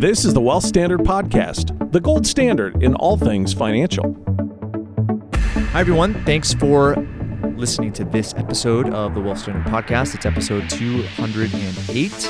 This 0.00 0.24
is 0.24 0.34
the 0.34 0.40
Wealth 0.40 0.64
Standard 0.64 1.00
Podcast, 1.00 1.92
the 1.92 2.00
gold 2.00 2.26
standard 2.26 2.82
in 2.82 2.94
all 2.94 3.16
things 3.16 3.52
financial. 3.52 4.16
Hi, 5.72 5.80
everyone. 5.80 6.14
Thanks 6.24 6.52
for 6.54 6.96
listening 7.56 7.92
to 7.92 8.04
this 8.04 8.34
episode 8.34 8.92
of 8.94 9.14
the 9.14 9.20
Wealth 9.20 9.38
Standard 9.38 9.66
Podcast. 9.66 10.14
It's 10.14 10.26
episode 10.26 10.68
208, 10.70 12.26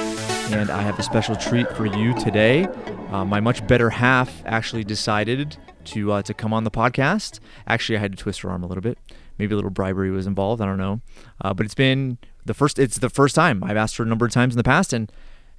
and 0.53 0.69
I 0.69 0.83
have 0.83 0.99
a 0.99 1.03
special 1.03 1.37
treat 1.37 1.71
for 1.77 1.87
you 1.87 2.13
today. 2.19 2.67
Uh, 3.11 3.25
my 3.25 3.41
much 3.41 3.67
better 3.67 3.89
half 3.91 4.43
actually 4.45 4.85
decided 4.85 5.57
to 5.85 6.13
uh, 6.13 6.23
to 6.23 6.35
come 6.35 6.53
on 6.53 6.65
the 6.65 6.71
podcast. 6.71 7.41
Actually, 7.67 7.97
I 7.97 8.01
had 8.01 8.13
to 8.13 8.19
twist 8.19 8.43
her 8.43 8.51
arm 8.51 8.63
a 8.63 8.67
little 8.67 8.83
bit. 8.83 8.99
Maybe 9.39 9.55
a 9.55 9.57
little 9.57 9.71
bribery 9.71 10.11
was 10.11 10.27
involved. 10.27 10.61
I 10.61 10.67
don't 10.67 10.77
know, 10.77 11.01
uh, 11.41 11.55
but 11.55 11.65
it's 11.65 11.75
been 11.75 12.19
the 12.45 12.53
first. 12.53 12.79
It's 12.79 12.99
the 12.99 13.09
first 13.09 13.35
time 13.35 13.65
I've 13.65 13.77
asked 13.77 13.97
her 13.97 14.05
a 14.05 14.07
number 14.07 14.27
of 14.27 14.33
times 14.33 14.55
in 14.55 14.59
the 14.59 14.65
past, 14.65 14.93
and 14.93 15.11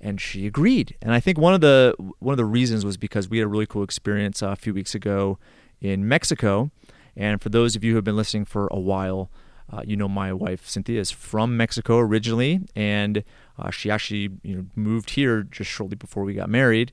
and 0.02 0.20
she 0.20 0.48
agreed. 0.48 0.98
And 1.02 1.14
I 1.14 1.20
think 1.20 1.38
one 1.38 1.54
of 1.54 1.62
the 1.62 1.96
one 2.20 2.34
of 2.34 2.38
the 2.38 2.46
reasons 2.46 2.84
was 2.84 2.98
because 2.98 3.30
we 3.30 3.38
had 3.38 3.46
a 3.46 3.48
really 3.48 3.68
cool 3.68 3.84
experience 3.84 4.42
uh, 4.44 4.48
a 4.48 4.56
few 4.56 4.74
weeks 4.74 4.96
ago 4.96 5.38
in 5.80 6.08
Mexico. 6.08 6.72
And 7.16 7.42
for 7.42 7.50
those 7.50 7.76
of 7.76 7.84
you 7.84 7.92
who 7.92 7.96
have 7.98 8.04
been 8.04 8.18
listening 8.18 8.46
for 8.46 8.68
a 8.72 8.80
while, 8.80 9.30
uh, 9.72 9.84
you 9.86 9.96
know 9.96 10.10
my 10.10 10.34
wife 10.34 10.66
Synthia 10.68 10.98
is 10.98 11.12
from 11.12 11.56
Mexico 11.56 12.00
originally, 12.00 12.62
and 12.76 13.24
uh, 13.58 13.70
she 13.70 13.90
actually 13.90 14.30
you 14.44 14.56
know 14.56 14.66
moved 14.76 15.12
here 15.12 15.44
just 15.44 15.70
shortly 15.70 15.96
before 15.96 16.24
we 16.24 16.34
got 16.34 16.50
married. 16.50 16.92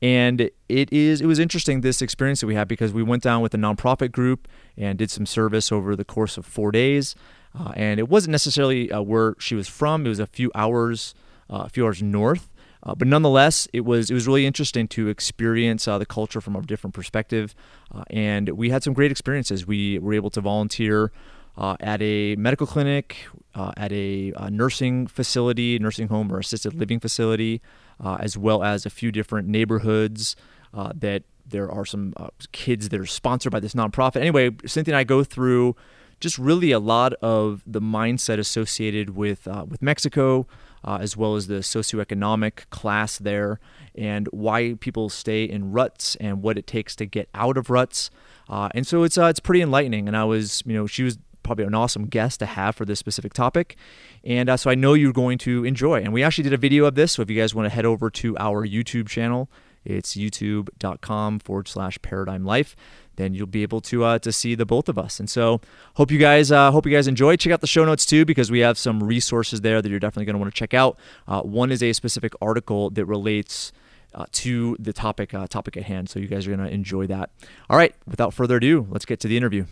And 0.00 0.50
it 0.68 0.92
is 0.92 1.20
it 1.20 1.26
was 1.26 1.38
interesting 1.38 1.80
this 1.80 2.00
experience 2.00 2.40
that 2.40 2.46
we 2.46 2.54
had 2.54 2.68
because 2.68 2.92
we 2.92 3.02
went 3.02 3.22
down 3.22 3.42
with 3.42 3.52
a 3.54 3.58
nonprofit 3.58 4.12
group 4.12 4.46
and 4.76 4.98
did 4.98 5.10
some 5.10 5.26
service 5.26 5.72
over 5.72 5.96
the 5.96 6.04
course 6.04 6.38
of 6.38 6.46
four 6.46 6.70
days. 6.70 7.14
Uh, 7.56 7.72
and 7.76 8.00
it 8.00 8.08
wasn't 8.08 8.32
necessarily 8.32 8.90
uh, 8.90 9.00
where 9.00 9.34
she 9.38 9.54
was 9.54 9.68
from; 9.68 10.06
it 10.06 10.08
was 10.08 10.18
a 10.20 10.26
few 10.26 10.50
hours 10.54 11.14
uh, 11.50 11.64
a 11.66 11.68
few 11.68 11.84
hours 11.84 12.02
north. 12.02 12.50
Uh, 12.84 12.94
but 12.94 13.08
nonetheless, 13.08 13.66
it 13.72 13.80
was 13.80 14.10
it 14.10 14.14
was 14.14 14.26
really 14.26 14.44
interesting 14.44 14.86
to 14.88 15.08
experience 15.08 15.88
uh, 15.88 15.96
the 15.98 16.06
culture 16.06 16.40
from 16.40 16.54
a 16.54 16.62
different 16.62 16.92
perspective, 16.94 17.54
uh, 17.94 18.04
and 18.10 18.50
we 18.50 18.70
had 18.70 18.82
some 18.82 18.92
great 18.92 19.10
experiences. 19.10 19.66
We 19.66 19.98
were 19.98 20.12
able 20.12 20.30
to 20.30 20.40
volunteer 20.40 21.10
uh, 21.56 21.76
at 21.80 22.02
a 22.02 22.36
medical 22.36 22.66
clinic, 22.66 23.16
uh, 23.54 23.72
at 23.76 23.90
a, 23.92 24.32
a, 24.36 24.50
nursing 24.50 25.06
facility, 25.06 25.78
nursing 25.78 26.08
home 26.08 26.30
or 26.30 26.38
assisted 26.38 26.74
living 26.74 27.00
facility, 27.00 27.62
as 28.04 28.36
well 28.36 28.62
as 28.62 28.84
a 28.84 28.90
few 28.90 29.10
different 29.10 29.48
neighborhoods 29.48 30.36
that 30.72 31.22
there 31.46 31.70
are 31.70 31.84
some 31.84 32.12
kids 32.52 32.88
that 32.88 32.98
are 32.98 33.06
sponsored 33.06 33.52
by 33.52 33.60
this 33.60 33.74
nonprofit. 33.74 34.16
Anyway, 34.16 34.50
Synthia 34.50 34.88
and 34.88 34.96
I 34.96 35.04
go 35.04 35.22
through 35.22 35.76
just 36.24 36.38
really 36.38 36.72
a 36.72 36.80
lot 36.80 37.12
of 37.14 37.62
the 37.64 37.80
mindset 37.80 38.40
associated 38.40 39.10
with 39.10 39.46
with 39.68 39.80
Mexico 39.80 40.48
uh, 40.84 40.98
as 41.00 41.16
well 41.16 41.34
as 41.34 41.46
the 41.46 41.56
socioeconomic 41.56 42.68
class 42.70 43.18
there, 43.18 43.58
and 43.94 44.28
why 44.28 44.74
people 44.80 45.08
stay 45.08 45.44
in 45.44 45.72
ruts 45.72 46.14
and 46.16 46.42
what 46.42 46.58
it 46.58 46.66
takes 46.66 46.94
to 46.96 47.06
get 47.06 47.28
out 47.34 47.56
of 47.56 47.70
ruts. 47.70 48.10
Uh, 48.48 48.68
and 48.74 48.86
so 48.86 49.02
it's 49.02 49.16
uh, 49.16 49.24
it's 49.24 49.40
pretty 49.40 49.62
enlightening. 49.62 50.06
And 50.06 50.16
I 50.16 50.24
was, 50.24 50.62
you 50.66 50.74
know, 50.74 50.86
she 50.86 51.02
was 51.02 51.18
probably 51.42 51.64
an 51.64 51.74
awesome 51.74 52.06
guest 52.06 52.40
to 52.40 52.46
have 52.46 52.74
for 52.74 52.84
this 52.84 52.98
specific 52.98 53.32
topic. 53.32 53.76
And 54.22 54.48
uh, 54.48 54.56
so 54.56 54.70
I 54.70 54.74
know 54.74 54.94
you're 54.94 55.12
going 55.12 55.38
to 55.38 55.64
enjoy. 55.64 56.00
And 56.02 56.12
we 56.12 56.22
actually 56.22 56.44
did 56.44 56.54
a 56.54 56.58
video 56.58 56.84
of 56.86 56.94
this. 56.94 57.12
So 57.12 57.22
if 57.22 57.30
you 57.30 57.38
guys 57.38 57.54
want 57.54 57.66
to 57.66 57.70
head 57.70 57.84
over 57.84 58.10
to 58.10 58.36
our 58.38 58.66
YouTube 58.66 59.08
channel, 59.08 59.50
it's 59.84 60.14
youtube.com 60.14 61.38
forward 61.38 61.68
slash 61.68 62.00
paradigm 62.02 62.44
life 62.44 62.74
then 63.16 63.34
you'll 63.34 63.46
be 63.46 63.62
able 63.62 63.80
to 63.80 64.04
uh, 64.04 64.18
to 64.18 64.32
see 64.32 64.54
the 64.54 64.66
both 64.66 64.88
of 64.88 64.98
us. 64.98 65.20
And 65.20 65.28
so 65.28 65.60
hope 65.94 66.10
you 66.10 66.18
guys 66.18 66.50
uh, 66.50 66.70
hope 66.70 66.86
you 66.86 66.92
guys 66.92 67.06
enjoy. 67.06 67.36
Check 67.36 67.52
out 67.52 67.60
the 67.60 67.66
show 67.66 67.84
notes 67.84 68.06
too 68.06 68.24
because 68.24 68.50
we 68.50 68.60
have 68.60 68.78
some 68.78 69.02
resources 69.02 69.60
there 69.60 69.80
that 69.80 69.88
you're 69.88 70.00
definitely 70.00 70.26
going 70.26 70.34
to 70.34 70.40
want 70.40 70.54
to 70.54 70.58
check 70.58 70.74
out. 70.74 70.98
Uh, 71.26 71.42
one 71.42 71.70
is 71.70 71.82
a 71.82 71.92
specific 71.92 72.32
article 72.40 72.90
that 72.90 73.04
relates. 73.06 73.72
Uh, 74.16 74.26
to 74.30 74.76
the 74.78 74.92
topic 74.92 75.34
uh, 75.34 75.44
topic 75.48 75.76
at 75.76 75.82
hand, 75.82 76.08
so 76.08 76.20
you 76.20 76.28
guys 76.28 76.46
are 76.46 76.50
gonna 76.50 76.68
enjoy 76.68 77.04
that. 77.04 77.30
All 77.68 77.76
right, 77.76 77.92
without 78.06 78.32
further 78.32 78.58
ado, 78.58 78.86
let's 78.88 79.04
get 79.04 79.18
to 79.18 79.26
the 79.26 79.36
interview. 79.36 79.64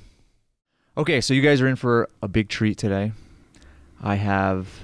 Okay, 0.96 1.20
so 1.20 1.32
you 1.32 1.42
guys 1.42 1.60
are 1.60 1.68
in 1.68 1.76
for 1.76 2.08
a 2.20 2.26
big 2.26 2.48
treat 2.48 2.76
today. 2.76 3.12
I 4.02 4.16
have, 4.16 4.80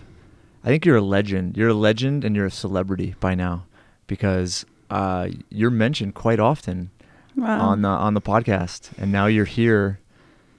I 0.62 0.68
think 0.68 0.86
you're 0.86 0.98
a 0.98 1.02
legend. 1.02 1.56
You're 1.56 1.70
a 1.70 1.74
legend 1.74 2.24
and 2.24 2.36
you're 2.36 2.46
a 2.46 2.52
celebrity 2.52 3.16
by 3.18 3.34
now 3.34 3.66
because 4.06 4.64
uh, 4.90 5.28
you're 5.50 5.70
mentioned 5.70 6.14
quite 6.14 6.40
often 6.40 6.90
wow. 7.36 7.60
on 7.60 7.82
the 7.82 7.88
on 7.88 8.14
the 8.14 8.20
podcast, 8.20 8.90
and 8.98 9.12
now 9.12 9.26
you're 9.26 9.44
here, 9.44 10.00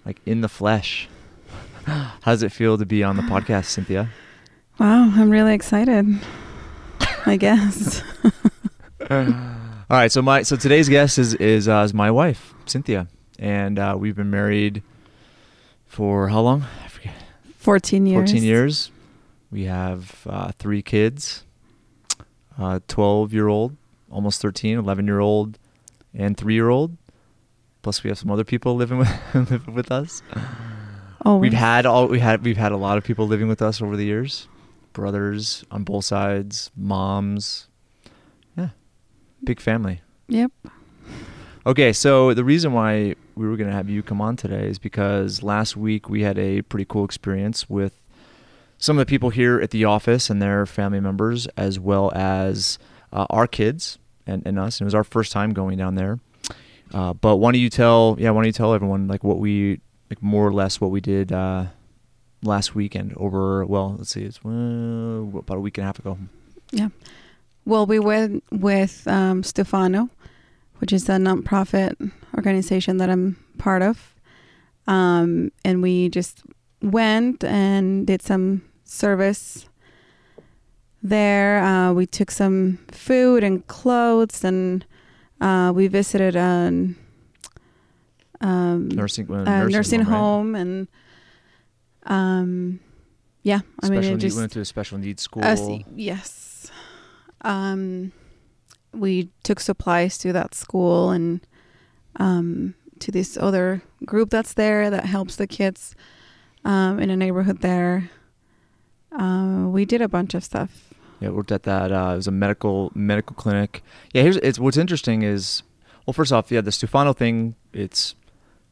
like 0.05 0.19
in 0.25 0.41
the 0.41 0.49
flesh. 0.49 1.07
How 1.85 2.11
does 2.25 2.43
it 2.43 2.51
feel 2.51 2.77
to 2.77 2.85
be 2.85 3.03
on 3.03 3.15
the 3.15 3.23
podcast, 3.23 3.77
Synthia? 3.77 4.09
Wow, 4.79 5.11
I'm 5.15 5.29
really 5.29 5.53
excited. 5.53 6.19
I 7.25 7.37
guess. 7.37 8.01
All 9.09 9.97
right, 9.97 10.11
so 10.11 10.21
my 10.21 10.43
so 10.43 10.55
today's 10.55 10.87
guest 10.87 11.17
is 11.17 11.33
is, 11.35 11.67
uh, 11.67 11.81
is 11.85 11.93
my 11.93 12.11
wife, 12.11 12.53
Synthia, 12.65 13.07
and 13.37 13.79
uh, 13.79 13.95
we've 13.97 14.15
been 14.15 14.29
married 14.29 14.83
for 15.87 16.29
how 16.29 16.41
long? 16.41 16.65
I 16.83 16.87
forget. 16.87 17.13
Fourteen 17.57 18.05
years. 18.05 18.29
Fourteen 18.29 18.43
years. 18.43 18.91
We 19.51 19.63
have 19.63 20.27
uh, 20.29 20.51
three 20.59 20.81
kids. 20.81 21.43
Uh, 22.57 22.79
Twelve 22.87 23.33
year 23.33 23.47
old, 23.47 23.75
almost 24.11 24.41
13, 24.41 24.77
11 24.77 25.05
year 25.05 25.19
old, 25.19 25.57
and 26.13 26.37
three 26.37 26.53
year 26.53 26.69
old. 26.69 26.97
Plus, 27.81 28.03
we 28.03 28.09
have 28.09 28.17
some 28.17 28.29
other 28.31 28.43
people 28.43 28.75
living 28.75 28.97
with 28.97 29.09
living 29.33 29.73
with 29.73 29.91
us. 29.91 30.21
Oh, 31.25 31.37
we've 31.37 31.53
had 31.53 31.85
all 31.85 32.07
we 32.07 32.19
had. 32.19 32.43
We've 32.43 32.57
had 32.57 32.71
a 32.71 32.77
lot 32.77 32.97
of 32.97 33.03
people 33.03 33.27
living 33.27 33.47
with 33.47 33.61
us 33.61 33.81
over 33.81 33.95
the 33.95 34.05
years, 34.05 34.47
brothers 34.93 35.63
on 35.71 35.83
both 35.83 36.05
sides, 36.05 36.71
moms. 36.75 37.67
Yeah, 38.57 38.69
big 39.43 39.59
family. 39.59 40.01
Yep. 40.27 40.51
Okay, 41.65 41.91
so 41.93 42.33
the 42.33 42.43
reason 42.43 42.73
why 42.73 43.15
we 43.35 43.47
were 43.47 43.57
going 43.57 43.69
to 43.69 43.75
have 43.75 43.89
you 43.89 44.01
come 44.01 44.21
on 44.21 44.35
today 44.35 44.67
is 44.67 44.79
because 44.79 45.43
last 45.43 45.75
week 45.75 46.09
we 46.09 46.21
had 46.21 46.37
a 46.39 46.61
pretty 46.63 46.85
cool 46.85 47.05
experience 47.05 47.69
with 47.69 48.01
some 48.77 48.97
of 48.97 49.05
the 49.05 49.09
people 49.09 49.29
here 49.29 49.59
at 49.59 49.71
the 49.71 49.83
office 49.83 50.29
and 50.29 50.41
their 50.41 50.65
family 50.65 51.01
members, 51.01 51.47
as 51.57 51.79
well 51.79 52.11
as 52.15 52.79
uh, 53.11 53.25
our 53.29 53.47
kids 53.47 53.97
and, 54.25 54.43
and 54.45 54.59
us. 54.59 54.79
And 54.79 54.85
it 54.85 54.87
was 54.87 54.95
our 54.95 55.03
first 55.03 55.31
time 55.31 55.53
going 55.53 55.77
down 55.77 55.95
there. 55.95 56.19
Uh, 56.93 57.13
but 57.13 57.37
why 57.37 57.51
don't 57.51 57.61
you 57.61 57.69
tell, 57.69 58.15
yeah, 58.19 58.31
why 58.31 58.39
don't 58.39 58.47
you 58.47 58.51
tell 58.51 58.73
everyone 58.73 59.07
like 59.07 59.23
what 59.23 59.37
we, 59.37 59.79
like 60.09 60.21
more 60.21 60.47
or 60.47 60.53
less 60.53 60.81
what 60.81 60.89
we 60.89 60.99
did 60.99 61.31
uh, 61.31 61.65
last 62.41 62.73
weekend 62.73 63.13
over, 63.17 63.63
well, 63.65 63.95
let's 63.97 64.09
see, 64.09 64.23
it's 64.23 64.39
uh, 64.43 64.49
about 64.49 65.57
a 65.57 65.59
week 65.59 65.77
and 65.77 65.83
a 65.83 65.85
half 65.85 65.99
ago. 65.99 66.17
Yeah. 66.71 66.89
Well, 67.65 67.85
we 67.85 67.99
went 67.99 68.43
with 68.51 69.07
um, 69.07 69.43
Stefano, 69.43 70.09
which 70.79 70.91
is 70.91 71.07
a 71.09 71.13
nonprofit 71.13 72.11
organization 72.35 72.97
that 72.97 73.09
I'm 73.09 73.37
part 73.59 73.83
of. 73.83 74.15
Um, 74.87 75.51
and 75.63 75.83
we 75.83 76.09
just 76.09 76.41
went 76.81 77.43
and 77.43 78.07
did 78.07 78.23
some 78.23 78.63
service 78.83 79.68
there. 81.01 81.63
Uh, 81.63 81.93
we 81.93 82.05
took 82.05 82.31
some 82.31 82.79
food 82.91 83.43
and 83.43 83.65
clothes, 83.67 84.43
and 84.43 84.85
uh, 85.41 85.71
we 85.75 85.87
visited 85.87 86.35
a 86.35 86.95
um, 88.41 88.89
nursing, 88.89 89.29
uh, 89.31 89.43
nursing, 89.43 89.71
nursing, 89.71 90.01
home, 90.01 90.13
home 90.13 90.53
right? 90.53 90.61
and 90.61 90.87
um, 92.05 92.79
yeah, 93.43 93.59
I 93.81 93.87
special 93.87 94.01
mean, 94.01 94.13
it 94.13 94.17
just 94.17 94.37
went 94.37 94.51
to 94.53 94.61
a 94.61 94.65
special 94.65 94.97
needs 94.97 95.21
school. 95.21 95.43
Uh, 95.43 95.79
yes, 95.95 96.71
um, 97.41 98.11
we 98.93 99.29
took 99.43 99.59
supplies 99.59 100.17
to 100.19 100.33
that 100.33 100.55
school 100.55 101.11
and 101.11 101.41
um, 102.17 102.75
to 102.99 103.11
this 103.11 103.37
other 103.37 103.81
group 104.05 104.29
that's 104.29 104.53
there 104.53 104.89
that 104.89 105.05
helps 105.05 105.35
the 105.35 105.47
kids 105.47 105.95
um, 106.65 106.99
in 106.99 107.09
a 107.09 107.15
neighborhood 107.15 107.61
there. 107.61 108.09
Uh, 109.11 109.65
we 109.67 109.85
did 109.85 110.01
a 110.01 110.07
bunch 110.07 110.33
of 110.33 110.43
stuff 110.43 110.88
yeah, 111.19 111.29
worked 111.29 111.51
at 111.51 111.63
that. 111.63 111.91
Uh, 111.91 112.11
it 112.13 112.17
was 112.17 112.27
a 112.27 112.31
medical 112.31 112.91
medical 112.95 113.35
clinic. 113.35 113.83
Yeah, 114.13 114.23
here's 114.23 114.37
it's 114.37 114.59
what's 114.59 114.77
interesting 114.77 115.21
is, 115.23 115.63
well, 116.05 116.13
first 116.13 116.31
off, 116.31 116.51
yeah, 116.51 116.61
the 116.61 116.71
Stefano 116.71 117.13
thing. 117.13 117.55
It's, 117.73 118.15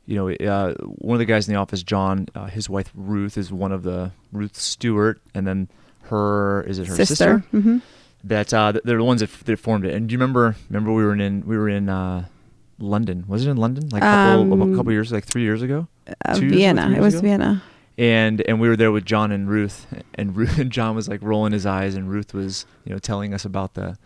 you 0.06 0.16
know, 0.16 0.30
uh, 0.30 0.74
one 0.76 1.16
of 1.16 1.20
the 1.20 1.26
guys 1.26 1.48
in 1.48 1.54
the 1.54 1.60
office, 1.60 1.84
John, 1.84 2.28
uh, 2.36 2.46
his 2.46 2.70
wife 2.70 2.92
Ruth 2.96 3.38
is 3.38 3.52
one 3.52 3.72
of 3.72 3.84
the 3.84 4.12
Ruth 4.32 4.56
Stewart, 4.56 5.22
and 5.34 5.46
then 5.46 5.68
her 6.04 6.64
is 6.64 6.80
it 6.80 6.88
her 6.88 6.96
sister? 6.96 7.16
sister? 7.16 7.44
Mm-hmm. 7.54 7.78
That 8.24 8.54
uh, 8.54 8.74
they're 8.84 8.98
the 8.98 9.04
ones 9.04 9.22
that, 9.22 9.32
that 9.32 9.60
formed 9.60 9.86
it. 9.86 9.94
And 9.94 10.08
do 10.08 10.14
you 10.14 10.18
remember? 10.18 10.56
Remember 10.70 10.94
we 10.94 11.04
were 11.04 11.14
in 11.14 11.46
we 11.46 11.58
were 11.58 11.70
in 11.70 11.90
uh, 11.90 12.26
London. 12.80 13.26
Was 13.28 13.46
it 13.46 13.50
in 13.52 13.58
London? 13.58 13.90
Like 13.90 14.04
a 14.04 14.06
couple, 14.06 14.54
um, 14.54 14.74
a 14.74 14.78
couple 14.78 14.92
years, 14.92 15.12
like 15.12 15.26
three 15.26 15.44
years 15.44 15.62
ago. 15.62 15.88
Uh, 16.26 16.36
Vienna. 16.36 16.88
Years 16.88 16.98
it 16.98 17.02
was 17.02 17.14
ago? 17.16 17.22
Vienna 17.22 17.64
and 17.98 18.42
and 18.42 18.60
we 18.60 18.68
were 18.70 18.76
there 18.76 18.92
with 18.92 19.06
John 19.06 19.32
and 19.32 19.50
Ruth, 19.50 19.88
and 20.16 20.36
Ruth 20.36 20.58
and 20.58 20.72
John 20.78 20.96
was 20.96 21.08
like 21.08 21.22
rolling 21.22 21.54
his 21.54 21.66
eyes, 21.66 21.96
and 21.96 22.10
Ruth 22.10 22.34
was 22.34 22.66
you 22.86 22.92
know 22.94 23.00
telling 23.00 23.34
us 23.34 23.46
about 23.46 23.74
the 23.74 23.98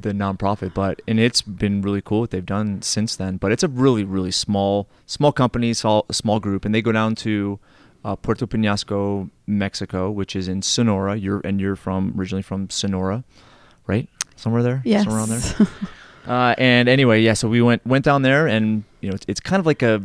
the 0.00 0.12
nonprofit. 0.12 0.74
But 0.74 1.02
and 1.08 1.18
it's 1.20 1.42
been 1.42 1.82
really 1.82 2.00
cool 2.02 2.20
what 2.20 2.30
they've 2.30 2.44
done 2.44 2.82
since 2.82 3.16
then. 3.16 3.36
But 3.36 3.52
it's 3.52 3.62
a 3.62 3.68
really 3.68 4.04
really 4.04 4.30
small 4.30 4.88
small 5.06 5.32
company, 5.32 5.74
small 5.74 6.06
small 6.10 6.40
group, 6.40 6.64
and 6.64 6.74
they 6.74 6.82
go 6.82 6.92
down 6.92 7.14
to 7.16 7.58
uh, 8.04 8.16
Puerto 8.16 8.46
Penasco, 8.46 9.28
Mexico, 9.46 10.10
which 10.10 10.34
is 10.36 10.48
in 10.48 10.62
Sonora. 10.62 11.16
You're 11.16 11.40
and 11.44 11.60
you're 11.60 11.76
from 11.76 12.14
originally 12.16 12.42
from 12.42 12.70
Sonora, 12.70 13.24
right? 13.86 14.08
Somewhere 14.36 14.62
there, 14.62 14.82
Yes. 14.84 15.02
somewhere 15.04 15.20
around 15.20 15.30
there. 15.30 15.66
Uh, 16.26 16.54
and 16.58 16.90
anyway, 16.90 17.22
yeah, 17.22 17.32
so 17.32 17.48
we 17.48 17.62
went 17.62 17.86
went 17.86 18.04
down 18.04 18.20
there, 18.20 18.46
and 18.46 18.84
you 19.00 19.08
know, 19.08 19.14
it's, 19.14 19.24
it's 19.26 19.40
kind 19.40 19.58
of 19.60 19.64
like 19.64 19.80
a, 19.82 20.02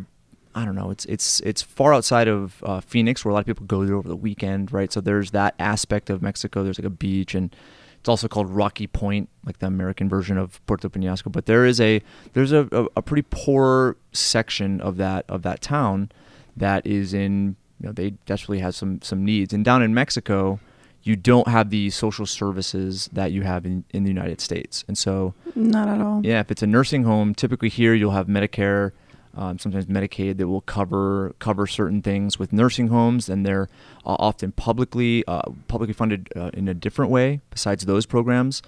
I 0.56 0.66
don't 0.66 0.76
know, 0.76 0.92
it's 0.92 1.06
it's 1.06 1.40
it's 1.42 1.62
far 1.62 1.94
outside 1.94 2.28
of 2.28 2.62
uh, 2.64 2.80
Phoenix, 2.82 3.24
where 3.26 3.32
a 3.32 3.34
lot 3.34 3.40
of 3.42 3.46
people 3.46 3.66
go 3.66 3.86
there 3.86 3.96
over 3.96 4.08
the 4.08 4.16
weekend, 4.16 4.72
right? 4.72 4.92
So 4.92 5.02
there's 5.02 5.32
that 5.32 5.56
aspect 5.60 6.10
of 6.10 6.22
Mexico. 6.22 6.64
There's 6.64 6.78
like 6.80 6.86
a 6.86 6.90
beach, 6.92 7.34
and 7.36 7.56
it's 8.00 8.10
also 8.10 8.28
called 8.28 8.50
Rocky 8.50 8.86
Point, 8.88 9.30
like 9.46 9.60
the 9.60 9.68
American 9.68 10.10
version 10.10 10.38
of 10.38 10.64
Puerto 10.66 10.90
Peñasco. 10.90 11.32
But 11.32 11.46
there 11.46 11.66
is 11.66 11.80
a 11.82 12.02
there's 12.34 12.52
a, 12.52 12.68
a, 12.72 12.86
a 12.98 13.02
pretty 13.02 13.26
poor 13.30 13.96
section 14.12 14.80
of 14.82 14.98
that 14.98 15.26
of 15.30 15.42
that 15.44 15.62
town 15.62 16.12
that 16.56 16.86
is 16.86 17.14
in 17.14 17.56
you 17.80 17.88
know 17.88 17.92
they 17.92 18.12
desperately 18.26 18.60
have 18.60 18.76
some 18.76 19.02
some 19.02 19.24
needs. 19.26 19.54
And 19.54 19.66
down 19.66 19.82
in 19.82 19.94
Mexico, 19.94 20.60
you 21.02 21.16
don't 21.16 21.48
have 21.48 21.70
the 21.70 21.90
social 21.90 22.26
services 22.26 23.10
that 23.12 23.32
you 23.32 23.42
have 23.42 23.66
in, 23.66 23.84
in 23.92 24.04
the 24.04 24.10
United 24.10 24.40
States. 24.40 24.86
And 24.88 24.98
so 24.98 25.34
Not 25.56 25.90
at 25.90 26.00
all. 26.00 26.22
yeah, 26.24 26.40
if 26.40 26.50
it's 26.52 26.62
a 26.64 26.68
nursing 26.68 27.04
home, 27.04 27.34
typically 27.36 27.68
here 27.70 27.94
you'll 27.94 28.12
have 28.12 28.28
Medicare, 28.28 28.92
um, 29.36 29.58
sometimes 29.58 29.86
Medicaid 29.88 30.38
that 30.38 30.48
will 30.48 30.62
cover 30.62 31.36
cover 31.40 31.66
certain 31.66 32.02
things 32.02 32.38
with 32.38 32.54
nursing 32.54 32.88
homes, 32.90 33.30
and 33.30 33.46
they're 33.46 33.68
uh, 34.06 34.16
often 34.20 34.52
publicly 34.52 35.24
uh, 35.28 35.44
publicly 35.68 35.94
funded 35.94 36.30
uh, 36.36 36.52
in 36.54 36.68
a 36.68 36.74
different 36.74 37.12
way. 37.12 37.42
Besides 37.50 37.86
those 37.86 38.06
programs, 38.06 38.62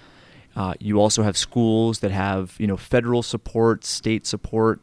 uh, 0.56 0.74
you 0.80 1.00
also 1.00 1.22
have 1.22 1.36
schools 1.36 2.00
that 2.00 2.10
have 2.10 2.54
you 2.58 2.66
know 2.66 2.76
federal 2.76 3.22
support, 3.22 3.84
state 3.84 4.26
support, 4.26 4.80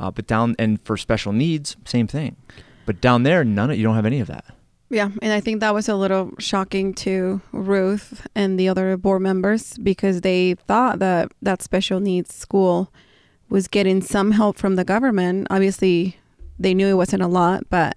uh, 0.00 0.10
but 0.10 0.26
down 0.26 0.56
and 0.58 0.80
for 0.82 0.96
special 0.96 1.32
needs, 1.32 1.76
same 1.84 2.06
thing. 2.06 2.36
But 2.86 3.00
down 3.00 3.24
there, 3.24 3.44
none 3.44 3.70
of 3.70 3.76
you 3.76 3.82
don't 3.82 3.96
have 3.96 4.06
any 4.06 4.20
of 4.20 4.28
that. 4.28 4.44
Yeah, 4.88 5.10
and 5.20 5.32
I 5.32 5.40
think 5.40 5.60
that 5.60 5.74
was 5.74 5.88
a 5.88 5.96
little 5.96 6.30
shocking 6.38 6.94
to 6.94 7.40
Ruth 7.50 8.26
and 8.36 8.58
the 8.58 8.68
other 8.68 8.96
board 8.96 9.20
members 9.20 9.76
because 9.78 10.20
they 10.20 10.54
thought 10.54 11.00
that 11.00 11.32
that 11.42 11.60
special 11.60 11.98
needs 11.98 12.32
school 12.32 12.92
was 13.48 13.68
getting 13.68 14.02
some 14.02 14.32
help 14.32 14.56
from 14.56 14.76
the 14.76 14.84
government. 14.84 15.46
Obviously, 15.50 16.16
they 16.58 16.74
knew 16.74 16.88
it 16.88 16.94
wasn't 16.94 17.22
a 17.22 17.28
lot, 17.28 17.64
but 17.70 17.96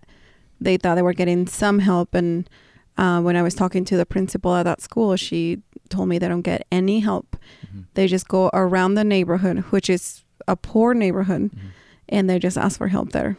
they 0.60 0.78
thought 0.78 0.96
they 0.96 1.02
were 1.02 1.14
getting 1.14 1.48
some 1.48 1.80
help. 1.80 2.14
And 2.14 2.50
uh, 2.98 3.22
when 3.22 3.36
I 3.36 3.42
was 3.42 3.56
talking 3.56 3.86
to 3.86 3.98
the 3.98 4.06
principal 4.06 4.56
at 4.56 4.64
that 4.64 4.82
school, 4.82 5.16
she 5.16 5.62
told 5.90 6.10
me 6.10 6.18
they 6.18 6.28
don't 6.28 6.42
get 6.42 6.68
any 6.72 7.00
help. 7.00 7.36
Mm-hmm. 7.66 7.82
They 7.94 8.08
just 8.08 8.28
go 8.28 8.50
around 8.54 8.96
the 8.96 9.04
neighborhood, 9.04 9.60
which 9.70 9.90
is 9.90 10.24
a 10.48 10.56
poor 10.56 10.94
neighborhood, 10.94 11.44
mm-hmm. 11.44 11.68
and 12.10 12.30
they 12.30 12.40
just 12.40 12.58
ask 12.58 12.78
for 12.78 12.88
help 12.88 13.12
there. 13.12 13.38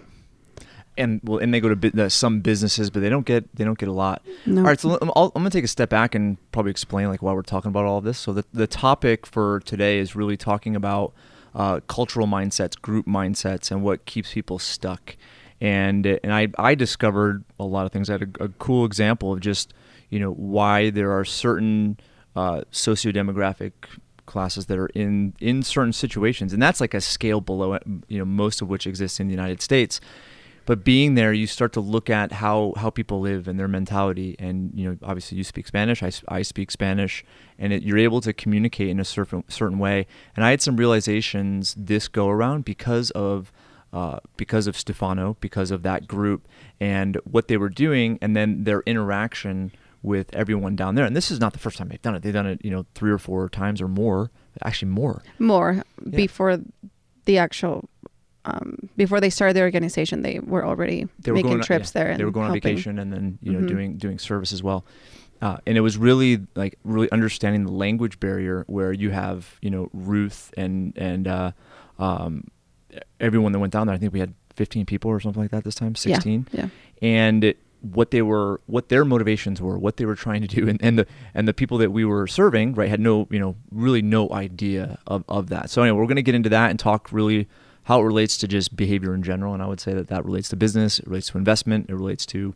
And 0.97 1.21
well, 1.23 1.39
and 1.39 1.55
they 1.55 1.61
go 1.61 1.69
to 1.69 1.77
bu- 1.77 1.93
the, 1.93 2.11
some 2.11 2.41
businesses, 2.41 2.91
but 2.91 3.01
they 3.01 3.09
don't 3.09 3.25
get 3.25 3.55
they 3.55 3.65
don't 3.65 3.79
get 3.79 3.89
a 3.89 3.93
lot. 3.93 4.23
No. 4.45 4.63
All 4.63 4.67
right, 4.67 4.79
so 4.79 4.99
I'm, 5.01 5.09
um, 5.09 5.13
I'll, 5.15 5.33
I'm 5.35 5.43
going 5.43 5.51
to 5.51 5.57
take 5.57 5.65
a 5.65 5.69
step 5.69 5.89
back 5.89 6.15
and 6.15 6.37
probably 6.53 6.71
explain 6.71 7.09
like 7.09 7.23
why 7.23 7.33
we're 7.33 7.43
talking 7.43 7.69
about 7.69 7.85
all 7.85 7.99
of 7.99 8.05
this. 8.05 8.19
So 8.19 8.33
the 8.33 8.45
the 8.53 8.67
topic 8.67 9.25
for 9.25 9.61
today 9.61 9.99
is 9.99 10.17
really 10.17 10.37
talking 10.37 10.75
about 10.75 11.15
uh, 11.55 11.81
cultural 11.89 12.27
mindsets, 12.27 12.81
group 12.81 13.07
mindsets, 13.07 13.71
and 13.71 13.83
what 13.83 14.05
keeps 14.05 14.33
people 14.33 14.59
stuck. 14.59 15.17
And 15.61 16.07
and 16.07 16.33
I 16.33 16.49
I 16.59 16.75
discovered 16.75 17.45
a 17.59 17.65
lot 17.65 17.87
of 17.87 17.93
things. 17.93 18.09
I 18.09 18.15
had 18.15 18.37
a, 18.41 18.45
a 18.45 18.49
cool 18.49 18.85
example 18.85 19.33
of 19.33 19.41
just 19.41 19.75
you 20.09 20.19
know 20.19 20.33
why 20.33 20.91
there 20.91 21.13
are 21.13 21.25
certain 21.25 21.99
uh, 22.35 22.63
socio-demographic 22.71 23.73
classes 24.27 24.67
that 24.67 24.79
are 24.79 24.87
in 24.89 25.35
in 25.41 25.63
certain 25.63 25.93
situations, 25.93 26.53
and 26.53 26.63
that's 26.63 26.81
like 26.81 26.95
a 26.95 27.01
scale 27.01 27.41
below. 27.41 27.79
You 28.09 28.19
know, 28.19 28.25
most 28.25 28.63
of 28.63 28.69
which 28.69 28.87
exists 28.87 29.21
in 29.21 29.27
the 29.27 29.35
United 29.35 29.61
States 29.61 30.01
but 30.71 30.85
being 30.85 31.17
there 31.17 31.33
you 31.33 31.49
start 31.49 31.73
to 31.73 31.81
look 31.81 32.09
at 32.09 32.31
how 32.31 32.73
how 32.77 32.91
people 32.91 33.19
live 33.19 33.49
and 33.49 33.59
their 33.59 33.67
mentality 33.67 34.37
and 34.39 34.71
you 34.73 34.89
know 34.89 34.97
obviously 35.03 35.37
you 35.37 35.43
speak 35.43 35.67
spanish 35.67 36.01
I, 36.01 36.13
I 36.29 36.43
speak 36.43 36.71
spanish 36.71 37.25
and 37.59 37.73
it, 37.73 37.83
you're 37.83 37.99
able 37.99 38.21
to 38.21 38.33
communicate 38.33 38.89
in 38.89 39.01
a 39.01 39.05
certain 39.05 39.43
certain 39.49 39.81
way 39.81 40.07
and 40.37 40.45
i 40.45 40.51
had 40.51 40.63
some 40.63 40.77
realizations 40.77 41.75
this 41.77 42.07
go 42.07 42.29
around 42.29 42.65
because 42.65 43.11
of 43.11 43.51
uh, 43.93 44.21
because 44.37 44.69
of 44.69 44.79
Stefano, 44.79 45.37
because 45.41 45.73
of 45.73 45.83
that 45.83 46.07
group, 46.07 46.47
and 46.79 47.17
what 47.25 47.49
they 47.49 47.57
were 47.57 47.69
doing, 47.69 48.21
and 48.23 48.37
then 48.37 48.63
their 48.63 48.83
interaction 48.87 49.73
with 50.01 50.33
everyone 50.33 50.77
down 50.77 50.95
there. 50.95 51.05
And 51.05 51.17
this 51.17 51.33
is 51.33 51.41
not 51.41 51.53
the 51.55 51.59
first 51.59 51.77
time 51.77 51.89
they've 51.89 52.01
done 52.01 52.15
it; 52.15 52.23
they've 52.23 52.33
done 52.33 52.47
it, 52.47 52.65
you 52.65 52.71
know, 52.71 52.87
three 52.95 53.11
or 53.11 53.19
four 53.19 53.49
times 53.49 53.83
or 53.83 53.89
more. 53.89 54.31
Actually, 54.63 54.93
more. 54.93 55.25
more 55.41 55.83
before 56.09 56.61
the 57.25 57.39
actual 57.39 57.89
um, 58.45 58.89
before 58.97 59.21
they 59.21 59.31
started 59.31 59.55
the 59.55 59.61
organization 59.61 60.23
they 60.23 60.39
were 60.41 60.65
already 60.65 61.07
they 61.21 61.31
were 61.31 61.37
making 61.37 61.51
going 61.51 61.63
trips 61.63 61.93
yeah, 61.95 62.03
there 62.03 62.11
and 62.13 62.21
they 62.21 62.25
were 62.25 62.31
going 62.31 62.47
on 62.47 62.53
vacation 62.55 62.99
and 62.99 63.13
then 63.13 63.39
you 63.43 63.53
know 63.53 63.61
Mhm. 63.61 63.69
doing 63.69 63.97
doing 63.97 64.19
service 64.19 64.53
as 64.53 64.63
well. 64.63 64.85
Uh, 65.43 65.57
and 65.67 65.77
it 65.79 65.81
was 65.81 65.97
really 65.97 66.47
like 66.55 66.79
really 66.85 67.11
understanding 67.13 67.65
the 67.65 67.73
language 67.73 68.21
barrier 68.21 68.65
where 68.67 68.93
you 68.93 69.11
have 69.11 69.59
you 69.63 69.71
know 69.71 69.89
Ruth 69.93 70.53
and 70.57 70.97
and 70.97 71.27
uh, 71.29 71.53
um, 71.99 72.45
everyone 73.21 73.53
that 73.53 73.59
went 73.59 73.73
down 73.73 73.87
there. 73.87 73.95
I 73.95 73.99
think 73.99 74.13
we 74.13 74.21
had 74.21 74.35
15 74.57 74.85
people 74.87 75.11
or 75.11 75.21
something 75.21 75.41
like 75.43 75.51
that 75.53 75.65
this 75.65 75.75
time 75.75 75.95
16 75.95 76.49
yeah. 76.53 76.69
And 77.01 77.45
it, 77.45 77.59
what 77.83 78.11
they 78.11 78.21
were 78.21 78.61
what 78.67 78.91
their 78.91 79.07
motivations 79.07 79.63
were 79.63 79.79
what 79.79 79.97
they 79.97 80.05
were 80.05 80.15
trying 80.17 80.43
to 80.43 80.49
do 80.49 80.69
and, 80.69 80.79
and 80.83 80.99
the 80.99 81.07
and 81.35 81.49
the 81.49 81.55
people 81.55 81.79
that 81.79 81.91
we 81.93 82.05
were 82.05 82.27
serving 82.27 82.75
right 82.75 82.91
had 82.91 83.01
no 83.01 83.27
you 83.31 83.39
know 83.39 83.57
really 83.71 84.03
no 84.03 84.31
idea 84.33 84.99
of, 85.07 85.25
of 85.29 85.49
that. 85.49 85.71
So 85.71 85.83
anyway 85.83 85.99
we're 85.99 86.07
going 86.07 86.17
to 86.17 86.23
get 86.23 86.35
into 86.35 86.51
that 86.51 86.69
and 86.71 86.79
talk 86.79 87.11
really 87.13 87.49
how 87.91 88.01
it 88.01 88.05
relates 88.05 88.37
to 88.37 88.47
just 88.47 88.77
behavior 88.77 89.13
in 89.15 89.23
general 89.23 89.53
and 89.53 89.61
i 89.61 89.67
would 89.67 89.81
say 89.81 89.93
that 89.93 90.07
that 90.07 90.25
relates 90.25 90.49
to 90.49 90.55
business 90.55 91.01
it 91.01 91.07
relates 91.09 91.27
to 91.27 91.37
investment 91.37 91.91
it 91.91 91.95
relates 91.95 92.25
to 92.25 92.55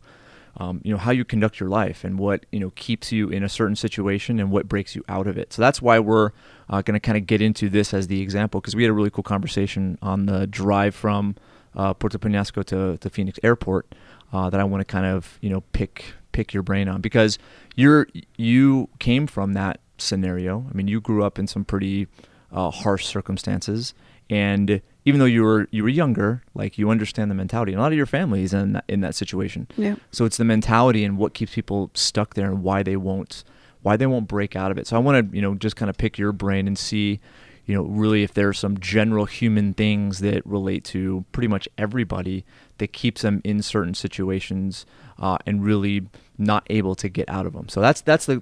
um, 0.57 0.79
you 0.85 0.93
know 0.93 0.97
how 0.97 1.11
you 1.11 1.25
conduct 1.25 1.59
your 1.59 1.67
life 1.67 2.05
and 2.05 2.17
what 2.17 2.45
you 2.53 2.59
know 2.61 2.69
keeps 2.75 3.11
you 3.11 3.27
in 3.27 3.43
a 3.43 3.49
certain 3.49 3.75
situation 3.75 4.39
and 4.39 4.49
what 4.49 4.69
breaks 4.69 4.95
you 4.95 5.03
out 5.09 5.27
of 5.27 5.37
it 5.37 5.51
so 5.51 5.61
that's 5.61 5.81
why 5.81 5.99
we're 5.99 6.31
uh, 6.69 6.81
going 6.81 6.93
to 6.93 7.01
kind 7.01 7.17
of 7.17 7.27
get 7.27 7.41
into 7.41 7.67
this 7.69 7.93
as 7.93 8.07
the 8.07 8.21
example 8.21 8.61
because 8.61 8.77
we 8.77 8.83
had 8.83 8.89
a 8.89 8.93
really 8.93 9.09
cool 9.09 9.23
conversation 9.23 9.97
on 10.01 10.25
the 10.25 10.47
drive 10.47 10.95
from 10.95 11.35
uh, 11.75 11.93
Puerto 11.93 12.17
Peñasco 12.17 12.63
to, 12.63 12.97
to 12.97 13.09
Phoenix 13.09 13.37
Airport 13.43 13.93
uh, 14.31 14.49
that 14.49 14.61
I 14.61 14.63
want 14.63 14.79
to 14.79 14.85
kind 14.85 15.05
of 15.05 15.37
you 15.41 15.49
know 15.49 15.59
pick 15.73 16.05
pick 16.31 16.53
your 16.53 16.63
brain 16.63 16.87
on 16.87 17.01
because 17.01 17.37
you're 17.75 18.07
you 18.37 18.89
came 18.99 19.27
from 19.27 19.53
that 19.53 19.79
scenario. 19.97 20.65
I 20.69 20.73
mean, 20.75 20.87
you 20.87 21.01
grew 21.01 21.23
up 21.23 21.39
in 21.39 21.47
some 21.47 21.65
pretty 21.65 22.07
uh, 22.51 22.71
harsh 22.71 23.05
circumstances, 23.05 23.93
and 24.29 24.81
even 25.05 25.19
though 25.19 25.25
you 25.25 25.43
were 25.43 25.67
you 25.71 25.83
were 25.83 25.89
younger, 25.89 26.41
like 26.55 26.77
you 26.77 26.89
understand 26.89 27.29
the 27.31 27.35
mentality. 27.35 27.71
And 27.71 27.79
a 27.79 27.83
lot 27.83 27.91
of 27.91 27.97
your 27.97 28.07
family 28.07 28.43
is 28.43 28.53
in 28.53 28.73
that, 28.73 28.83
in 28.87 29.01
that 29.01 29.15
situation. 29.15 29.67
yeah 29.77 29.95
So 30.11 30.25
it's 30.25 30.37
the 30.37 30.43
mentality 30.43 31.03
and 31.05 31.17
what 31.17 31.33
keeps 31.33 31.53
people 31.53 31.91
stuck 31.93 32.33
there 32.33 32.47
and 32.47 32.63
why 32.63 32.83
they 32.83 32.97
won't 32.97 33.43
why 33.83 33.95
they 33.95 34.07
won't 34.07 34.27
break 34.27 34.55
out 34.55 34.71
of 34.71 34.79
it. 34.79 34.87
So 34.87 34.95
I 34.95 34.99
want 34.99 35.29
to, 35.29 35.35
you 35.35 35.43
know, 35.43 35.53
just 35.53 35.75
kind 35.75 35.91
of 35.91 35.97
pick 35.97 36.17
your 36.17 36.31
brain 36.31 36.65
and 36.65 36.75
see, 36.75 37.19
you 37.67 37.75
know, 37.75 37.83
really 37.83 38.23
if 38.23 38.33
there 38.33 38.49
are 38.49 38.53
some 38.53 38.79
general 38.79 39.25
human 39.25 39.75
things 39.75 40.19
that 40.19 40.43
relate 40.43 40.83
to 40.85 41.23
pretty 41.31 41.47
much 41.47 41.69
everybody 41.77 42.43
that 42.79 42.93
keeps 42.93 43.21
them 43.21 43.41
in 43.43 43.61
certain 43.61 43.93
situations 43.93 44.87
uh, 45.19 45.37
and 45.45 45.63
really 45.63 46.07
not 46.39 46.65
able 46.71 46.95
to 46.95 47.07
get 47.07 47.29
out 47.29 47.45
of 47.45 47.53
them. 47.53 47.69
So 47.69 47.79
that's 47.79 48.01
that's 48.01 48.25
the 48.25 48.41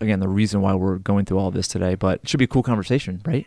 again 0.00 0.18
the 0.18 0.28
reason 0.28 0.60
why 0.60 0.74
we're 0.74 0.98
going 0.98 1.24
through 1.24 1.38
all 1.38 1.52
this 1.52 1.68
today. 1.68 1.94
But 1.94 2.22
it 2.24 2.28
should 2.28 2.38
be 2.38 2.44
a 2.44 2.48
cool 2.48 2.64
conversation, 2.64 3.22
right? 3.24 3.46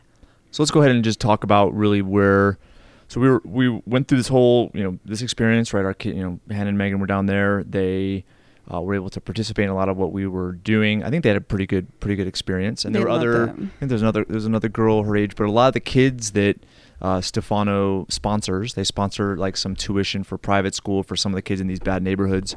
So 0.54 0.62
let's 0.62 0.70
go 0.70 0.82
ahead 0.82 0.92
and 0.92 1.04
just 1.04 1.20
talk 1.20 1.44
about 1.44 1.74
really 1.74 2.04
where. 2.04 2.60
So 3.08 3.20
we 3.20 3.28
were 3.28 3.42
we 3.44 3.70
went 3.88 4.08
through 4.08 4.20
this 4.20 4.28
whole 4.28 4.70
you 4.76 4.84
know 4.84 5.00
this 5.04 5.24
experience 5.24 5.74
right. 5.74 5.84
Our 5.84 5.96
kid, 5.96 6.16
you 6.16 6.22
know, 6.22 6.40
Hannah 6.54 6.70
and 6.70 6.78
Megan 6.78 7.00
were 7.00 7.08
down 7.08 7.26
there. 7.26 7.64
They 7.64 8.24
uh, 8.72 8.80
were 8.80 8.94
able 8.94 9.10
to 9.10 9.20
participate 9.20 9.66
in 9.66 9.72
a 9.72 9.76
lot 9.76 9.90
of 9.90 9.98
what 9.98 10.12
we 10.12 10.28
were 10.28 10.52
doing. 10.52 11.04
I 11.04 11.10
think 11.10 11.24
they 11.24 11.30
had 11.30 11.38
a 11.38 11.42
pretty 11.42 11.66
good 11.66 12.00
pretty 12.00 12.16
good 12.16 12.28
experience. 12.28 12.86
And 12.86 12.94
They 12.94 13.00
there 13.00 13.08
were 13.08 13.14
other. 13.14 13.44
it. 13.46 13.50
I 13.50 13.54
think 13.56 13.90
there's 13.90 14.04
another 14.04 14.26
there's 14.30 14.46
another 14.46 14.70
girl 14.70 15.02
her 15.02 15.18
age, 15.18 15.36
but 15.36 15.46
a 15.46 15.52
lot 15.52 15.70
of 15.70 15.74
the 15.74 15.80
kids 15.80 16.34
that 16.34 16.58
uh, 17.02 17.20
Stefano 17.20 18.06
sponsors, 18.10 18.76
they 18.76 18.84
sponsor 18.84 19.36
like 19.36 19.58
some 19.58 19.76
tuition 19.76 20.24
for 20.24 20.38
private 20.38 20.76
school 20.76 21.02
for 21.02 21.16
some 21.16 21.32
of 21.32 21.36
the 21.36 21.42
kids 21.42 21.62
in 21.62 21.68
these 21.68 21.80
bad 21.80 22.04
neighborhoods, 22.04 22.56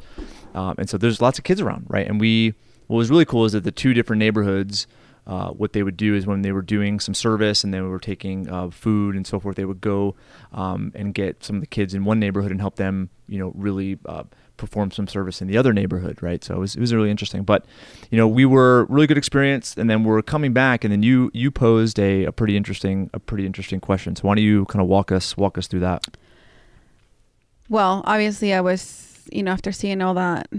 um, 0.53 0.75
and 0.77 0.87
so 0.87 0.99
there's 0.99 1.19
lots 1.19 1.39
of 1.39 1.43
kids 1.43 1.61
around, 1.61 1.87
right? 1.89 2.07
And 2.07 2.21
we 2.21 2.53
what 2.85 2.97
was 2.97 3.09
really 3.09 3.25
cool 3.25 3.45
is 3.45 3.53
that 3.53 3.63
the 3.63 3.71
two 3.71 3.95
different 3.95 4.19
neighborhoods. 4.19 4.85
Uh, 5.27 5.49
what 5.49 5.73
they 5.73 5.83
would 5.83 5.97
do 5.97 6.15
is 6.15 6.25
when 6.25 6.41
they 6.41 6.51
were 6.51 6.61
doing 6.61 6.99
some 6.99 7.13
service 7.13 7.63
and 7.63 7.73
they 7.73 7.81
were 7.81 7.99
taking 7.99 8.49
uh, 8.49 8.69
food 8.69 9.15
and 9.15 9.27
so 9.27 9.39
forth, 9.39 9.57
they 9.57 9.65
would 9.65 9.81
go 9.81 10.15
um, 10.53 10.91
and 10.95 11.13
get 11.13 11.43
some 11.43 11.57
of 11.57 11.61
the 11.61 11.67
kids 11.67 11.93
in 11.93 12.05
one 12.05 12.19
neighborhood 12.19 12.49
and 12.49 12.61
help 12.61 12.77
them, 12.77 13.09
you 13.27 13.37
know, 13.37 13.51
really 13.53 13.99
uh, 14.05 14.23
perform 14.55 14.89
some 14.89 15.05
service 15.05 15.41
in 15.41 15.47
the 15.47 15.57
other 15.57 15.73
neighborhood, 15.73 16.23
right? 16.23 16.43
So 16.43 16.55
it 16.55 16.59
was, 16.59 16.75
it 16.75 16.79
was 16.79 16.93
really 16.93 17.11
interesting. 17.11 17.43
But 17.43 17.65
you 18.09 18.17
know, 18.17 18.27
we 18.27 18.45
were 18.45 18.85
really 18.85 19.05
good 19.05 19.17
experience, 19.17 19.75
and 19.77 19.89
then 19.89 20.05
we're 20.05 20.21
coming 20.21 20.53
back, 20.53 20.85
and 20.85 20.91
then 20.91 21.03
you 21.03 21.29
you 21.33 21.51
posed 21.51 21.99
a, 21.99 22.23
a 22.23 22.31
pretty 22.31 22.55
interesting 22.55 23.09
a 23.13 23.19
pretty 23.19 23.45
interesting 23.45 23.81
question. 23.81 24.15
So 24.15 24.21
why 24.27 24.35
don't 24.35 24.43
you 24.45 24.65
kind 24.65 24.81
of 24.81 24.87
walk 24.87 25.11
us 25.11 25.35
walk 25.35 25.57
us 25.57 25.67
through 25.67 25.81
that? 25.81 26.07
well 27.69 28.01
obviously 28.05 28.53
i 28.53 28.61
was 28.61 29.27
you 29.31 29.43
know 29.43 29.51
after 29.51 29.71
seeing 29.71 30.01
all 30.01 30.13
that 30.13 30.49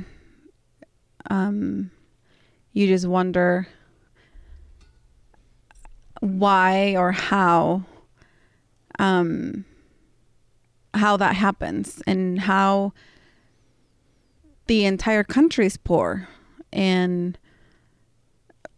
um 1.30 1.90
you 2.72 2.86
just 2.86 3.06
wonder 3.06 3.66
why 6.20 6.94
or 6.96 7.12
how 7.12 7.82
um 8.98 9.64
how 10.94 11.16
that 11.16 11.36
happens 11.36 12.02
and 12.06 12.40
how 12.40 12.92
the 14.66 14.84
entire 14.84 15.22
country's 15.22 15.76
poor 15.76 16.28
and 16.72 17.38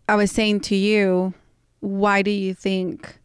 i 0.09 0.15
was 0.15 0.31
saying 0.31 0.61
to 0.61 0.77
you 0.77 1.33
why 1.81 2.23
do 2.23 2.31
you 2.31 2.55
think? 2.55 3.19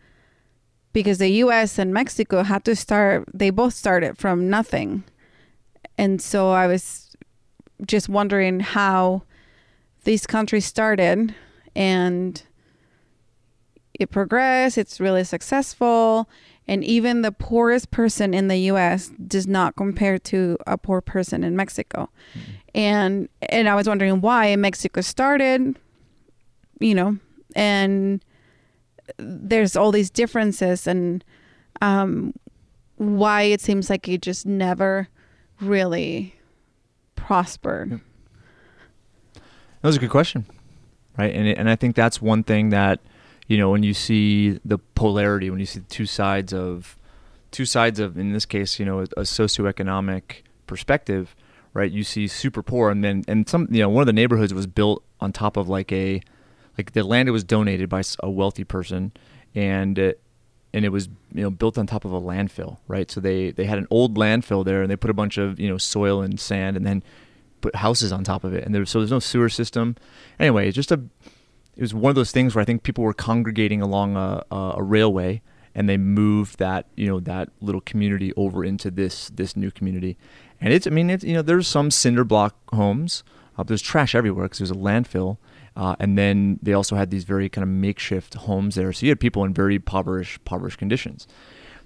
Because 0.94 1.18
the 1.18 1.30
U.S. 1.30 1.78
and 1.78 1.94
Mexico 1.94 2.44
had 2.44 2.64
to 2.66 2.76
start; 2.76 3.26
they 3.34 3.50
both 3.50 3.74
started 3.74 4.18
from 4.18 4.50
nothing, 4.50 5.04
and 5.98 6.22
so 6.22 6.52
I 6.52 6.68
was 6.68 7.16
just 7.86 8.08
wondering 8.08 8.62
how 8.62 9.24
these 10.06 10.26
countries 10.26 10.66
started 10.66 11.36
and 11.76 12.42
it 14.00 14.12
progressed 14.12 14.78
it's 14.78 15.00
really 15.00 15.24
successful 15.24 16.30
and 16.68 16.84
even 16.84 17.22
the 17.22 17.32
poorest 17.32 17.92
person 17.92 18.34
in 18.34 18.48
the 18.48 18.58
US 18.72 19.12
does 19.28 19.48
not 19.48 19.76
compare 19.76 20.18
to 20.20 20.58
a 20.66 20.78
poor 20.78 21.02
person 21.02 21.44
in 21.44 21.56
Mexico. 21.56 22.10
Mm-hmm. 22.34 22.52
And 22.74 23.30
and 23.50 23.70
I 23.70 23.76
was 23.76 23.88
wondering 23.88 24.22
why 24.22 24.56
Mexico 24.56 25.02
started, 25.02 25.78
you 26.80 26.96
know, 26.96 27.18
and 27.56 28.24
there's 29.18 29.76
all 29.76 29.92
these 29.92 30.10
differences 30.10 30.88
and 30.88 31.24
um, 31.82 32.34
why 32.98 33.44
it 33.44 33.62
seems 33.62 33.90
like 33.90 34.08
it 34.08 34.22
just 34.22 34.46
never 34.46 35.08
really 35.62 36.36
prospered. 37.16 38.02
That 39.34 39.88
was 39.88 39.98
a 39.98 40.00
good 40.00 40.10
question, 40.10 40.46
right? 41.18 41.34
And 41.34 41.48
it, 41.48 41.58
and 41.58 41.70
I 41.70 41.76
think 41.76 41.96
that's 41.96 42.22
one 42.22 42.44
thing 42.44 42.70
that 42.72 43.00
you 43.48 43.58
know 43.58 43.70
when 43.70 43.84
you 43.84 43.94
see 43.94 44.60
the 44.66 44.78
polarity, 44.78 45.50
when 45.50 45.60
you 45.60 45.66
see 45.66 45.82
two 45.90 46.06
sides 46.06 46.54
of 46.54 46.98
two 47.52 47.66
sides 47.66 48.00
of 48.00 48.18
in 48.18 48.34
this 48.34 48.46
case, 48.46 48.80
you 48.80 48.86
know, 48.86 49.00
a, 49.00 49.04
a 49.04 49.22
socioeconomic 49.22 50.44
perspective, 50.68 51.36
right? 51.74 51.92
You 51.92 52.04
see 52.04 52.28
super 52.28 52.64
poor, 52.64 52.90
and 52.90 53.04
then 53.04 53.24
and 53.28 53.48
some 53.48 53.68
you 53.72 53.82
know 53.82 53.90
one 53.90 54.02
of 54.02 54.08
the 54.08 54.14
neighborhoods 54.14 54.54
was 54.54 54.68
built 54.68 55.04
on 55.20 55.32
top 55.32 55.58
of 55.58 55.70
like 55.70 55.92
a 55.92 56.22
like 56.78 56.92
the 56.92 57.04
land 57.04 57.30
it 57.30 57.32
was 57.32 57.44
donated 57.44 57.90
by 57.90 58.04
a 58.20 58.30
wealthy 58.30 58.64
person, 58.64 59.12
and. 59.54 59.98
It, 59.98 60.22
and 60.74 60.84
it 60.84 60.90
was 60.90 61.08
you 61.34 61.42
know 61.42 61.50
built 61.50 61.78
on 61.78 61.88
top 61.88 62.04
of 62.04 62.12
a 62.12 62.20
landfill, 62.20 62.80
right? 62.90 63.10
So 63.10 63.22
they 63.22 63.52
they 63.52 63.64
had 63.64 63.78
an 63.78 63.88
old 63.90 64.18
landfill 64.18 64.66
there, 64.66 64.82
and 64.82 64.92
they 64.92 64.98
put 64.98 65.10
a 65.10 65.14
bunch 65.14 65.38
of 65.38 65.58
you 65.58 65.70
know 65.70 65.78
soil 65.78 66.22
and 66.22 66.38
sand, 66.38 66.76
and 66.76 66.86
then 66.86 67.02
put 67.62 67.76
houses 67.76 68.12
on 68.12 68.26
top 68.26 68.44
of 68.44 68.54
it, 68.54 68.66
and 68.66 68.76
there 68.76 68.86
so 68.86 69.00
there's 69.00 69.10
no 69.10 69.20
sewer 69.20 69.48
system. 69.48 69.96
Anyway, 70.38 70.68
it's 70.68 70.76
just 70.76 70.92
a 70.92 71.00
it 71.76 71.82
was 71.82 71.94
one 71.94 72.10
of 72.10 72.16
those 72.16 72.32
things 72.32 72.56
where 72.56 72.62
I 72.62 72.66
think 72.66 72.84
people 72.84 73.04
were 73.04 73.14
congregating 73.14 73.82
along 73.82 74.16
a, 74.16 74.44
a, 74.52 74.82
railway, 74.82 75.42
and 75.74 75.90
they 75.90 75.98
moved 75.98 76.58
that 76.60 76.86
you 76.96 77.08
know 77.08 77.20
that 77.22 77.50
little 77.60 77.82
community 77.82 78.32
over 78.38 78.64
into 78.64 78.90
this 78.90 79.30
this 79.30 79.58
new 79.58 79.72
community, 79.72 80.18
and 80.62 80.72
it's 80.72 80.88
I 80.88 80.90
mean 80.90 81.10
it's 81.10 81.24
you 81.24 81.34
know 81.34 81.42
there's 81.42 81.68
some 81.68 81.92
cinder 81.92 82.24
block 82.24 82.56
homes, 82.74 83.24
uh, 83.58 83.64
there's 83.64 83.82
trash 83.82 84.16
everywhere 84.16 84.46
because 84.46 84.60
there's 84.60 84.72
a 84.72 84.76
landfill, 84.76 85.38
uh, 85.76 85.96
and 86.00 86.18
then 86.18 86.60
they 86.62 86.74
also 86.74 86.96
had 86.96 87.12
these 87.12 87.26
very 87.26 87.50
kind 87.50 87.64
of 87.64 87.70
makeshift 87.70 88.36
homes 88.36 88.76
there, 88.76 88.94
so 88.94 89.06
you 89.06 89.12
had 89.12 89.20
people 89.20 89.44
in 89.44 89.54
very 89.54 89.76
impoverished 89.76 90.38
impoverished 90.40 90.78
conditions. 90.78 91.28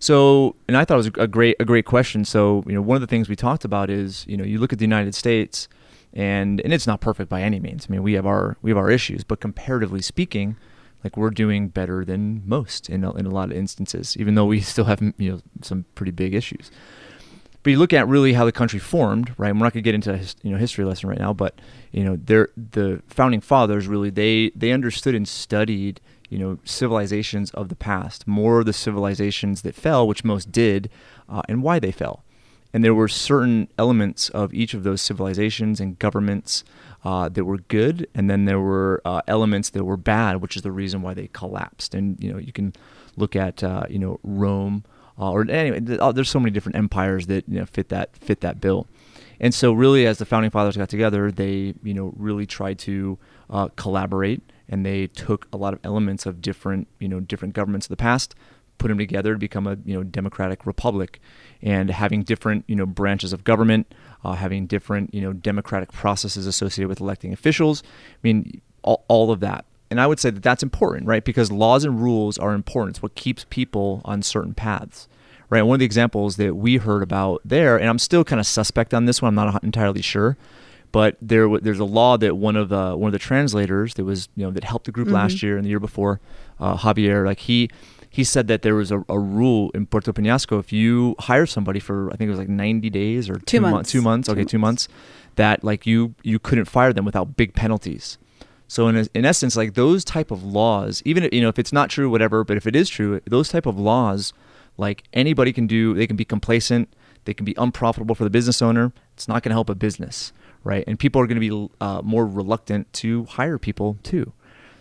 So, 0.01 0.55
and 0.67 0.77
I 0.77 0.85
thought 0.85 0.93
it 0.93 0.97
was 0.97 1.11
a 1.17 1.27
great 1.27 1.57
a 1.59 1.65
great 1.65 1.85
question. 1.85 2.23
So, 2.23 2.63
you 2.65 2.73
know, 2.73 2.81
one 2.81 2.95
of 2.95 3.01
the 3.01 3.07
things 3.07 3.27
we 3.27 3.35
talked 3.35 3.65
about 3.65 3.89
is, 3.89 4.25
you 4.27 4.37
know, 4.37 4.45
you 4.45 4.57
look 4.57 4.71
at 4.71 4.79
the 4.79 4.85
United 4.85 5.13
States, 5.13 5.67
and 6.13 6.59
and 6.61 6.73
it's 6.73 6.87
not 6.87 7.01
perfect 7.01 7.29
by 7.29 7.41
any 7.41 7.59
means. 7.59 7.87
I 7.87 7.91
mean, 7.91 8.03
we 8.03 8.13
have 8.13 8.25
our 8.25 8.57
we 8.61 8.71
have 8.71 8.77
our 8.77 8.89
issues, 8.89 9.23
but 9.23 9.39
comparatively 9.39 10.01
speaking, 10.01 10.57
like 11.03 11.17
we're 11.17 11.29
doing 11.29 11.69
better 11.69 12.03
than 12.03 12.43
most 12.45 12.89
in 12.89 13.03
a, 13.03 13.13
in 13.13 13.25
a 13.25 13.29
lot 13.29 13.51
of 13.51 13.57
instances, 13.57 14.17
even 14.17 14.35
though 14.35 14.45
we 14.45 14.59
still 14.61 14.85
have 14.85 15.01
you 15.17 15.31
know 15.31 15.41
some 15.61 15.85
pretty 15.95 16.11
big 16.11 16.33
issues. 16.33 16.71
But 17.61 17.71
you 17.71 17.77
look 17.77 17.91
at 17.91 18.07
really 18.07 18.33
how 18.33 18.45
the 18.45 18.53
country 18.53 18.79
formed, 18.79 19.33
right? 19.37 19.53
We're 19.53 19.59
not 19.59 19.73
going 19.73 19.83
to 19.83 19.87
get 19.87 19.95
into 19.95 20.13
a 20.13 20.19
you 20.41 20.51
know 20.51 20.57
history 20.57 20.85
lesson 20.85 21.09
right 21.09 21.19
now, 21.19 21.33
but 21.33 21.59
you 21.91 22.03
know, 22.03 22.15
they're, 22.15 22.49
the 22.55 23.01
founding 23.07 23.41
fathers 23.41 23.87
really 23.87 24.09
they 24.09 24.51
they 24.55 24.71
understood 24.71 25.13
and 25.15 25.27
studied 25.27 25.99
you 26.29 26.37
know 26.37 26.57
civilizations 26.63 27.51
of 27.51 27.69
the 27.69 27.75
past, 27.75 28.27
more 28.27 28.59
of 28.59 28.65
the 28.65 28.73
civilizations 28.73 29.61
that 29.63 29.75
fell, 29.75 30.07
which 30.07 30.23
most 30.23 30.51
did, 30.51 30.89
uh, 31.27 31.41
and 31.49 31.61
why 31.61 31.79
they 31.79 31.91
fell 31.91 32.23
and 32.73 32.83
there 32.83 32.93
were 32.93 33.07
certain 33.07 33.67
elements 33.77 34.29
of 34.29 34.53
each 34.53 34.73
of 34.73 34.83
those 34.83 35.01
civilizations 35.01 35.79
and 35.79 35.97
governments 35.97 36.63
uh, 37.03 37.29
that 37.29 37.45
were 37.45 37.57
good, 37.57 38.07
and 38.13 38.29
then 38.29 38.45
there 38.45 38.59
were 38.59 39.01
uh, 39.05 39.21
elements 39.27 39.69
that 39.71 39.83
were 39.83 39.97
bad, 39.97 40.41
which 40.41 40.55
is 40.55 40.61
the 40.61 40.71
reason 40.71 41.01
why 41.01 41.13
they 41.13 41.29
collapsed. 41.33 41.95
And 41.95 42.21
you 42.21 42.31
know, 42.31 42.37
you 42.37 42.51
can 42.51 42.73
look 43.15 43.35
at 43.35 43.63
uh, 43.63 43.83
you 43.89 43.99
know 43.99 44.19
Rome, 44.23 44.83
uh, 45.17 45.31
or 45.31 45.49
anyway, 45.49 45.97
uh, 45.97 46.11
there's 46.11 46.29
so 46.29 46.39
many 46.39 46.51
different 46.51 46.77
empires 46.77 47.27
that 47.27 47.47
you 47.47 47.59
know, 47.59 47.65
fit 47.65 47.89
that 47.89 48.15
fit 48.17 48.41
that 48.41 48.61
bill. 48.61 48.87
And 49.39 49.53
so, 49.53 49.71
really, 49.71 50.05
as 50.05 50.17
the 50.17 50.25
founding 50.25 50.51
fathers 50.51 50.75
got 50.75 50.89
together, 50.89 51.31
they 51.31 51.73
you 51.81 51.93
know 51.93 52.13
really 52.17 52.45
tried 52.45 52.77
to 52.79 53.17
uh, 53.49 53.69
collaborate, 53.75 54.41
and 54.67 54.85
they 54.85 55.07
took 55.07 55.47
a 55.53 55.57
lot 55.57 55.73
of 55.73 55.79
elements 55.83 56.25
of 56.25 56.41
different 56.41 56.87
you 56.99 57.07
know 57.07 57.19
different 57.19 57.53
governments 57.53 57.87
of 57.87 57.89
the 57.89 57.97
past, 57.97 58.35
put 58.79 58.87
them 58.87 58.97
together 58.97 59.33
to 59.33 59.39
become 59.39 59.67
a 59.67 59.77
you 59.85 59.93
know 59.93 60.03
democratic 60.03 60.65
republic, 60.65 61.19
and 61.61 61.91
having 61.91 62.23
different 62.23 62.63
you 62.67 62.75
know 62.75 62.87
branches 62.87 63.31
of 63.31 63.43
government, 63.43 63.93
uh, 64.23 64.33
having 64.33 64.65
different 64.65 65.13
you 65.13 65.21
know 65.21 65.33
democratic 65.33 65.91
processes 65.91 66.47
associated 66.47 66.89
with 66.89 66.99
electing 66.99 67.31
officials. 67.31 67.83
I 67.85 68.19
mean, 68.23 68.61
all, 68.81 69.05
all 69.07 69.31
of 69.31 69.39
that. 69.41 69.65
And 69.91 69.99
I 69.99 70.07
would 70.07 70.19
say 70.19 70.29
that 70.29 70.43
that's 70.43 70.63
important, 70.63 71.07
right? 71.07 71.23
Because 71.23 71.51
laws 71.51 71.83
and 71.83 72.01
rules 72.01 72.37
are 72.37 72.53
important. 72.53 72.97
It's 72.97 73.03
what 73.03 73.15
keeps 73.15 73.45
people 73.49 74.01
on 74.05 74.21
certain 74.21 74.53
paths, 74.53 75.07
right? 75.49 75.63
one 75.63 75.75
of 75.75 75.79
the 75.79 75.85
examples 75.85 76.37
that 76.37 76.55
we 76.55 76.77
heard 76.77 77.01
about 77.01 77.41
there, 77.43 77.77
and 77.77 77.89
I'm 77.89 77.99
still 77.99 78.23
kind 78.23 78.39
of 78.39 78.45
suspect 78.45 78.93
on 78.93 79.05
this 79.05 79.21
one. 79.21 79.37
I'm 79.37 79.51
not 79.51 79.63
entirely 79.63 80.01
sure, 80.01 80.37
but 80.91 81.17
there 81.21 81.59
there's 81.59 81.79
a 81.79 81.85
law 81.85 82.17
that 82.17 82.37
one 82.37 82.55
of 82.55 82.69
the 82.69 82.95
one 82.95 83.07
of 83.07 83.13
the 83.13 83.19
translators 83.19 83.95
that 83.95 84.05
was 84.05 84.29
you 84.35 84.45
know 84.45 84.51
that 84.51 84.63
helped 84.63 84.85
the 84.85 84.91
group 84.91 85.07
mm-hmm. 85.07 85.15
last 85.15 85.41
year 85.41 85.55
and 85.55 85.65
the 85.65 85.69
year 85.69 85.79
before, 85.79 86.19
uh, 86.59 86.77
Javier, 86.77 87.25
like 87.25 87.39
he 87.39 87.69
he 88.09 88.23
said 88.23 88.47
that 88.47 88.63
there 88.63 88.75
was 88.75 88.91
a, 88.91 89.03
a, 89.07 89.19
rule 89.19 89.69
in 89.75 89.85
Puerto 89.85 90.11
Peñasco 90.11 90.59
if 90.59 90.73
you 90.73 91.15
hire 91.19 91.45
somebody 91.45 91.79
for 91.79 92.11
I 92.11 92.15
think 92.15 92.27
it 92.27 92.31
was 92.31 92.39
like 92.39 92.49
90 92.49 92.89
days 92.89 93.29
or 93.29 93.35
two, 93.35 93.45
two 93.45 93.61
months, 93.61 93.91
two 93.91 94.01
months, 94.01 94.29
okay, 94.29 94.43
two 94.43 94.57
months, 94.57 94.87
that 95.35 95.63
like 95.63 95.85
you 95.85 96.15
you 96.23 96.39
couldn't 96.39 96.65
fire 96.65 96.91
them 96.91 97.05
without 97.05 97.37
big 97.37 97.53
penalties. 97.53 98.17
So 98.67 98.87
in 98.87 99.07
in 99.13 99.25
essence, 99.25 99.55
like 99.55 99.75
those 99.75 100.03
type 100.03 100.31
of 100.31 100.43
laws, 100.43 101.01
even 101.05 101.23
if, 101.23 101.33
you 101.33 101.41
know 101.41 101.49
if 101.49 101.59
it's 101.59 101.73
not 101.73 101.89
true, 101.89 102.09
whatever, 102.09 102.43
but 102.43 102.57
if 102.57 102.65
it 102.65 102.75
is 102.75 102.89
true, 102.89 103.21
those 103.25 103.49
type 103.49 103.65
of 103.65 103.79
laws, 103.79 104.33
like 104.77 105.03
anybody 105.13 105.53
can 105.53 105.67
do, 105.67 105.93
they 105.93 106.07
can 106.07 106.15
be 106.15 106.25
complacent, 106.25 106.89
they 107.25 107.33
can 107.33 107.45
be 107.45 107.53
unprofitable 107.57 108.15
for 108.15 108.23
the 108.23 108.29
business 108.29 108.61
owner. 108.61 108.91
It's 109.13 109.27
not 109.27 109.43
going 109.43 109.51
to 109.51 109.55
help 109.55 109.69
a 109.69 109.75
business, 109.75 110.31
right? 110.63 110.83
And 110.87 110.97
people 110.97 111.21
are 111.21 111.27
going 111.27 111.39
to 111.39 111.49
be 111.49 111.69
uh, 111.81 112.01
more 112.03 112.25
reluctant 112.25 112.91
to 112.93 113.25
hire 113.25 113.57
people 113.57 113.97
too. 114.03 114.33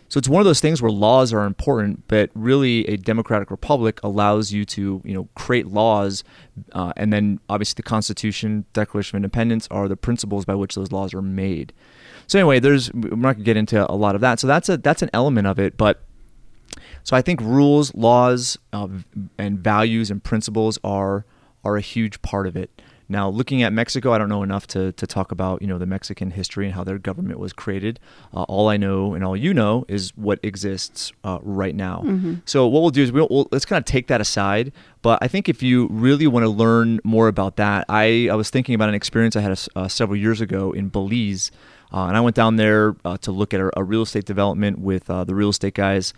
So 0.08 0.16
it's 0.18 0.28
one 0.28 0.40
of 0.40 0.46
those 0.46 0.60
things 0.60 0.80
where 0.80 0.90
laws 0.90 1.32
are 1.34 1.44
important, 1.44 2.08
but 2.08 2.30
really 2.34 2.86
a 2.88 2.96
democratic 2.96 3.50
republic 3.50 4.00
allows 4.02 4.52
you 4.52 4.64
to, 4.64 5.02
you 5.04 5.14
know, 5.14 5.28
create 5.34 5.66
laws, 5.66 6.24
uh, 6.72 6.92
and 6.96 7.12
then 7.12 7.40
obviously 7.50 7.74
the 7.76 7.82
Constitution, 7.82 8.64
Declaration 8.72 9.16
of 9.16 9.18
Independence 9.20 9.68
are 9.70 9.86
the 9.86 9.96
principles 9.96 10.46
by 10.46 10.54
which 10.54 10.74
those 10.74 10.92
laws 10.92 11.12
are 11.12 11.20
made. 11.20 11.74
So 12.26 12.38
anyway, 12.38 12.58
there's 12.58 12.92
we're 12.92 13.16
not 13.16 13.34
gonna 13.34 13.44
get 13.44 13.56
into 13.58 13.90
a 13.90 13.94
lot 13.94 14.14
of 14.14 14.22
that. 14.22 14.40
So 14.40 14.46
that's 14.46 14.68
a 14.68 14.78
that's 14.78 15.02
an 15.02 15.10
element 15.12 15.46
of 15.46 15.58
it, 15.58 15.76
but 15.76 16.02
so 17.04 17.16
I 17.16 17.22
think 17.22 17.40
rules, 17.40 17.94
laws, 17.94 18.58
uh, 18.72 18.88
and 19.38 19.58
values 19.58 20.10
and 20.10 20.22
principles 20.22 20.78
are 20.84 21.24
are 21.64 21.76
a 21.76 21.80
huge 21.80 22.20
part 22.22 22.46
of 22.46 22.56
it. 22.56 22.82
Now, 23.08 23.28
looking 23.28 23.62
at 23.62 23.72
Mexico, 23.72 24.12
I 24.12 24.18
don't 24.18 24.28
know 24.28 24.42
enough 24.42 24.66
to, 24.68 24.92
to 24.92 25.06
talk 25.06 25.32
about 25.32 25.62
you 25.62 25.68
know 25.68 25.78
the 25.78 25.86
Mexican 25.86 26.30
history 26.30 26.66
and 26.66 26.74
how 26.74 26.84
their 26.84 26.98
government 26.98 27.38
was 27.38 27.52
created. 27.52 27.98
Uh, 28.34 28.42
all 28.42 28.68
I 28.68 28.76
know 28.76 29.14
and 29.14 29.24
all 29.24 29.36
you 29.36 29.54
know 29.54 29.84
is 29.88 30.12
what 30.16 30.38
exists 30.42 31.12
uh, 31.24 31.38
right 31.42 31.74
now. 31.74 32.02
Mm-hmm. 32.04 32.34
So 32.44 32.66
what 32.66 32.82
we'll 32.82 32.90
do 32.90 33.02
is 33.02 33.12
we'll, 33.12 33.28
we'll 33.30 33.48
let's 33.50 33.64
kind 33.64 33.78
of 33.78 33.84
take 33.84 34.08
that 34.08 34.20
aside. 34.20 34.72
But 35.00 35.20
I 35.22 35.28
think 35.28 35.48
if 35.48 35.62
you 35.62 35.88
really 35.90 36.26
want 36.26 36.44
to 36.44 36.50
learn 36.50 37.00
more 37.02 37.28
about 37.28 37.56
that, 37.56 37.86
I, 37.88 38.28
I 38.30 38.34
was 38.34 38.50
thinking 38.50 38.74
about 38.74 38.88
an 38.88 38.94
experience 38.94 39.36
I 39.36 39.40
had 39.40 39.58
uh, 39.74 39.88
several 39.88 40.16
years 40.16 40.40
ago 40.40 40.72
in 40.72 40.88
Belize. 40.88 41.50
Uh, 41.90 42.04
and 42.06 42.16
I 42.16 42.20
went 42.20 42.36
down 42.36 42.56
there 42.56 42.96
uh, 43.06 43.16
to 43.18 43.32
look 43.32 43.54
at 43.54 43.60
a, 43.60 43.70
a, 43.78 43.82
real 43.82 44.02
estate 44.02 44.26
development 44.26 44.78
with 44.78 45.08
uh, 45.08 45.24
the 45.24 45.34
real 45.34 45.48
estate 45.48 45.72
guys 45.72 46.12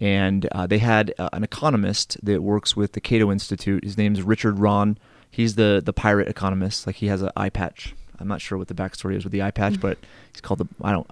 and 0.00 0.46
uh, 0.52 0.66
they 0.66 0.78
had 0.78 1.12
uh, 1.18 1.28
an 1.32 1.42
economist 1.42 2.18
that 2.22 2.42
works 2.42 2.76
with 2.76 2.92
the 2.92 3.00
Cato 3.00 3.32
Institute. 3.32 3.84
His 3.84 3.98
name 3.98 4.14
is 4.14 4.22
Richard 4.22 4.58
Rahn. 4.58 4.98
He's 5.30 5.54
the 5.54 5.82
the 5.84 5.92
pirate 5.92 6.28
economist. 6.28 6.86
Like 6.86 6.96
he 6.96 7.06
has 7.06 7.22
an 7.22 7.30
eye 7.36 7.50
patch. 7.50 7.94
I'm 8.18 8.28
not 8.28 8.40
sure 8.40 8.58
what 8.58 8.68
the 8.68 8.74
backstory 8.74 9.16
is 9.16 9.24
with 9.24 9.32
the 9.32 9.42
eye 9.42 9.50
patch, 9.50 9.74
mm. 9.74 9.80
but 9.80 9.98
he's 10.32 10.40
called 10.40 10.58
the 10.58 10.68
I 10.82 10.92
don't 10.92 11.08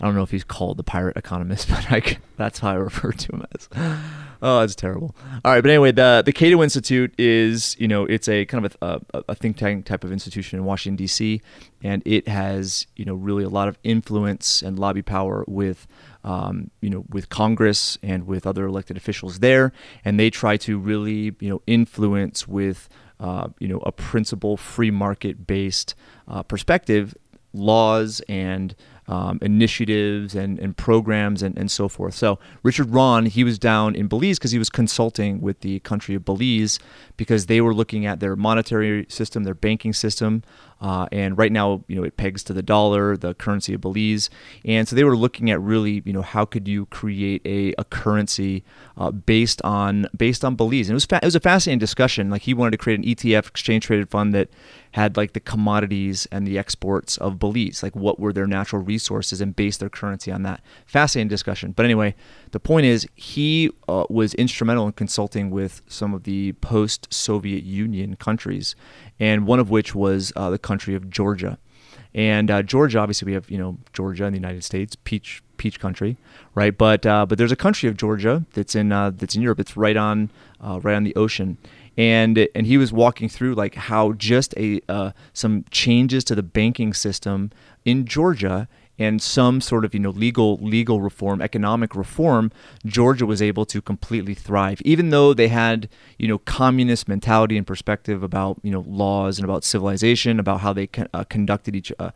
I 0.00 0.06
don't 0.06 0.16
know 0.16 0.22
if 0.22 0.30
he's 0.30 0.44
called 0.44 0.76
the 0.76 0.82
pirate 0.82 1.16
economist, 1.16 1.68
but 1.70 1.90
I, 1.90 2.18
that's 2.36 2.58
how 2.58 2.70
I 2.70 2.74
refer 2.74 3.12
to 3.12 3.32
him 3.32 3.46
as. 3.54 3.68
Oh, 4.42 4.60
that's 4.60 4.74
terrible. 4.74 5.14
All 5.44 5.52
right, 5.52 5.60
but 5.62 5.70
anyway, 5.70 5.92
the 5.92 6.22
the 6.24 6.32
Cato 6.32 6.62
Institute 6.62 7.14
is 7.16 7.76
you 7.78 7.88
know 7.88 8.04
it's 8.04 8.28
a 8.28 8.44
kind 8.44 8.66
of 8.66 8.76
a, 8.82 9.00
a, 9.14 9.24
a 9.30 9.34
think 9.34 9.56
tank 9.56 9.86
type 9.86 10.04
of 10.04 10.12
institution 10.12 10.58
in 10.58 10.64
Washington 10.64 10.96
D.C. 10.96 11.40
and 11.82 12.02
it 12.04 12.28
has 12.28 12.86
you 12.96 13.04
know 13.04 13.14
really 13.14 13.44
a 13.44 13.48
lot 13.48 13.68
of 13.68 13.78
influence 13.84 14.62
and 14.62 14.78
lobby 14.78 15.02
power 15.02 15.44
with 15.46 15.86
um, 16.24 16.70
you 16.80 16.90
know, 16.90 17.04
with 17.08 17.28
Congress 17.28 17.98
and 18.02 18.26
with 18.26 18.46
other 18.46 18.64
elected 18.66 18.96
officials 18.96 19.38
there, 19.38 19.72
and 20.04 20.18
they 20.18 20.30
try 20.30 20.56
to 20.58 20.78
really, 20.78 21.36
you 21.38 21.50
know, 21.50 21.62
influence 21.66 22.48
with 22.48 22.88
uh, 23.20 23.48
you 23.58 23.68
know, 23.68 23.78
a 23.86 23.92
principle 23.92 24.56
free 24.56 24.90
market 24.90 25.46
based 25.46 25.94
uh, 26.26 26.42
perspective, 26.42 27.14
laws 27.52 28.20
and 28.28 28.74
um, 29.06 29.38
initiatives 29.42 30.34
and, 30.34 30.58
and 30.58 30.76
programs 30.76 31.42
and, 31.42 31.56
and 31.58 31.70
so 31.70 31.88
forth. 31.88 32.14
So 32.14 32.38
Richard 32.62 32.90
Rahn, 32.90 33.26
he 33.26 33.44
was 33.44 33.58
down 33.58 33.94
in 33.94 34.08
Belize 34.08 34.38
because 34.38 34.50
he 34.50 34.58
was 34.58 34.70
consulting 34.70 35.40
with 35.40 35.60
the 35.60 35.80
country 35.80 36.14
of 36.14 36.24
Belize 36.24 36.78
because 37.16 37.46
they 37.46 37.60
were 37.60 37.74
looking 37.74 38.06
at 38.06 38.20
their 38.20 38.34
monetary 38.34 39.06
system, 39.08 39.44
their 39.44 39.54
banking 39.54 39.92
system, 39.92 40.42
uh, 40.84 41.06
and 41.10 41.38
right 41.38 41.50
now, 41.50 41.82
you 41.88 41.96
know, 41.96 42.02
it 42.02 42.18
pegs 42.18 42.44
to 42.44 42.52
the 42.52 42.62
dollar, 42.62 43.16
the 43.16 43.32
currency 43.32 43.72
of 43.72 43.80
Belize. 43.80 44.28
And 44.66 44.86
so 44.86 44.94
they 44.94 45.02
were 45.02 45.16
looking 45.16 45.50
at 45.50 45.58
really, 45.58 46.02
you 46.04 46.12
know, 46.12 46.20
how 46.20 46.44
could 46.44 46.68
you 46.68 46.84
create 46.84 47.40
a, 47.46 47.72
a 47.78 47.84
currency 47.84 48.64
uh, 48.98 49.10
based 49.10 49.62
on 49.62 50.06
based 50.14 50.44
on 50.44 50.56
Belize? 50.56 50.90
And 50.90 50.92
it 50.92 50.96
was 50.96 51.06
fa- 51.06 51.20
it 51.22 51.24
was 51.24 51.36
a 51.36 51.40
fascinating 51.40 51.78
discussion. 51.78 52.28
Like 52.28 52.42
he 52.42 52.52
wanted 52.52 52.72
to 52.72 52.76
create 52.76 52.98
an 52.98 53.06
ETF, 53.06 53.48
exchange 53.48 53.86
traded 53.86 54.10
fund 54.10 54.34
that 54.34 54.50
had 54.90 55.16
like 55.16 55.32
the 55.32 55.40
commodities 55.40 56.28
and 56.30 56.46
the 56.46 56.58
exports 56.58 57.16
of 57.16 57.38
Belize, 57.38 57.82
like 57.82 57.96
what 57.96 58.20
were 58.20 58.32
their 58.34 58.46
natural 58.46 58.82
resources, 58.82 59.40
and 59.40 59.56
base 59.56 59.78
their 59.78 59.88
currency 59.88 60.30
on 60.30 60.42
that. 60.42 60.60
Fascinating 60.84 61.28
discussion. 61.28 61.72
But 61.72 61.86
anyway, 61.86 62.14
the 62.50 62.60
point 62.60 62.84
is 62.84 63.08
he 63.14 63.70
uh, 63.88 64.04
was 64.10 64.34
instrumental 64.34 64.86
in 64.86 64.92
consulting 64.92 65.50
with 65.50 65.80
some 65.88 66.12
of 66.12 66.24
the 66.24 66.52
post-Soviet 66.52 67.64
Union 67.64 68.16
countries, 68.16 68.76
and 69.18 69.46
one 69.46 69.60
of 69.60 69.70
which 69.70 69.94
was 69.94 70.32
uh, 70.36 70.50
the 70.50 70.58
country 70.58 70.94
of 70.94 71.10
Georgia. 71.10 71.58
And 72.14 72.50
uh, 72.50 72.62
Georgia, 72.62 72.98
obviously, 73.00 73.26
we 73.26 73.32
have 73.32 73.50
you 73.50 73.58
know 73.58 73.78
Georgia 73.92 74.24
in 74.24 74.32
the 74.32 74.38
United 74.38 74.62
States, 74.62 74.96
peach 75.02 75.42
peach 75.56 75.80
country, 75.80 76.16
right? 76.54 76.76
But 76.76 77.04
uh, 77.04 77.26
but 77.26 77.38
there's 77.38 77.52
a 77.52 77.56
country 77.56 77.88
of 77.88 77.96
Georgia 77.96 78.44
that's 78.52 78.74
in 78.74 78.92
uh, 78.92 79.10
that's 79.10 79.34
in 79.34 79.42
Europe. 79.42 79.58
It's 79.58 79.76
right 79.76 79.96
on 79.96 80.30
uh, 80.60 80.78
right 80.80 80.94
on 80.94 81.02
the 81.02 81.14
ocean, 81.16 81.58
and 81.96 82.48
and 82.54 82.66
he 82.66 82.78
was 82.78 82.92
walking 82.92 83.28
through 83.28 83.54
like 83.54 83.74
how 83.74 84.12
just 84.12 84.54
a 84.56 84.80
uh, 84.88 85.10
some 85.32 85.64
changes 85.72 86.22
to 86.24 86.36
the 86.36 86.42
banking 86.42 86.94
system 86.94 87.50
in 87.84 88.06
Georgia 88.06 88.68
and 88.98 89.20
some 89.20 89.60
sort 89.60 89.84
of 89.84 89.94
you 89.94 90.00
know 90.00 90.10
legal 90.10 90.56
legal 90.58 91.00
reform, 91.00 91.40
economic 91.40 91.94
reform, 91.94 92.52
Georgia 92.86 93.26
was 93.26 93.42
able 93.42 93.64
to 93.66 93.82
completely 93.82 94.34
thrive, 94.34 94.80
even 94.84 95.10
though 95.10 95.34
they 95.34 95.48
had 95.48 95.88
you 96.18 96.28
know 96.28 96.38
communist 96.38 97.08
mentality 97.08 97.56
and 97.56 97.66
perspective 97.66 98.22
about 98.22 98.58
you 98.62 98.70
know 98.70 98.84
laws 98.86 99.38
and 99.38 99.44
about 99.44 99.64
civilization, 99.64 100.38
about 100.38 100.60
how 100.60 100.72
they 100.72 100.88
uh, 101.12 101.24
conducted 101.24 101.74
each 101.74 101.92
uh, 101.98 102.10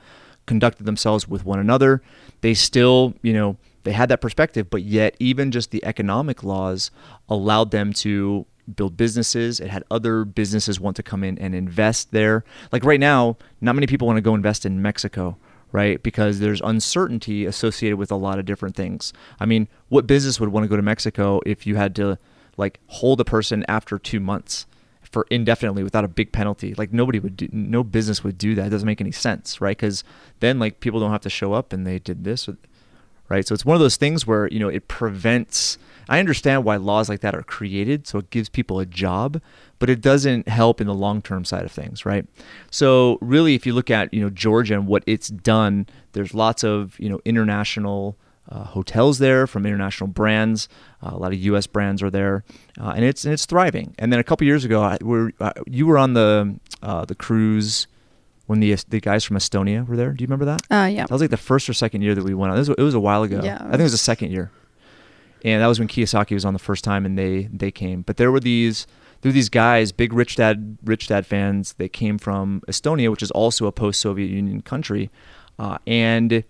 conducted 0.46 0.84
themselves 0.84 1.28
with 1.28 1.44
one 1.44 1.58
another. 1.58 2.02
They 2.40 2.54
still 2.54 3.14
you 3.22 3.32
know 3.32 3.56
they 3.84 3.92
had 3.92 4.08
that 4.10 4.20
perspective, 4.20 4.70
but 4.70 4.82
yet 4.82 5.16
even 5.18 5.50
just 5.50 5.70
the 5.70 5.84
economic 5.84 6.42
laws 6.42 6.90
allowed 7.28 7.70
them 7.70 7.92
to 7.94 8.46
build 8.76 8.96
businesses. 8.96 9.60
It 9.60 9.68
had 9.68 9.84
other 9.90 10.24
businesses 10.24 10.78
want 10.78 10.96
to 10.96 11.02
come 11.02 11.24
in 11.24 11.38
and 11.38 11.54
invest 11.54 12.12
there. 12.12 12.44
Like 12.70 12.84
right 12.84 13.00
now, 13.00 13.36
not 13.60 13.74
many 13.74 13.86
people 13.86 14.06
want 14.06 14.18
to 14.18 14.22
go 14.22 14.34
invest 14.34 14.66
in 14.66 14.82
Mexico, 14.82 15.36
right? 15.72 16.02
Because 16.02 16.40
there's 16.40 16.60
uncertainty 16.60 17.46
associated 17.46 17.96
with 17.96 18.10
a 18.10 18.16
lot 18.16 18.38
of 18.38 18.44
different 18.44 18.76
things. 18.76 19.12
I 19.40 19.46
mean, 19.46 19.68
what 19.88 20.06
business 20.06 20.40
would 20.40 20.50
want 20.50 20.64
to 20.64 20.68
go 20.68 20.76
to 20.76 20.82
Mexico 20.82 21.40
if 21.44 21.66
you 21.66 21.76
had 21.76 21.94
to 21.96 22.18
like 22.56 22.80
hold 22.86 23.20
a 23.20 23.24
person 23.24 23.64
after 23.68 23.98
2 23.98 24.20
months? 24.20 24.66
for 25.10 25.26
indefinitely 25.30 25.82
without 25.82 26.04
a 26.04 26.08
big 26.08 26.32
penalty. 26.32 26.74
Like 26.74 26.92
nobody 26.92 27.18
would 27.18 27.36
do, 27.36 27.48
no 27.50 27.82
business 27.82 28.22
would 28.22 28.38
do 28.38 28.54
that. 28.54 28.66
It 28.66 28.70
doesn't 28.70 28.86
make 28.86 29.00
any 29.00 29.12
sense, 29.12 29.60
right? 29.60 29.76
Because 29.76 30.04
then 30.40 30.58
like 30.58 30.80
people 30.80 31.00
don't 31.00 31.10
have 31.10 31.20
to 31.22 31.30
show 31.30 31.52
up 31.52 31.72
and 31.72 31.86
they 31.86 31.98
did 31.98 32.24
this, 32.24 32.48
right? 33.28 33.46
So 33.46 33.54
it's 33.54 33.64
one 33.64 33.74
of 33.74 33.80
those 33.80 33.96
things 33.96 34.26
where 34.26 34.48
you 34.48 34.58
know 34.58 34.68
it 34.68 34.88
prevents 34.88 35.78
I 36.08 36.18
understand 36.18 36.64
why 36.64 36.76
laws 36.76 37.08
like 37.08 37.20
that 37.20 37.34
are 37.34 37.42
created, 37.42 38.06
so 38.06 38.18
it 38.18 38.30
gives 38.30 38.48
people 38.48 38.80
a 38.80 38.86
job, 38.86 39.42
but 39.78 39.90
it 39.90 40.00
doesn't 40.00 40.48
help 40.48 40.80
in 40.80 40.86
the 40.86 40.94
long-term 40.94 41.44
side 41.44 41.64
of 41.64 41.70
things, 41.70 42.06
right? 42.06 42.26
So 42.70 43.18
really, 43.20 43.54
if 43.54 43.66
you 43.66 43.74
look 43.74 43.90
at 43.90 44.12
you 44.12 44.20
know 44.20 44.30
Georgia 44.30 44.74
and 44.74 44.86
what 44.86 45.02
it's 45.06 45.28
done, 45.28 45.86
there's 46.12 46.32
lots 46.32 46.64
of 46.64 46.98
you 46.98 47.08
know 47.08 47.20
international 47.24 48.16
uh, 48.48 48.64
hotels 48.64 49.18
there 49.18 49.46
from 49.46 49.66
international 49.66 50.08
brands. 50.08 50.68
Uh, 51.02 51.10
a 51.12 51.18
lot 51.18 51.32
of 51.32 51.38
U.S. 51.40 51.66
brands 51.66 52.02
are 52.02 52.10
there, 52.10 52.44
uh, 52.80 52.94
and 52.96 53.04
it's 53.04 53.24
and 53.24 53.34
it's 53.34 53.44
thriving. 53.44 53.94
And 53.98 54.10
then 54.10 54.18
a 54.18 54.24
couple 54.24 54.46
years 54.46 54.64
ago, 54.64 54.82
I, 54.82 54.96
we're, 55.02 55.32
uh, 55.40 55.52
you 55.66 55.86
were 55.86 55.98
on 55.98 56.14
the 56.14 56.58
uh, 56.82 57.04
the 57.04 57.14
cruise 57.14 57.86
when 58.48 58.58
the 58.58 58.74
the 58.88 59.00
guys 59.00 59.24
from 59.24 59.36
Estonia 59.36 59.86
were 59.86 59.96
there. 59.96 60.10
Do 60.10 60.22
you 60.22 60.26
remember 60.26 60.46
that? 60.46 60.62
Uh, 60.68 60.86
yeah. 60.86 61.02
That 61.02 61.12
was 61.12 61.20
like 61.20 61.30
the 61.30 61.36
first 61.36 61.68
or 61.68 61.72
second 61.72 62.02
year 62.02 62.16
that 62.16 62.24
we 62.24 62.34
went 62.34 62.50
on. 62.50 62.56
It 62.56 62.60
was, 62.60 62.68
it 62.70 62.82
was 62.82 62.94
a 62.94 63.00
while 63.00 63.22
ago. 63.22 63.40
Yeah. 63.42 63.58
I 63.60 63.70
think 63.70 63.80
it 63.80 63.84
was 63.84 63.92
the 63.92 63.98
second 63.98 64.32
year 64.32 64.50
and 65.44 65.62
that 65.62 65.66
was 65.66 65.78
when 65.78 65.88
Kiyosaki 65.88 66.32
was 66.32 66.44
on 66.44 66.52
the 66.52 66.58
first 66.58 66.84
time, 66.84 67.06
and 67.06 67.18
they 67.18 67.48
they 67.52 67.70
came. 67.70 68.02
But 68.02 68.16
there 68.16 68.32
were 68.32 68.40
these 68.40 68.86
there 69.20 69.30
were 69.30 69.34
these 69.34 69.48
guys, 69.48 69.92
big 69.92 70.12
rich 70.12 70.36
dad 70.36 70.78
rich 70.84 71.08
dad 71.08 71.26
fans. 71.26 71.74
They 71.74 71.88
came 71.88 72.18
from 72.18 72.62
Estonia, 72.68 73.10
which 73.10 73.22
is 73.22 73.30
also 73.30 73.66
a 73.66 73.72
post 73.72 74.00
Soviet 74.00 74.28
Union 74.28 74.62
country, 74.62 75.10
uh, 75.58 75.78
and 75.86 76.44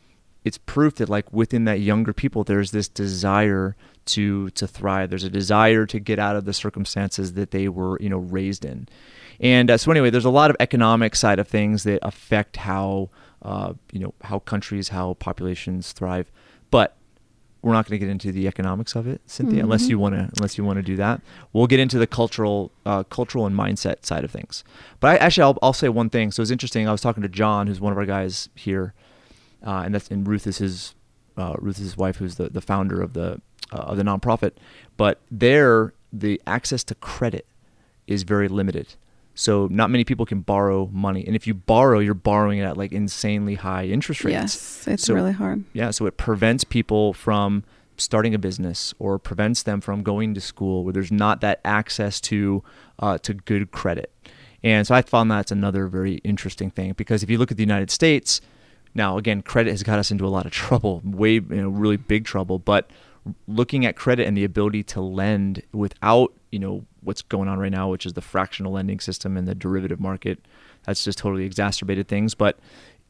it's 0.45 0.59
proof 0.59 0.97
that 0.97 1.09
like 1.09 1.33
within 1.33 1.65
that 1.65 1.81
younger 1.81 2.13
people, 2.13 2.45
there's 2.45 2.71
this 2.71 2.89
desire 2.89 3.77
to 4.07 4.51
to 4.51 4.67
thrive. 4.67 5.11
There's 5.11 5.25
a 5.25 5.31
desire 5.31 5.87
to 5.87 5.99
get 5.99 6.19
out 6.19 6.37
of 6.37 6.45
the 6.45 6.55
circumstances 6.55 7.35
that 7.35 7.51
they 7.51 7.69
were 7.69 7.99
you 8.01 8.09
know 8.09 8.19
raised 8.19 8.65
in. 8.65 8.89
And 9.41 9.71
uh, 9.71 9.77
so 9.77 9.91
anyway, 9.91 10.11
there's 10.11 10.25
a 10.25 10.31
lot 10.31 10.51
of 10.51 10.57
economic 10.61 11.15
side 11.15 11.39
of 11.39 11.47
things 11.47 11.85
that 11.85 12.01
affect 12.03 12.57
how 12.57 13.11
uh, 13.43 13.75
you 13.93 14.01
know 14.01 14.15
how 14.23 14.41
countries, 14.41 14.89
how 14.89 15.15
populations 15.15 15.93
thrive. 15.93 16.31
But 16.71 16.97
we're 17.63 17.73
not 17.73 17.87
going 17.89 17.99
to 17.99 18.05
get 18.07 18.11
into 18.11 18.31
the 18.31 18.47
economics 18.47 18.95
of 18.95 19.07
it, 19.07 19.21
Synthia, 19.27 19.47
mm-hmm. 19.47 19.61
unless 19.61 19.89
you 19.89 19.99
want 19.99 20.15
to 20.15 20.31
unless 20.37 20.59
you 20.59 20.65
want 20.65 20.79
to 20.79 20.83
do 20.83 20.97
that. 20.97 21.21
We'll 21.53 21.67
get 21.67 21.81
into 21.81 21.99
the 21.99 22.07
cultural 22.07 22.73
uh, 22.87 23.05
cultural 23.05 23.47
and 23.47 23.57
mindset 23.57 24.05
side 24.05 24.25
of 24.25 24.31
things. 24.31 24.65
But 25.01 25.09
I, 25.09 25.17
actually, 25.17 25.45
I'll, 25.45 25.59
I'll 25.63 25.73
say 25.73 25.89
one 25.89 26.11
thing. 26.11 26.31
So 26.33 26.43
it's 26.43 26.51
interesting. 26.51 26.89
I 26.89 26.93
was 26.93 27.01
talking 27.01 27.23
to 27.23 27.29
John, 27.29 27.67
who's 27.67 27.81
one 27.81 27.93
of 27.93 27.99
our 27.99 28.07
guys 28.07 28.49
here, 28.55 28.95
uh, 29.65 29.83
and 29.85 29.95
that's 29.95 30.09
and 30.09 30.27
Ruth 30.27 30.47
is 30.47 30.59
his 30.59 30.95
uh, 31.37 31.55
Ruth 31.59 31.77
is 31.79 31.85
his 31.85 31.97
wife, 31.97 32.17
who's 32.17 32.37
the, 32.37 32.49
the 32.49 32.61
founder 32.61 33.01
of 33.01 33.13
the 33.13 33.41
uh, 33.73 33.77
of 33.77 33.97
the 33.97 34.03
nonprofit. 34.03 34.53
But 34.97 35.21
there, 35.31 35.93
the 36.13 36.41
access 36.47 36.85
to 36.85 36.95
credit 36.97 37.47
is 38.07 38.23
very 38.23 38.49
limited. 38.49 38.95
So 39.39 39.69
not 39.71 39.89
many 39.89 40.03
people 40.03 40.27
can 40.27 40.41
borrow 40.41 40.91
money, 40.93 41.25
and 41.25 41.37
if 41.37 41.47
you 41.47 41.55
borrow, 41.55 42.01
you're 42.01 42.13
borrowing 42.13 42.59
it 42.59 42.65
at 42.65 42.77
like 42.77 42.91
insanely 42.91 43.55
high 43.55 43.85
interest 43.85 44.25
rates. 44.25 44.33
Yes, 44.33 44.89
it's 44.89 45.05
so, 45.05 45.15
really 45.15 45.31
hard. 45.31 45.63
Yeah, 45.73 45.93
so 45.93 46.07
it 46.07 46.17
prevents 46.17 46.65
people 46.65 47.13
from 47.13 47.63
starting 47.97 48.35
a 48.35 48.39
business 48.39 48.95
or 48.99 49.17
prevents 49.17 49.63
them 49.63 49.81
from 49.81 50.03
going 50.03 50.35
to 50.35 50.41
school 50.41 50.83
where 50.83 50.93
there's 50.93 51.13
not 51.13 51.41
that 51.41 51.61
access 51.65 52.21
to 52.23 52.65
uh, 52.99 53.19
to 53.19 53.33
good 53.33 53.71
credit. 53.71 54.13
And 54.65 54.85
so 54.85 54.97
I 54.97 55.03
found 55.03 55.31
that's 55.31 55.53
another 55.53 55.87
very 55.87 56.15
interesting 56.25 56.73
thing 56.73 56.95
because 56.95 57.23
if 57.23 57.31
you 57.31 57.39
look 57.39 57.53
at 57.53 57.57
the 57.57 57.63
United 57.63 57.93
States, 57.93 58.41
now 58.93 59.19
again, 59.19 59.43
credit 59.43 59.71
has 59.71 59.85
got 59.85 60.01
us 60.01 60.11
into 60.11 60.27
a 60.27 60.35
lot 60.35 60.47
of 60.47 60.51
trouble, 60.51 61.01
way 61.05 61.35
you 61.35 61.43
know, 61.43 61.69
really 61.69 61.97
big 61.97 62.25
trouble. 62.25 62.59
But 62.59 62.91
looking 63.47 63.85
at 63.85 63.97
credit 63.97 64.27
and 64.27 64.37
the 64.37 64.45
ability 64.45 64.83
to 64.83 65.01
lend 65.01 65.63
without 65.73 66.33
you 66.51 66.59
know 66.59 66.85
what's 67.03 67.23
going 67.23 67.49
on 67.49 67.59
right 67.59 67.73
now, 67.73 67.91
which 67.91 68.07
is 68.07 68.15
the 68.15 68.21
fractional 68.21 68.73
lending 68.73 69.01
system 69.01 69.37
and 69.37 69.47
the 69.47 69.55
derivative 69.55 70.01
market. 70.01 70.41
That's 70.85 71.05
just 71.05 71.19
totally 71.19 71.45
exacerbated 71.45 72.09
things. 72.09 72.35
But 72.35 72.59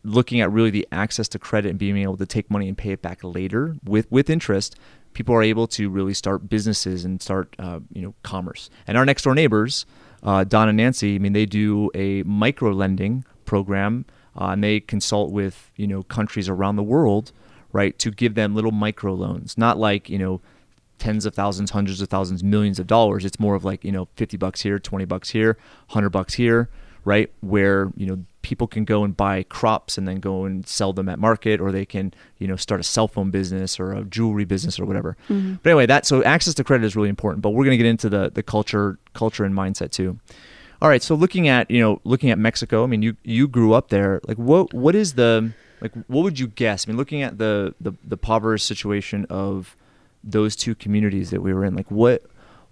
looking 0.05 0.41
at 0.41 0.51
really 0.51 0.71
the 0.71 0.87
access 0.93 1.29
to 1.29 1.39
credit 1.39 1.71
and 1.71 1.79
being 1.79 1.97
able 1.99 2.17
to 2.17 2.27
take 2.27 2.51
money 2.51 2.69
and 2.69 2.77
pay 2.77 2.91
it 2.93 3.03
back 3.03 3.21
later 3.23 3.77
with 3.85 4.11
with 4.11 4.31
interest, 4.31 4.77
people 5.13 5.35
are 5.35 5.43
able 5.43 5.67
to 5.67 5.91
really 5.91 6.15
start 6.15 6.49
businesses 6.49 7.05
and 7.05 7.21
start 7.23 7.55
uh, 7.59 7.81
you 7.93 8.03
know 8.03 8.15
commerce. 8.23 8.71
And 8.87 8.97
our 8.97 9.05
next 9.05 9.23
door 9.23 9.35
neighbors, 9.35 9.87
uh, 10.23 10.45
Don 10.45 10.69
and 10.69 10.77
Nancy, 10.77 11.17
I 11.17 11.19
mean, 11.19 11.33
they 11.33 11.47
do 11.47 11.91
a 11.95 12.23
micro 12.25 12.73
lending 12.73 13.25
program, 13.45 14.05
uh, 14.41 14.49
and 14.49 14.63
they 14.63 14.81
consult 14.81 15.31
with 15.33 15.71
you 15.77 15.87
know 15.87 16.03
countries 16.03 16.49
around 16.49 16.77
the 16.77 16.83
world, 16.83 17.33
right, 17.73 17.99
to 17.99 18.11
give 18.11 18.35
them 18.35 18.55
little 18.55 18.73
micro 18.73 19.15
loans, 19.15 19.57
not 19.59 19.79
like 19.79 20.09
you 20.09 20.19
know 20.19 20.41
tens 20.99 21.27
of 21.27 21.35
thousands, 21.35 21.71
hundreds 21.71 22.01
of 22.01 22.09
thousands, 22.09 22.45
millions 22.45 22.79
of 22.79 22.87
dollars. 22.87 23.25
It's 23.25 23.41
more 23.41 23.55
of 23.55 23.65
like, 23.65 23.85
you 23.85 23.93
know, 23.93 24.09
50 24.17 24.37
bucks 24.37 24.61
here, 24.61 24.79
20 24.79 25.05
bucks 25.05 25.31
here, 25.31 25.57
100 25.89 26.11
bucks 26.11 26.35
here, 26.35 26.69
right? 27.05 27.31
Where, 27.41 27.93
you 27.97 28.07
know, 28.07 28.25
people 28.43 28.67
can 28.67 28.85
go 28.85 29.05
and 29.05 29.17
buy 29.17 29.45
crops 29.45 29.99
and 29.99 30.07
then 30.07 30.21
go 30.21 30.45
and 30.45 30.67
sell 30.67 30.93
them 30.93 31.09
at 31.09 31.19
market 31.19 31.61
or 31.61 31.73
they 31.73 31.85
can, 31.85 32.13
you 32.39 32.47
know, 32.47 32.57
start 32.57 32.81
a 32.81 32.85
cell 32.85 33.09
phone 33.09 33.31
business 33.31 33.79
or 33.79 33.93
a 33.93 34.05
jewelry 34.05 34.45
business 34.45 34.79
or 34.79 34.85
whatever. 34.85 35.17
Mm-hmm. 35.29 35.55
But 35.63 35.71
anyway, 35.71 35.87
that 35.87 36.07
so 36.07 36.23
access 36.25 36.55
to 36.55 36.65
credit 36.65 36.85
is 36.85 36.97
really 36.97 37.09
important, 37.09 37.43
but 37.43 37.51
we're 37.51 37.65
going 37.65 37.79
to 37.79 37.83
get 37.83 37.89
into 37.89 38.09
the 38.09 38.31
the 38.31 38.43
culture 38.43 38.99
culture 39.13 39.45
and 39.45 39.55
mindset 39.55 39.91
too. 39.91 40.19
All 40.81 40.89
right, 40.89 41.03
so 41.03 41.17
looking 41.17 41.49
at, 41.49 41.69
you 41.73 41.81
know, 41.81 42.01
looking 42.05 42.31
at 42.31 42.39
Mexico, 42.39 42.85
I 42.85 42.87
mean, 42.87 43.03
you 43.03 43.17
you 43.25 43.49
grew 43.49 43.75
up 43.75 43.89
there. 43.89 44.21
Like 44.27 44.39
what 44.39 44.73
what 44.73 44.95
is 44.95 45.15
the 45.15 45.53
like 45.81 45.93
what 46.07 46.23
would 46.23 46.39
you 46.39 46.49
guess? 46.49 46.87
I 46.87 46.91
mean, 46.91 46.97
looking 46.97 47.23
at 47.23 47.39
the 47.39 47.75
the 47.81 47.93
the 48.05 48.17
poverty 48.17 48.61
situation 48.61 49.27
of 49.31 49.77
those 50.25 50.57
two 50.57 50.75
communities 50.75 51.31
that 51.31 51.43
we 51.43 51.55
were 51.55 51.65
in 51.65 51.75
like 51.75 51.91
what 51.91 52.23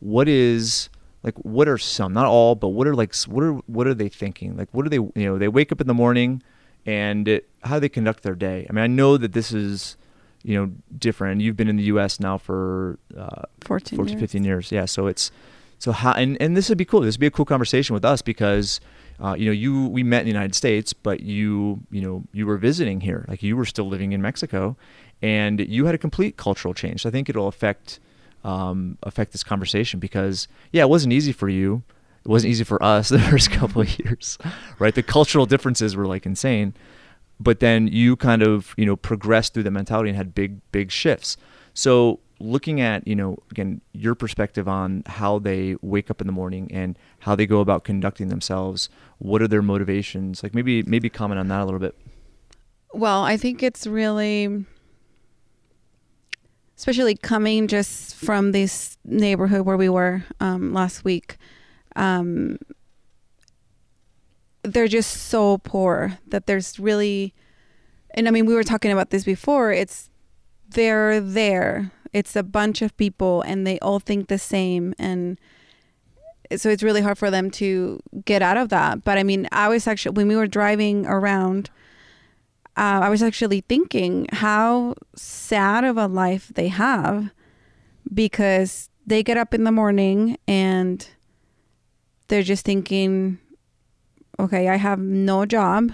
what 0.01 0.29
is 0.29 0.89
like 1.23 1.35
what 1.39 1.69
are 1.69 1.79
some 1.79 2.13
not 2.13 2.27
all 2.27 2.55
but 2.55 2.69
what 2.69 2.87
are 2.87 2.95
like 2.95 3.15
what 3.25 3.43
are 3.43 3.53
what 3.67 3.87
are 3.87 3.95
they 3.95 4.09
thinking? 4.09 4.57
Like 4.57 4.69
what 4.73 4.87
are 4.87 4.89
they 4.89 4.97
you 4.97 5.13
know 5.15 5.39
they 5.39 5.49
wake 5.49 5.73
up 5.73 5.81
in 5.81 5.87
the 5.87 5.95
morning 5.95 6.43
and 6.85 7.27
it, 7.27 7.49
how 7.65 7.79
they 7.79 7.89
conduct 7.89 8.23
their 8.23 8.35
day? 8.35 8.67
I 8.69 8.73
mean 8.73 8.83
i 8.83 8.87
know 8.87 9.17
that 9.17 9.33
this 9.33 9.53
is 9.53 9.97
you 10.43 10.55
know 10.55 10.73
different. 10.97 11.41
You've 11.41 11.57
been 11.57 11.69
in 11.69 11.77
the 11.77 11.85
us 11.85 12.21
now 12.21 12.39
for 12.39 12.99
uh, 13.17 13.43
14, 13.63 13.97
14 13.97 14.13
years. 14.13 14.21
15 14.21 14.45
years. 14.45 14.73
Yeah 14.73 14.85
so 14.85 15.07
it's 15.07 15.31
so 15.79 15.93
how 15.93 16.13
and, 16.13 16.41
and 16.41 16.57
this 16.57 16.69
would 16.69 16.79
be 16.79 16.85
cool. 16.85 17.01
This 17.01 17.17
would 17.17 17.21
be 17.21 17.27
a 17.27 17.31
cool 17.31 17.45
conversation 17.45 17.95
with 17.95 18.05
us 18.05 18.23
because 18.23 18.81
uh, 19.23 19.35
you 19.35 19.47
know, 19.47 19.53
you 19.53 19.87
we 19.89 20.03
met 20.03 20.21
in 20.21 20.27
the 20.27 20.33
United 20.33 20.55
States, 20.55 20.93
but 20.93 21.21
you 21.21 21.81
you 21.91 22.01
know 22.01 22.25
you 22.33 22.47
were 22.47 22.59
visiting 22.59 23.01
here, 23.01 23.25
like 23.29 23.43
you 23.43 23.57
were 23.57 23.65
still 23.65 23.89
living 23.89 24.13
in 24.13 24.21
Mexico, 24.21 24.77
and 25.23 25.61
you 25.61 25.87
had 25.87 25.95
a 25.95 25.99
complete 25.99 26.37
cultural 26.37 26.75
change. 26.75 27.03
So 27.03 27.09
I 27.09 27.13
think 27.13 27.29
it'll 27.29 27.49
affect 27.49 27.99
um, 28.45 28.99
affect 29.03 29.33
this 29.33 29.43
conversation 29.43 30.01
because 30.01 30.49
yeah, 30.73 30.83
it 30.83 30.89
wasn't 30.89 31.13
easy 31.13 31.33
for 31.33 31.49
you. 31.49 31.83
It 32.25 32.29
wasn't 32.29 32.51
easy 32.51 32.65
for 32.65 32.83
us 32.83 33.09
the 33.11 33.19
first 33.19 33.51
couple 33.51 33.83
of 33.83 33.99
years, 33.99 34.39
right? 34.79 34.95
The 34.95 35.03
cultural 35.03 35.47
differences 35.47 35.97
were 35.97 36.07
like 36.07 36.27
insane, 36.27 36.75
but 37.41 37.61
then 37.61 37.89
you 37.89 38.17
kind 38.17 38.43
of 38.43 38.75
you 38.77 38.85
know 38.85 38.97
progressed 38.97 39.55
through 39.55 39.63
the 39.63 39.71
mentality 39.71 40.11
and 40.11 40.17
had 40.17 40.35
big 40.35 40.61
big 40.73 40.91
shifts. 40.91 41.37
So 41.73 42.21
looking 42.39 42.81
at 42.81 43.07
you 43.09 43.17
know 43.17 43.39
again 43.51 43.81
your 43.93 44.15
perspective 44.15 44.69
on 44.69 45.03
how 45.07 45.39
they 45.39 45.75
wake 45.81 46.11
up 46.11 46.21
in 46.21 46.27
the 46.27 46.33
morning 46.33 46.71
and 46.73 46.99
how 47.21 47.35
they 47.35 47.47
go 47.47 47.61
about 47.61 47.83
conducting 47.83 48.29
themselves 48.29 48.91
what 49.19 49.41
are 49.41 49.49
their 49.49 49.63
motivations 49.63 50.43
like 50.43 50.55
maybe 50.55 50.83
maybe 50.83 51.09
comment 51.09 51.39
on 51.41 51.49
that 51.49 51.63
a 51.63 51.65
little 51.65 51.81
bit 51.81 51.97
Well, 52.93 53.25
I 53.25 53.37
think 53.37 53.63
it's 53.63 53.87
really, 53.87 54.65
especially 56.79 57.15
coming 57.15 57.69
just 57.69 58.15
from 58.15 58.53
this 58.53 58.97
neighborhood 59.05 59.67
where 59.67 59.77
we 59.77 59.91
were 59.91 60.25
um, 60.41 60.73
last 60.73 61.05
week. 61.05 61.37
Um, 61.95 62.59
they're 64.63 64.89
just 64.89 65.25
so 65.29 65.59
poor 65.59 66.19
that 66.29 66.47
there's 66.47 66.79
really, 66.79 67.35
and 68.13 68.29
I 68.29 68.31
mean, 68.31 68.47
we 68.47 68.55
were 68.55 68.65
talking 68.65 68.91
about 68.91 69.11
this 69.11 69.25
before. 69.25 69.73
It's 69.73 70.09
they're 70.71 71.21
there. 71.21 71.93
It's 72.13 72.37
a 72.37 72.43
bunch 72.43 72.83
of 72.83 72.97
people, 72.97 73.43
and 73.43 73.67
they 73.67 73.79
all 73.81 74.01
think 74.01 74.29
the 74.29 74.39
same, 74.39 74.95
and 74.99 75.39
so 76.57 76.71
it's 76.71 76.83
really 76.83 77.01
hard 77.01 77.19
for 77.19 77.31
them 77.31 77.51
to 77.53 78.01
get 78.25 78.43
out 78.43 78.57
of 78.57 78.69
that. 78.69 79.05
But 79.05 79.19
I 79.19 79.23
mean, 79.23 79.49
I 79.53 79.69
was 79.69 79.87
actually 79.87 80.15
when 80.15 80.29
we 80.29 80.37
were 80.37 80.47
driving 80.47 81.07
around 81.07 81.71
uh, 82.77 83.01
I 83.03 83.09
was 83.09 83.23
actually 83.23 83.63
thinking 83.63 84.27
how 84.33 84.95
sad 85.15 85.83
of 85.85 85.97
a 85.97 86.07
life 86.07 86.53
they 86.55 86.69
have 86.69 87.31
because 88.13 88.91
they 89.07 89.23
get 89.23 89.39
up 89.39 89.55
in 89.55 89.65
the 89.65 89.73
morning 89.73 90.37
and 90.47 91.09
they're 92.29 92.43
just 92.43 92.67
thinking, 92.67 93.39
okay, 94.39 94.69
I 94.69 94.77
have 94.77 94.99
no 94.99 95.47
job. 95.47 95.93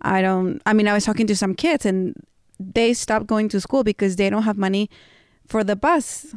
I 0.00 0.22
don't, 0.22 0.62
I 0.64 0.72
mean, 0.72 0.88
I 0.88 0.94
was 0.94 1.04
talking 1.04 1.26
to 1.26 1.36
some 1.36 1.54
kids 1.54 1.84
and 1.84 2.14
they 2.58 2.94
stopped 2.94 3.26
going 3.26 3.50
to 3.50 3.60
school 3.60 3.84
because 3.84 4.16
they 4.16 4.30
don't 4.30 4.44
have 4.44 4.56
money 4.56 4.88
for 5.50 5.64
the 5.64 5.74
bus 5.74 6.34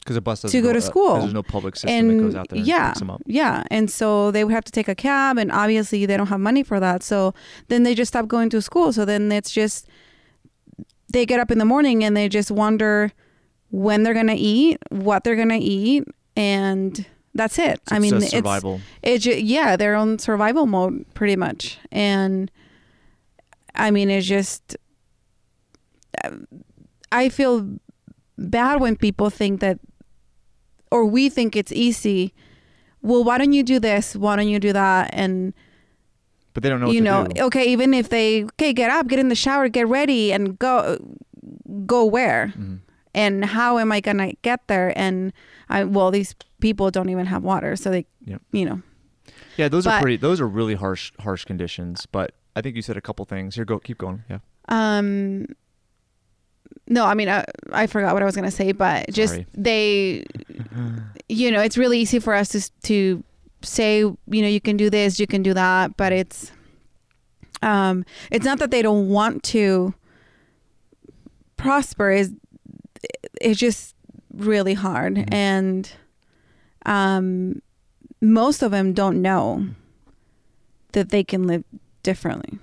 because 0.00 0.14
the 0.14 0.20
bus 0.20 0.42
To 0.42 0.60
go 0.60 0.72
to 0.72 0.78
uh, 0.78 1.20
there's 1.20 1.34
no 1.34 1.42
public 1.42 1.74
system 1.74 1.90
and 1.90 2.10
that 2.10 2.22
goes 2.22 2.34
out 2.36 2.48
there 2.48 2.58
and 2.58 2.66
yeah, 2.66 2.88
picks 2.90 3.00
them 3.00 3.10
up 3.10 3.22
yeah, 3.26 3.64
and 3.72 3.90
so 3.90 4.30
they 4.30 4.44
would 4.44 4.52
have 4.52 4.64
to 4.64 4.72
take 4.72 4.88
a 4.88 4.94
cab, 4.94 5.36
and 5.36 5.50
obviously 5.50 6.06
they 6.06 6.16
don't 6.16 6.28
have 6.28 6.38
money 6.38 6.62
for 6.62 6.78
that. 6.78 7.02
So 7.02 7.34
then 7.68 7.82
they 7.82 7.94
just 7.94 8.10
stop 8.10 8.28
going 8.28 8.50
to 8.50 8.62
school. 8.62 8.92
So 8.92 9.04
then 9.04 9.32
it's 9.32 9.50
just 9.50 9.88
they 11.12 11.26
get 11.26 11.40
up 11.40 11.50
in 11.50 11.58
the 11.58 11.64
morning 11.64 12.04
and 12.04 12.16
they 12.16 12.28
just 12.28 12.50
wonder 12.50 13.12
when 13.70 14.04
they're 14.04 14.14
gonna 14.14 14.36
eat, 14.36 14.78
what 14.90 15.24
they're 15.24 15.36
gonna 15.36 15.58
eat, 15.60 16.04
and 16.36 17.04
that's 17.34 17.58
it. 17.58 17.80
It's 17.82 17.92
I 17.92 17.98
mean, 17.98 18.14
a 18.14 18.18
it's 18.18 18.30
survival 18.30 18.80
it's 19.02 19.26
yeah, 19.26 19.76
they're 19.76 19.96
on 19.96 20.20
survival 20.20 20.66
mode 20.66 21.04
pretty 21.14 21.36
much, 21.36 21.78
and 21.90 22.48
I 23.74 23.90
mean, 23.90 24.08
it's 24.08 24.26
just 24.26 24.76
I 27.10 27.28
feel 27.28 27.78
bad 28.38 28.80
when 28.80 28.96
people 28.96 29.30
think 29.30 29.60
that, 29.60 29.78
or 30.90 31.04
we 31.04 31.28
think 31.28 31.56
it's 31.56 31.72
easy. 31.72 32.32
Well, 33.02 33.24
why 33.24 33.38
don't 33.38 33.52
you 33.52 33.62
do 33.62 33.78
this? 33.78 34.16
Why 34.16 34.36
don't 34.36 34.48
you 34.48 34.58
do 34.58 34.72
that? 34.72 35.10
And 35.12 35.54
but 36.54 36.62
they 36.62 36.68
don't 36.68 36.80
know 36.80 36.86
what 36.86 36.94
you 36.94 37.00
know, 37.02 37.26
do. 37.26 37.42
okay, 37.44 37.64
even 37.66 37.92
if 37.94 38.08
they 38.08 38.44
okay, 38.44 38.72
get 38.72 38.90
up, 38.90 39.06
get 39.08 39.18
in 39.18 39.28
the 39.28 39.34
shower, 39.34 39.68
get 39.68 39.86
ready, 39.88 40.32
and 40.32 40.58
go, 40.58 40.98
go 41.86 42.04
where? 42.04 42.52
Mhm. 42.56 42.80
And 43.14 43.44
how 43.44 43.78
am 43.78 43.92
I 43.92 44.00
gonna 44.00 44.32
get 44.42 44.66
there? 44.66 44.92
And 44.96 45.32
I 45.68 45.84
well, 45.84 46.10
these 46.10 46.34
people 46.60 46.90
don't 46.90 47.08
even 47.10 47.26
have 47.26 47.42
water, 47.42 47.76
so 47.76 47.90
they, 47.90 48.06
Yep. 48.24 48.42
you 48.52 48.64
know, 48.64 48.82
yeah 49.56 49.68
those 49.68 49.86
are 49.86 50.00
pretty 50.00 50.16
those 50.16 50.40
are 50.40 50.48
really 50.48 50.74
harsh 50.74 51.12
harsh 51.20 51.44
conditions 51.44 52.06
but 52.06 52.32
i 52.54 52.60
think 52.60 52.76
you 52.76 52.82
said 52.82 52.96
a 52.96 53.00
couple 53.00 53.24
things 53.24 53.54
here 53.54 53.64
go 53.64 53.78
keep 53.78 53.96
going 53.98 54.22
yeah 54.28 54.38
Um, 54.68 55.46
no, 56.88 57.04
I 57.04 57.14
mean, 57.14 57.28
I, 57.28 57.44
I 57.72 57.86
forgot 57.86 58.12
what 58.14 58.22
I 58.22 58.26
was 58.26 58.34
gonna 58.36 58.50
say, 58.50 58.72
but 58.72 59.10
just 59.10 59.34
Sorry. 59.34 59.46
they, 59.54 60.24
you 61.28 61.50
know, 61.50 61.60
it's 61.60 61.76
really 61.78 61.98
easy 62.00 62.18
for 62.18 62.34
us 62.34 62.48
to 62.50 62.70
to 62.84 63.22
say, 63.62 63.98
you 64.00 64.16
know, 64.28 64.48
you 64.48 64.60
can 64.60 64.76
do 64.76 64.88
this, 64.90 65.18
you 65.18 65.26
can 65.26 65.42
do 65.42 65.52
that, 65.54 65.96
but 65.96 66.12
it's, 66.12 66.52
um, 67.62 68.04
it's 68.30 68.44
not 68.44 68.58
that 68.60 68.70
they 68.70 68.82
don't 68.82 69.08
want 69.08 69.42
to 69.44 69.94
prosper. 71.56 72.10
Is 72.10 72.32
it's 73.40 73.58
just 73.58 73.94
really 74.34 74.74
hard, 74.74 75.14
Mhm. 75.16 75.28
and 75.32 75.90
um, 76.84 77.60
most 78.20 78.62
of 78.62 78.70
them 78.70 78.92
don't 78.92 79.20
know 79.20 79.66
that 80.92 81.08
they 81.10 81.24
can 81.24 81.46
live 81.46 81.64
differently. 82.02 82.58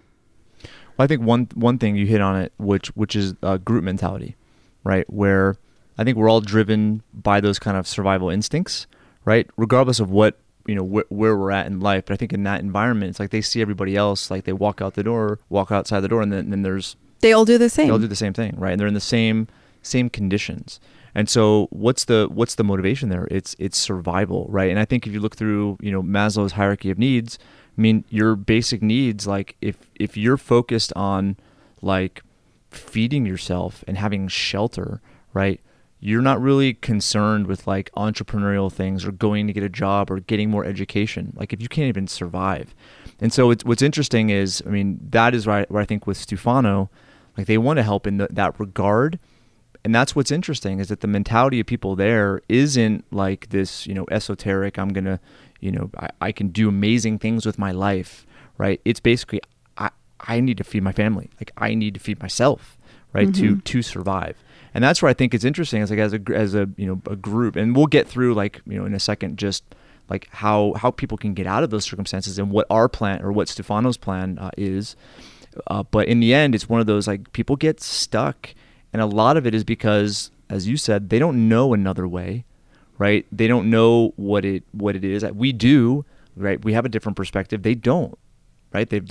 Well, 0.97 1.03
I 1.06 1.08
think 1.08 1.21
one 1.21 1.47
one 1.56 1.77
thing 1.77 1.95
you 1.95 2.06
hit 2.06 2.21
on 2.21 2.39
it, 2.39 2.53
which 2.58 2.88
which 2.95 3.15
is 3.15 3.34
uh, 3.43 3.58
group 3.58 3.84
mentality, 3.84 4.36
right? 4.84 5.10
Where 5.12 5.56
I 5.97 6.03
think 6.03 6.17
we're 6.17 6.29
all 6.29 6.41
driven 6.41 7.03
by 7.13 7.39
those 7.41 7.60
kind 7.60 7.77
of 7.77 7.88
survival 7.88 8.29
instincts, 8.29 8.88
right? 9.25 9.49
Regardless 9.58 9.99
of 9.99 10.10
what 10.12 10.39
you 10.67 10.75
know 10.75 10.86
wh- 10.86 11.12
where 11.12 11.36
we're 11.38 11.51
at 11.51 11.67
in 11.67 11.79
life, 11.79 12.06
but 12.06 12.13
I 12.13 12.17
think 12.17 12.34
in 12.34 12.43
that 12.43 12.62
environment, 12.62 13.10
it's 13.12 13.19
like 13.19 13.32
they 13.32 13.41
see 13.41 13.62
everybody 13.62 13.95
else, 13.95 14.29
like 14.32 14.45
they 14.45 14.53
walk 14.53 14.82
out 14.82 14.93
the 14.93 15.03
door, 15.03 15.39
walk 15.49 15.71
outside 15.71 16.01
the 16.01 16.08
door, 16.08 16.21
and 16.21 16.32
then, 16.32 16.49
then 16.51 16.62
there's 16.62 16.95
They 17.21 17.34
all 17.34 17.45
do 17.45 17.58
the 17.58 17.69
same. 17.69 17.88
they 17.88 17.91
all 17.91 17.99
do 17.99 18.08
the 18.08 18.15
same 18.15 18.34
thing, 18.34 18.56
right? 18.58 18.71
And 18.71 18.79
they're 18.79 18.88
in 18.88 18.93
the 18.93 18.99
same 18.99 19.47
same 19.82 20.10
conditions. 20.10 20.79
And 21.15 21.29
so 21.29 21.67
what's 21.69 22.06
the 22.06 22.27
what's 22.32 22.56
the 22.56 22.63
motivation 22.63 23.10
there? 23.10 23.27
It's 23.29 23.56
it's 23.60 23.77
survival, 23.77 24.47
right? 24.49 24.69
And 24.71 24.79
I 24.79 24.86
think 24.86 25.06
if 25.06 25.13
you 25.13 25.19
look 25.19 25.36
through, 25.36 25.77
you 25.82 25.91
know, 25.91 26.01
Maslow's 26.01 26.53
hierarchy 26.53 26.89
of 26.89 26.97
needs, 26.97 27.38
I 27.77 27.81
mean, 27.81 28.05
your 28.09 28.36
basic 28.36 28.81
needs 28.81 29.25
like 29.25 29.55
if 29.62 29.77
if 29.95 30.15
you're 30.15 30.38
focused 30.38 30.93
on 30.95 31.38
like 31.81 32.21
feeding 32.71 33.25
yourself 33.25 33.83
and 33.88 33.97
having 33.97 34.27
shelter, 34.27 35.01
right? 35.33 35.59
You're 35.99 36.21
not 36.21 36.41
really 36.41 36.73
concerned 36.73 37.47
with 37.47 37.65
like 37.65 37.89
entrepreneurial 37.95 38.71
things 38.71 39.05
or 39.05 39.12
going 39.12 39.47
to 39.47 39.53
get 39.53 39.63
a 39.63 39.69
job 39.69 40.12
or 40.12 40.19
getting 40.19 40.49
more 40.49 40.65
education. 40.65 41.33
Like 41.36 41.53
if 41.53 41.62
you 41.62 41.69
can't 41.69 41.88
even 41.88 42.07
survive. 42.07 42.75
And 43.21 43.31
so 43.31 43.51
it's, 43.51 43.63
what's 43.63 43.81
interesting 43.81 44.29
is, 44.29 44.62
I 44.65 44.69
mean, 44.69 44.99
that 45.12 45.33
is 45.33 45.47
I, 45.47 45.63
where 45.69 45.81
I 45.81 45.86
think 45.86 46.05
with 46.05 46.17
Stefano, 46.17 46.89
like 47.38 47.47
they 47.47 47.57
want 47.57 47.77
to 47.77 47.83
help 47.83 48.05
in 48.05 48.17
the, 48.17 48.27
that 48.31 48.59
regard. 48.59 49.17
And 49.86 49.95
that's 49.95 50.13
what's 50.13 50.31
interesting 50.31 50.79
is 50.79 50.89
that 50.89 50.99
the 50.99 51.07
mentality 51.07 51.62
of 51.62 51.67
people 51.67 51.95
there 51.95 52.41
isn't 52.49 53.05
like 53.12 53.49
this, 53.49 53.88
you 53.88 53.93
know, 53.93 54.05
esoteric, 54.12 54.77
I'm 54.77 54.93
to, 54.93 55.19
you 55.63 55.71
know, 55.71 55.89
I, 55.97 56.10
I 56.28 56.32
can 56.32 56.47
do 56.49 56.67
amazing 56.67 57.19
things 57.19 57.45
with 57.45 57.58
my 57.58 57.71
life, 57.71 58.26
right? 58.58 58.80
It's 58.86 58.99
basically, 58.99 59.41
I, 59.78 59.89
I 60.19 60.39
need 60.39 60.58
to 60.58 60.63
feed 60.63 60.84
my 60.84 60.91
family. 60.91 61.30
Like 61.39 61.52
I 61.58 61.73
need 61.73 61.93
to 61.95 61.99
feed 61.99 62.19
myself, 62.21 62.78
right? 63.13 63.34
To, 63.34 63.56
Mhm. 63.56 63.63
to 63.63 63.82
survive. 63.82 64.36
And 64.73 64.84
that's 64.84 65.02
where 65.02 65.10
I 65.10 65.13
think 65.13 65.34
it's 65.34 65.45
interesting 65.45 65.82
is 65.82 65.89
like 65.91 65.99
as 65.99 66.13
a, 66.13 66.19
as 66.34 66.56
a, 66.56 66.67
you 66.78 66.88
know, 66.88 67.02
a 67.10 67.15
group 67.15 67.56
and 67.56 67.76
we'll 67.76 67.86
get 67.97 68.08
through 68.08 68.34
like, 68.34 68.62
you 68.67 68.78
know, 68.78 68.86
in 68.86 68.93
a 68.93 68.99
second, 68.99 69.38
just 69.38 69.63
like 70.10 70.28
how, 70.32 70.73
how 70.82 70.91
people 70.91 71.17
can 71.17 71.34
get 71.34 71.47
out 71.47 71.63
of 71.63 71.69
those 71.69 71.86
circumstances 71.86 72.38
and 72.39 72.49
what 72.52 72.65
our 72.69 72.89
plan 72.89 73.21
or 73.23 73.32
what 73.32 73.47
Stefano's 73.47 73.97
plan 73.97 74.38
uh, 74.39 74.49
is. 74.58 74.95
Uh, 75.67 75.84
but 75.84 76.08
in 76.08 76.19
the 76.19 76.34
end, 76.34 76.56
it's 76.56 76.67
one 76.67 76.82
of 76.82 76.88
those 76.88 77.08
like 77.08 77.32
people 77.34 77.56
get 77.56 77.80
stuck, 77.80 78.54
and 78.91 79.02
a 79.02 79.06
lot 79.06 79.38
of 79.38 79.45
it 79.45 79.54
is 79.54 79.63
because, 79.63 80.32
as 80.49 80.67
you 80.67 80.76
said, 80.78 81.10
they 81.10 81.19
don't 81.19 81.47
know 81.47 81.73
another 81.73 82.08
way, 82.08 82.43
right? 83.03 83.25
They 83.33 83.47
don't 83.47 83.69
know 83.69 84.13
what 84.15 84.45
it 84.45 84.63
what 84.71 84.95
it 84.95 85.03
is. 85.03 85.25
We 85.25 85.51
do, 85.51 86.05
right? 86.37 86.63
We 86.63 86.71
have 86.71 86.85
a 86.85 86.89
different 86.89 87.17
perspective. 87.17 87.61
They 87.61 87.75
don't, 87.75 88.17
right? 88.71 88.89
They, 88.89 89.01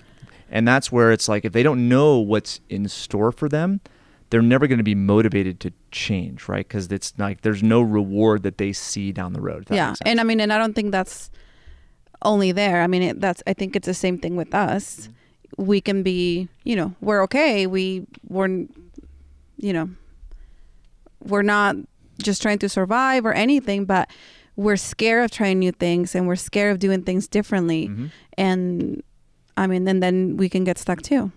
and 0.51 0.67
that's 0.67 0.91
where 0.91 1.13
it's 1.13 1.29
like 1.29 1.45
if 1.45 1.53
they 1.53 1.63
don't 1.63 1.91
know 1.91 2.19
what's 2.19 2.61
in 2.71 2.89
store 2.89 3.33
for 3.33 3.51
them, 3.51 3.83
they're 4.31 4.41
never 4.41 4.67
going 4.67 4.79
to 4.79 4.91
be 4.95 4.95
motivated 4.95 5.61
to 5.61 5.75
change, 5.91 6.49
right? 6.49 6.67
Because 6.67 6.91
it's 6.91 7.13
like 7.19 7.43
there's 7.43 7.63
no 7.63 7.83
reward 7.83 8.45
that 8.45 8.57
they 8.57 8.73
see 8.73 9.13
down 9.13 9.35
the 9.35 9.43
road. 9.43 9.67
yeah 9.71 9.95
and 10.07 10.21
i 10.21 10.25
mean 10.25 10.41
and 10.41 10.55
i 10.55 10.59
don't 10.59 10.75
think 10.75 10.91
that's 10.91 11.31
only 12.23 12.51
there 12.51 12.81
i 12.81 12.87
mean 12.87 13.03
it, 13.03 13.21
that's 13.21 13.43
i 13.47 13.53
think 13.53 13.77
it's 13.77 13.87
the 13.87 14.01
same 14.07 14.17
thing 14.17 14.37
with 14.37 14.55
us 14.55 14.85
mm-hmm. 15.09 15.65
we 15.67 15.81
can 15.83 16.03
be 16.03 16.49
you 16.65 16.77
know 16.77 16.95
we're 17.03 17.23
okay 17.23 17.67
we 17.67 18.07
we're 18.29 18.49
you 19.59 19.73
know 19.77 19.91
we're 21.21 21.43
not 21.43 21.77
just 22.19 22.43
trying 22.43 22.59
to 22.59 22.69
survive 22.69 23.25
or 23.25 23.33
anything 23.33 23.85
but 23.85 24.09
we're 24.57 24.77
scared 24.77 25.25
of 25.25 25.31
trying 25.31 25.59
new 25.59 25.73
things 25.73 26.15
and 26.15 26.27
we're 26.27 26.37
scared 26.37 26.73
of 26.73 26.79
doing 26.79 27.03
things 27.03 27.27
differently. 27.29 27.89
Mhm. 27.89 28.11
and 28.39 29.03
i 29.57 29.67
mean 29.67 29.87
and 29.89 30.03
then 30.03 30.37
we 30.37 30.49
can 30.49 30.65
get 30.65 30.79
stuck 30.79 31.01
too. 31.03 31.31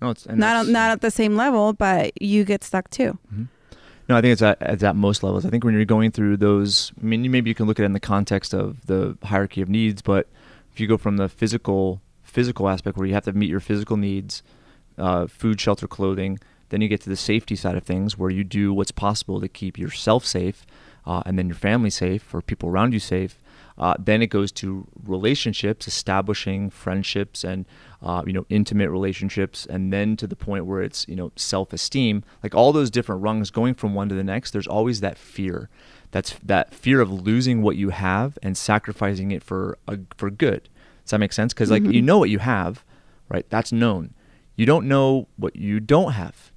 No, 0.00 0.10
it's 0.10 0.26
and 0.26 0.38
not 0.38 0.66
not 0.68 0.90
at 0.90 1.00
the 1.00 1.10
same 1.10 1.36
level 1.36 1.72
but 1.72 2.20
you 2.22 2.44
get 2.44 2.62
stuck 2.64 2.88
too. 2.90 3.18
No, 4.08 4.16
I 4.16 4.20
think 4.22 4.32
it's 4.32 4.40
at, 4.42 4.56
it's 4.62 4.82
at 4.82 4.96
most 4.96 5.22
levels. 5.22 5.44
I 5.44 5.50
think 5.50 5.64
when 5.64 5.74
you're 5.74 5.84
going 5.84 6.10
through 6.12 6.38
those, 6.38 6.92
I 6.98 7.04
mean, 7.04 7.30
maybe 7.30 7.50
you 7.50 7.54
can 7.54 7.66
look 7.66 7.78
at 7.78 7.82
it 7.82 7.86
in 7.86 7.92
the 7.92 8.00
context 8.00 8.54
of 8.54 8.86
the 8.86 9.18
hierarchy 9.22 9.60
of 9.60 9.68
needs, 9.68 10.00
but 10.00 10.26
if 10.70 10.74
if 10.74 10.80
you 10.80 10.86
go 10.86 10.96
from 10.96 11.16
the 11.18 11.28
physical 11.28 12.00
physical 12.22 12.68
aspect 12.68 12.96
where 12.96 13.06
you 13.06 13.12
have 13.14 13.24
to 13.24 13.32
meet 13.32 13.50
your 13.50 13.60
physical 13.60 13.96
needs, 13.98 14.42
uh, 14.96 15.26
food, 15.26 15.60
shelter, 15.60 15.86
clothing, 15.88 16.38
then 16.70 16.80
you 16.80 16.88
get 16.88 17.00
to 17.02 17.08
the 17.08 17.16
safety 17.16 17.56
side 17.56 17.76
of 17.76 17.82
things 17.84 18.18
where 18.18 18.30
you 18.30 18.44
do 18.44 18.72
what's 18.74 18.90
possible 18.90 19.40
to 19.40 19.48
keep 19.48 19.78
yourself 19.78 20.24
safe, 20.24 20.66
uh, 21.06 21.22
and 21.26 21.38
then 21.38 21.46
your 21.48 21.56
family 21.56 21.90
safe 21.90 22.34
or 22.34 22.42
people 22.42 22.68
around 22.68 22.92
you 22.92 23.00
safe. 23.00 23.38
Uh, 23.78 23.94
then 23.98 24.20
it 24.22 24.26
goes 24.26 24.50
to 24.50 24.88
relationships, 25.04 25.86
establishing 25.86 26.68
friendships 26.68 27.44
and 27.44 27.64
uh, 28.02 28.22
you 28.26 28.32
know 28.32 28.44
intimate 28.48 28.90
relationships, 28.90 29.66
and 29.66 29.92
then 29.92 30.16
to 30.16 30.26
the 30.26 30.34
point 30.36 30.66
where 30.66 30.82
it's 30.82 31.06
you 31.08 31.14
know 31.14 31.30
self-esteem. 31.36 32.24
Like 32.42 32.54
all 32.54 32.72
those 32.72 32.90
different 32.90 33.22
rungs, 33.22 33.50
going 33.50 33.74
from 33.74 33.94
one 33.94 34.08
to 34.08 34.14
the 34.16 34.24
next. 34.24 34.50
There's 34.50 34.66
always 34.66 35.00
that 35.00 35.16
fear. 35.16 35.68
That's 36.10 36.34
that 36.42 36.74
fear 36.74 37.00
of 37.00 37.10
losing 37.12 37.62
what 37.62 37.76
you 37.76 37.90
have 37.90 38.36
and 38.42 38.56
sacrificing 38.56 39.30
it 39.30 39.42
for 39.44 39.78
a, 39.86 39.98
for 40.16 40.30
good. 40.30 40.68
Does 41.04 41.10
that 41.12 41.18
make 41.18 41.32
sense? 41.32 41.52
Because 41.54 41.70
like 41.70 41.82
Mhm. 41.84 41.94
you 41.94 42.02
know 42.02 42.18
what 42.18 42.30
you 42.30 42.40
have, 42.40 42.84
right? 43.28 43.48
That's 43.48 43.72
known. 43.72 44.14
You 44.56 44.66
don't 44.66 44.88
know 44.88 45.28
what 45.36 45.54
you 45.54 45.78
don't 45.80 46.12
have. 46.12 46.50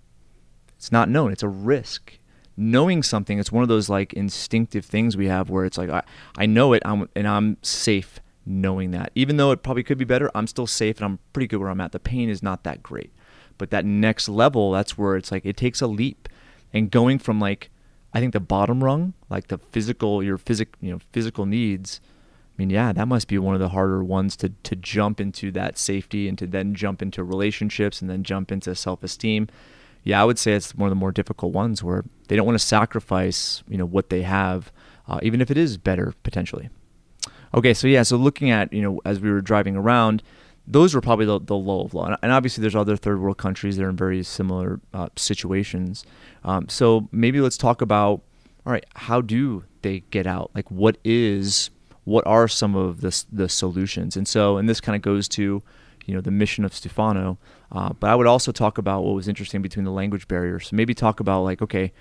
It's 0.81 0.91
not 0.91 1.09
known. 1.09 1.31
It's 1.31 1.43
a 1.43 1.47
risk. 1.47 2.17
Knowing 2.57 3.03
something, 3.03 3.37
it's 3.37 3.51
one 3.51 3.61
of 3.61 3.69
those 3.69 3.87
like 3.87 4.13
instinctive 4.13 4.83
things 4.83 5.15
we 5.15 5.27
have 5.27 5.47
where 5.47 5.63
it's 5.63 5.77
like 5.77 5.91
I, 5.91 6.01
I 6.39 6.47
know 6.47 6.73
it, 6.73 6.81
I'm, 6.83 7.07
and 7.15 7.27
I'm 7.27 7.57
safe 7.61 8.19
knowing 8.47 8.89
that. 8.89 9.11
Even 9.13 9.37
though 9.37 9.51
it 9.51 9.61
probably 9.61 9.83
could 9.83 9.99
be 9.99 10.05
better, 10.05 10.31
I'm 10.33 10.47
still 10.47 10.65
safe 10.65 10.97
and 10.97 11.05
I'm 11.05 11.19
pretty 11.33 11.45
good 11.45 11.59
where 11.59 11.69
I'm 11.69 11.79
at. 11.81 11.91
The 11.91 11.99
pain 11.99 12.29
is 12.29 12.41
not 12.41 12.63
that 12.63 12.81
great. 12.81 13.13
But 13.59 13.69
that 13.69 13.85
next 13.85 14.27
level, 14.27 14.71
that's 14.71 14.97
where 14.97 15.15
it's 15.15 15.31
like 15.31 15.45
it 15.45 15.55
takes 15.55 15.81
a 15.81 15.87
leap. 15.87 16.27
And 16.73 16.89
going 16.89 17.19
from 17.19 17.39
like 17.39 17.69
I 18.11 18.19
think 18.19 18.33
the 18.33 18.39
bottom 18.39 18.83
rung, 18.83 19.13
like 19.29 19.49
the 19.49 19.59
physical 19.59 20.23
your 20.23 20.39
physic 20.39 20.69
you 20.81 20.91
know, 20.91 20.99
physical 21.11 21.45
needs, 21.45 22.01
I 22.03 22.53
mean, 22.57 22.71
yeah, 22.71 22.91
that 22.91 23.07
must 23.07 23.27
be 23.27 23.37
one 23.37 23.53
of 23.53 23.61
the 23.61 23.69
harder 23.69 24.03
ones 24.03 24.35
to 24.37 24.49
to 24.63 24.75
jump 24.75 25.21
into 25.21 25.51
that 25.51 25.77
safety 25.77 26.27
and 26.27 26.39
to 26.39 26.47
then 26.47 26.73
jump 26.73 27.03
into 27.03 27.23
relationships 27.23 28.01
and 28.01 28.09
then 28.09 28.23
jump 28.23 28.51
into 28.51 28.73
self-esteem. 28.73 29.47
Yeah, 30.03 30.21
I 30.21 30.25
would 30.25 30.39
say 30.39 30.53
it's 30.53 30.73
one 30.73 30.87
of 30.87 30.91
the 30.91 30.99
more 30.99 31.11
difficult 31.11 31.53
ones 31.53 31.83
where 31.83 32.03
they 32.27 32.35
don't 32.35 32.45
want 32.45 32.59
to 32.59 32.65
sacrifice, 32.65 33.63
you 33.67 33.77
know, 33.77 33.85
what 33.85 34.09
they 34.09 34.23
have, 34.23 34.71
uh, 35.07 35.19
even 35.21 35.41
if 35.41 35.51
it 35.51 35.57
is 35.57 35.77
better 35.77 36.13
potentially. 36.23 36.69
Okay, 37.53 37.73
so 37.73 37.87
yeah, 37.87 38.03
so 38.03 38.15
looking 38.15 38.49
at 38.49 38.71
you 38.71 38.81
know 38.81 39.01
as 39.05 39.19
we 39.19 39.29
were 39.29 39.41
driving 39.41 39.75
around, 39.75 40.23
those 40.65 40.95
were 40.95 41.01
probably 41.01 41.25
the, 41.25 41.39
the 41.39 41.55
low 41.55 41.81
of 41.81 41.93
low, 41.93 42.15
and, 42.21 42.31
obviously 42.31 42.61
there's 42.61 42.75
other 42.75 42.95
third 42.95 43.19
world 43.19 43.37
countries 43.37 43.77
that 43.77 43.83
are 43.83 43.89
in 43.89 43.95
very 43.95 44.23
similar 44.23 44.79
uh, 44.93 45.09
situations. 45.15 46.05
Um, 46.43 46.69
so 46.69 47.09
maybe 47.11 47.41
let's 47.41 47.57
talk 47.57 47.81
about 47.81 48.21
all 48.65 48.71
right, 48.71 48.85
how 48.95 49.21
do 49.21 49.63
they 49.81 50.01
get 50.11 50.27
out? 50.27 50.51
Like, 50.53 50.69
what 50.69 50.97
is 51.03 51.69
what 52.03 52.25
are 52.25 52.47
some 52.47 52.75
of 52.75 53.01
the 53.01 53.23
the 53.31 53.49
solutions? 53.49 54.15
And 54.15 54.27
so, 54.27 54.57
and 54.57 54.69
this 54.69 54.81
kind 54.81 54.95
of 54.95 55.01
goes 55.01 55.27
to 55.29 55.61
you 56.05 56.13
know 56.13 56.21
the 56.21 56.31
mission 56.31 56.65
of 56.65 56.73
Stefano, 56.73 57.37
uh, 57.71 57.93
but 57.93 58.09
I 58.09 58.15
would 58.15 58.27
also 58.27 58.51
talk 58.51 58.77
about 58.77 59.03
what 59.03 59.13
was 59.13 59.27
interesting 59.27 59.61
between 59.61 59.85
the 59.85 59.91
language 59.91 60.27
barriers. 60.27 60.69
So 60.69 60.75
maybe 60.75 60.93
talk 60.93 61.19
about 61.19 61.43
like 61.43 61.61
okay, 61.61 61.91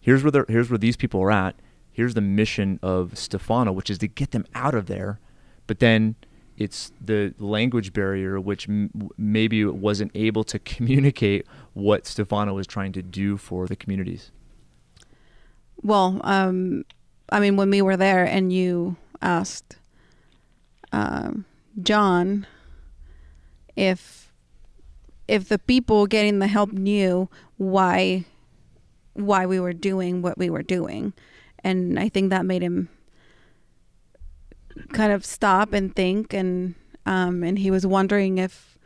here's 0.00 0.22
where 0.22 0.44
here's 0.48 0.70
where 0.70 0.78
these 0.78 0.96
people 0.96 1.22
are 1.22 1.30
at. 1.30 1.56
Here's 1.90 2.14
the 2.14 2.20
mission 2.20 2.78
of 2.82 3.18
Stefano, 3.18 3.72
which 3.72 3.90
is 3.90 3.98
to 3.98 4.08
get 4.08 4.30
them 4.30 4.46
out 4.54 4.74
of 4.74 4.86
there, 4.86 5.18
but 5.66 5.80
then 5.80 6.14
it's 6.56 6.92
the 7.00 7.32
language 7.38 7.92
barrier 7.92 8.40
which 8.40 8.68
m- 8.68 9.10
maybe 9.16 9.64
wasn't 9.64 10.10
able 10.14 10.44
to 10.44 10.58
communicate 10.74 11.46
what 11.72 12.06
Stefano 12.06 12.54
was 12.54 12.66
trying 12.66 12.92
to 12.92 13.02
do 13.02 13.36
for 13.36 13.66
the 13.66 13.76
communities. 13.76 14.32
Well, 15.82 16.20
um, 16.24 16.84
I 17.30 17.40
mean, 17.40 17.56
when 17.56 17.70
we 17.70 17.82
were 17.82 17.96
there 17.96 18.24
and 18.24 18.52
you 18.52 18.96
asked 19.22 19.76
um, 20.92 21.44
John 21.82 22.46
if 23.78 24.32
if 25.28 25.48
the 25.48 25.58
people 25.58 26.06
getting 26.06 26.40
the 26.40 26.46
help 26.48 26.72
knew 26.72 27.28
why 27.56 28.24
why 29.14 29.46
we 29.46 29.60
were 29.60 29.72
doing 29.72 30.20
what 30.22 30.36
we 30.36 30.50
were 30.50 30.62
doing, 30.62 31.12
and 31.62 31.98
I 31.98 32.08
think 32.08 32.30
that 32.30 32.44
made 32.44 32.62
him 32.62 32.88
kind 34.92 35.12
of 35.12 35.24
stop 35.24 35.72
and 35.72 35.94
think, 35.94 36.34
and 36.34 36.74
um, 37.06 37.44
and 37.44 37.58
he 37.58 37.70
was 37.70 37.86
wondering 37.86 38.38
if 38.38 38.78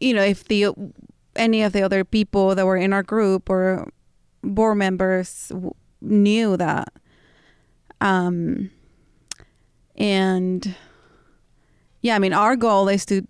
you 0.00 0.14
know 0.14 0.22
if 0.22 0.44
the 0.44 0.68
any 1.34 1.62
of 1.62 1.72
the 1.72 1.82
other 1.82 2.04
people 2.04 2.54
that 2.54 2.64
were 2.64 2.76
in 2.76 2.92
our 2.92 3.02
group 3.02 3.50
or 3.50 3.88
board 4.42 4.78
members 4.78 5.50
knew 6.00 6.56
that. 6.56 6.88
Um 8.00 8.70
and 9.98 10.76
yeah 12.00 12.14
i 12.14 12.18
mean 12.20 12.32
our 12.32 12.54
goal 12.54 12.88
is 12.88 13.04
to 13.04 13.26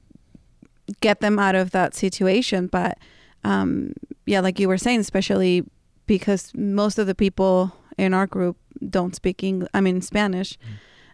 get 1.01 1.20
them 1.20 1.38
out 1.38 1.55
of 1.55 1.70
that 1.72 1.94
situation. 1.94 2.66
But 2.66 2.98
um 3.44 3.92
yeah 4.27 4.40
like 4.40 4.59
you 4.59 4.66
were 4.66 4.77
saying 4.77 4.98
especially 4.98 5.64
because 6.07 6.53
most 6.55 6.98
of 6.98 7.07
the 7.07 7.14
people 7.14 7.72
in 7.96 8.12
our 8.12 8.27
group 8.27 8.57
don't 8.90 9.14
speak 9.14 9.44
English 9.44 9.70
i 9.74 9.81
mean 9.81 10.01
spanish 10.01 10.59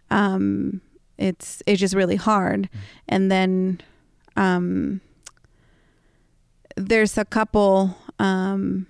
um 0.09 0.81
it's 1.17 1.61
it's 1.65 1.79
just 1.79 1.95
really 1.95 2.15
hard. 2.17 2.67
And 3.07 3.31
then 3.31 3.81
um 4.35 5.01
there's 6.75 7.17
a 7.17 7.25
couple 7.25 7.95
um 8.19 8.87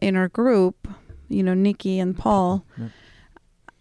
in 0.00 0.16
our 0.16 0.28
group 0.28 0.88
you 1.28 1.42
know 1.42 1.54
nikki 1.54 1.98
and 1.98 2.16
paul. 2.16 2.64
Yep. 2.78 2.90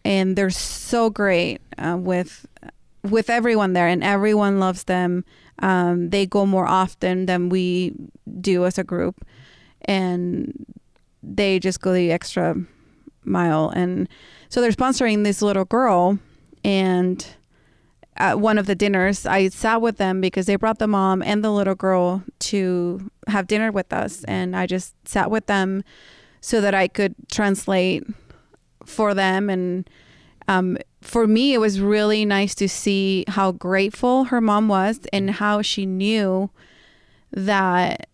and 0.03 0.35
they're 0.35 0.49
so 0.49 1.09
great 1.09 1.61
uh, 1.77 1.97
with 1.99 2.45
with 3.03 3.29
everyone 3.29 3.73
there 3.73 3.87
and 3.87 4.03
everyone 4.03 4.59
loves 4.59 4.85
them 4.85 5.23
um, 5.59 6.09
they 6.09 6.25
go 6.25 6.45
more 6.45 6.67
often 6.67 7.25
than 7.25 7.49
we 7.49 7.93
do 8.41 8.65
as 8.65 8.77
a 8.77 8.83
group. 8.83 9.25
And 9.81 10.65
they 11.23 11.59
just 11.59 11.81
go 11.81 11.93
the 11.93 12.11
extra 12.11 12.55
mile. 13.23 13.69
And 13.69 14.09
so 14.49 14.61
they're 14.61 14.71
sponsoring 14.71 15.23
this 15.23 15.41
little 15.41 15.65
girl. 15.65 16.19
And 16.63 17.25
at 18.17 18.39
one 18.39 18.57
of 18.57 18.65
the 18.65 18.75
dinners 18.75 19.25
i 19.25 19.49
sat 19.49 19.81
with 19.81 19.97
them 19.97 20.21
because 20.21 20.45
they 20.45 20.55
brought 20.55 20.79
the 20.79 20.87
mom 20.87 21.21
and 21.21 21.43
the 21.43 21.51
little 21.51 21.75
girl 21.75 22.23
to 22.39 23.11
have 23.27 23.45
dinner 23.45 23.71
with 23.71 23.91
us. 23.91 24.23
And 24.23 24.55
i 24.55 24.65
just 24.65 24.95
sat 25.07 25.29
with 25.29 25.47
them 25.47 25.83
so 26.41 26.61
that 26.61 26.73
i 26.73 26.87
could 26.87 27.13
translate 27.31 28.03
for 28.85 29.13
them. 29.13 29.49
And 29.49 29.89
um, 30.47 30.77
for 31.05 31.27
me 31.27 31.53
it 31.53 31.59
was 31.59 31.79
really 31.79 32.25
nice 32.25 32.55
to 32.55 32.67
see 32.67 33.23
how 33.29 33.51
grateful 33.51 34.25
her 34.25 34.41
mom 34.41 34.67
was 34.67 34.99
and 35.13 35.29
how 35.31 35.61
she 35.61 35.85
knew 35.85 36.49
that 37.31 38.09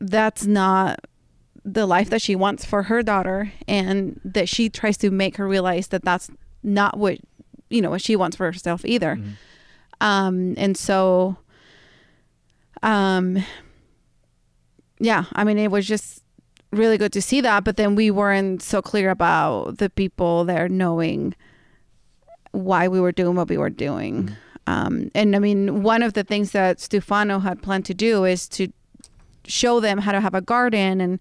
that's 0.00 0.44
not 0.46 1.00
the 1.64 1.86
life 1.86 2.08
that 2.10 2.22
she 2.22 2.34
wants 2.36 2.64
for 2.64 2.84
her 2.84 3.02
daughter 3.02 3.52
and 3.68 4.20
that 4.24 4.48
she 4.48 4.68
tries 4.68 4.96
to 4.98 5.10
make 5.10 5.36
her 5.36 5.46
realize 5.48 5.88
that 5.88 6.04
that's 6.04 6.30
not 6.62 6.98
what 6.98 7.18
you 7.68 7.80
know 7.80 7.90
what 7.90 8.02
she 8.02 8.16
wants 8.16 8.36
for 8.36 8.46
herself 8.46 8.84
either 8.84 9.16
Mhm. 9.16 9.32
um 10.00 10.54
and 10.58 10.76
so 10.76 11.36
um 12.82 13.42
yeah 14.98 15.24
i 15.34 15.44
mean 15.44 15.58
it 15.58 15.70
was 15.70 15.86
just 15.86 16.22
really 16.72 16.96
good 16.98 17.12
to 17.12 17.20
see 17.22 17.40
that 17.40 17.64
but 17.64 17.76
then 17.76 17.94
we 17.94 18.10
weren't 18.10 18.62
so 18.62 18.80
clear 18.80 19.10
about 19.10 19.78
the 19.78 19.90
people 19.90 20.44
there 20.44 20.68
knowing 20.68 21.34
why 22.52 22.88
we 22.88 23.00
were 23.00 23.12
doing 23.12 23.36
what 23.36 23.48
we 23.48 23.56
were 23.58 23.70
doing. 23.70 24.14
Mhm. 24.28 24.34
um 24.66 25.10
and 25.14 25.34
i 25.34 25.38
mean 25.38 25.82
one 25.82 26.02
of 26.02 26.12
the 26.12 26.22
things 26.22 26.50
that 26.52 26.80
stefano 26.80 27.38
had 27.38 27.62
planned 27.62 27.84
to 27.86 27.94
do 27.94 28.24
is 28.24 28.46
to 28.48 28.68
show 29.46 29.80
them 29.80 29.98
how 29.98 30.12
to 30.12 30.20
have 30.20 30.34
a 30.34 30.40
garden 30.42 31.00
and 31.00 31.18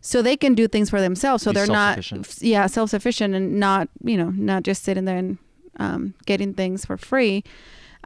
so 0.00 0.22
they 0.22 0.36
can 0.36 0.54
do 0.54 0.68
things 0.68 0.88
for 0.90 1.00
themselves. 1.00 1.42
So 1.42 1.50
Be 1.50 1.56
they're 1.56 1.66
not 1.66 1.96
yeah 2.40 2.66
self-sufficient 2.66 3.34
and 3.34 3.58
not 3.60 3.88
you 4.04 4.16
know 4.16 4.30
not 4.30 4.62
just 4.62 4.84
sitting 4.84 5.04
there 5.04 5.18
and 5.18 5.38
um, 5.80 6.14
getting 6.24 6.54
things 6.54 6.84
for 6.84 6.96
free. 6.96 7.42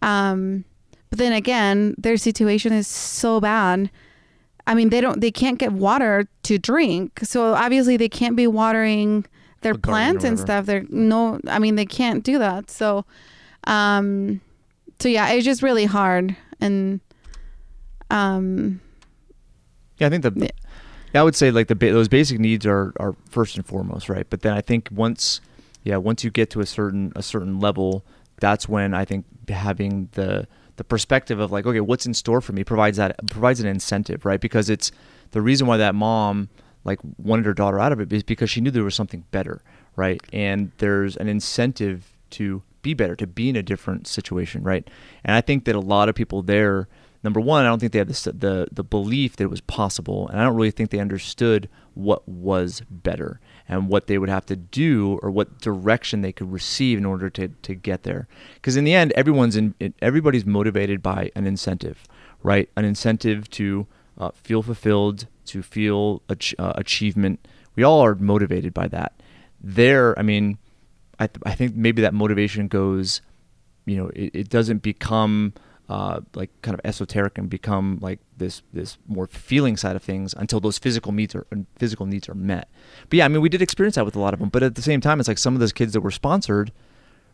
Um, 0.00 0.64
but 1.10 1.18
then 1.18 1.32
again 1.32 1.94
their 1.98 2.16
situation 2.16 2.72
is 2.72 2.86
so 2.88 3.40
bad. 3.40 3.90
I 4.66 4.74
mean 4.74 4.88
they 4.88 5.00
don't 5.00 5.20
they 5.20 5.30
can't 5.30 5.58
get 5.58 5.72
water 5.72 6.26
to 6.44 6.58
drink. 6.58 7.20
So 7.22 7.54
obviously 7.54 7.96
they 7.98 8.08
can't 8.08 8.36
be 8.36 8.46
watering 8.46 9.26
their 9.62 9.74
plants 9.74 10.24
and 10.24 10.38
stuff 10.38 10.66
they're 10.66 10.84
no 10.90 11.40
i 11.48 11.58
mean 11.58 11.76
they 11.76 11.86
can't 11.86 12.22
do 12.24 12.38
that 12.38 12.70
so 12.70 13.04
um 13.64 14.40
so 15.00 15.08
yeah 15.08 15.30
it's 15.30 15.44
just 15.44 15.62
really 15.62 15.84
hard 15.84 16.36
and 16.60 17.00
um 18.10 18.80
Yeah, 19.98 20.06
I 20.08 20.10
think 20.10 20.22
the 20.22 20.32
Yeah. 21.14 21.20
I 21.20 21.22
would 21.22 21.36
say 21.36 21.50
like 21.50 21.68
the 21.68 21.74
ba- 21.74 21.92
those 21.92 22.08
basic 22.08 22.38
needs 22.38 22.66
are 22.66 22.92
are 22.98 23.14
first 23.28 23.56
and 23.56 23.66
foremost, 23.66 24.08
right? 24.08 24.26
But 24.28 24.42
then 24.42 24.52
I 24.54 24.60
think 24.60 24.88
once 24.90 25.40
yeah, 25.84 25.96
once 25.96 26.24
you 26.24 26.30
get 26.30 26.50
to 26.50 26.60
a 26.60 26.66
certain 26.66 27.12
a 27.16 27.22
certain 27.22 27.60
level, 27.60 28.04
that's 28.40 28.68
when 28.68 28.94
I 28.94 29.04
think 29.04 29.24
having 29.48 30.08
the 30.12 30.46
the 30.76 30.84
perspective 30.84 31.38
of 31.38 31.52
like 31.52 31.66
okay, 31.66 31.80
what's 31.80 32.06
in 32.06 32.14
store 32.14 32.40
for 32.40 32.52
me 32.52 32.64
provides 32.64 32.96
that 32.96 33.16
provides 33.30 33.60
an 33.60 33.66
incentive, 33.66 34.24
right? 34.24 34.40
Because 34.40 34.70
it's 34.70 34.90
the 35.32 35.40
reason 35.42 35.66
why 35.66 35.76
that 35.78 35.94
mom 35.94 36.48
like 36.84 36.98
wanted 37.18 37.46
her 37.46 37.54
daughter 37.54 37.78
out 37.78 37.92
of 37.92 38.00
it 38.00 38.12
is 38.12 38.22
because 38.22 38.50
she 38.50 38.60
knew 38.60 38.70
there 38.70 38.84
was 38.84 38.94
something 38.94 39.24
better, 39.30 39.62
right? 39.96 40.20
And 40.32 40.72
there's 40.78 41.16
an 41.16 41.28
incentive 41.28 42.16
to 42.30 42.62
be 42.82 42.94
better, 42.94 43.14
to 43.16 43.26
be 43.26 43.48
in 43.48 43.56
a 43.56 43.62
different 43.62 44.06
situation, 44.06 44.62
right? 44.62 44.88
And 45.24 45.36
I 45.36 45.40
think 45.40 45.64
that 45.64 45.76
a 45.76 45.80
lot 45.80 46.08
of 46.08 46.14
people 46.14 46.42
there, 46.42 46.88
number 47.22 47.40
one, 47.40 47.64
I 47.64 47.68
don't 47.68 47.78
think 47.78 47.92
they 47.92 48.02
the 48.02 48.32
the, 48.32 48.68
the 48.72 48.84
belief 48.84 49.36
that 49.36 49.44
it 49.44 49.50
was 49.50 49.60
possible, 49.60 50.28
and 50.28 50.40
I 50.40 50.44
don't 50.44 50.56
really 50.56 50.70
think 50.70 50.90
they 50.90 50.98
understood 50.98 51.68
what 51.94 52.26
was 52.28 52.82
better 52.90 53.40
and 53.68 53.88
what 53.88 54.06
they 54.06 54.18
would 54.18 54.28
have 54.28 54.46
to 54.46 54.56
do 54.56 55.18
or 55.22 55.30
what 55.30 55.60
direction 55.60 56.22
they 56.22 56.32
could 56.32 56.50
receive 56.50 56.98
in 56.98 57.04
order 57.04 57.30
to, 57.30 57.48
to 57.48 57.74
get 57.74 58.02
there. 58.02 58.26
Because 58.54 58.76
in 58.76 58.84
the 58.84 58.94
end, 58.94 59.12
everyone's 59.12 59.56
in 59.56 59.74
everybody's 60.00 60.46
motivated 60.46 61.02
by 61.02 61.30
an 61.36 61.46
incentive, 61.46 62.04
right? 62.42 62.68
An 62.76 62.84
incentive 62.84 63.48
to 63.50 63.86
uh, 64.18 64.30
feel 64.30 64.62
fulfilled, 64.62 65.26
to 65.46 65.62
feel 65.62 66.22
ach- 66.28 66.54
uh, 66.58 66.72
achievement. 66.76 67.46
We 67.76 67.82
all 67.82 68.00
are 68.00 68.14
motivated 68.14 68.74
by 68.74 68.88
that. 68.88 69.20
There, 69.60 70.18
I 70.18 70.22
mean, 70.22 70.58
I, 71.18 71.26
th- 71.26 71.42
I 71.44 71.54
think 71.54 71.76
maybe 71.76 72.02
that 72.02 72.14
motivation 72.14 72.68
goes, 72.68 73.20
you 73.86 73.96
know, 73.96 74.08
it, 74.14 74.30
it 74.34 74.48
doesn't 74.48 74.82
become 74.82 75.54
uh, 75.88 76.20
like 76.34 76.50
kind 76.62 76.74
of 76.74 76.80
esoteric 76.84 77.36
and 77.36 77.50
become 77.50 77.98
like 78.00 78.18
this 78.38 78.62
this 78.72 78.96
more 79.08 79.26
feeling 79.26 79.76
side 79.76 79.94
of 79.94 80.02
things 80.02 80.32
until 80.34 80.60
those 80.60 80.78
physical 80.78 81.12
needs 81.12 81.34
are 81.34 81.46
physical 81.76 82.06
needs 82.06 82.28
are 82.28 82.34
met. 82.34 82.70
But 83.10 83.18
yeah, 83.18 83.24
I 83.24 83.28
mean, 83.28 83.42
we 83.42 83.48
did 83.48 83.60
experience 83.60 83.96
that 83.96 84.04
with 84.04 84.16
a 84.16 84.20
lot 84.20 84.32
of 84.32 84.40
them. 84.40 84.48
But 84.48 84.62
at 84.62 84.74
the 84.74 84.82
same 84.82 85.00
time, 85.00 85.20
it's 85.20 85.28
like 85.28 85.38
some 85.38 85.54
of 85.54 85.60
those 85.60 85.72
kids 85.72 85.92
that 85.92 86.00
were 86.00 86.10
sponsored, 86.10 86.72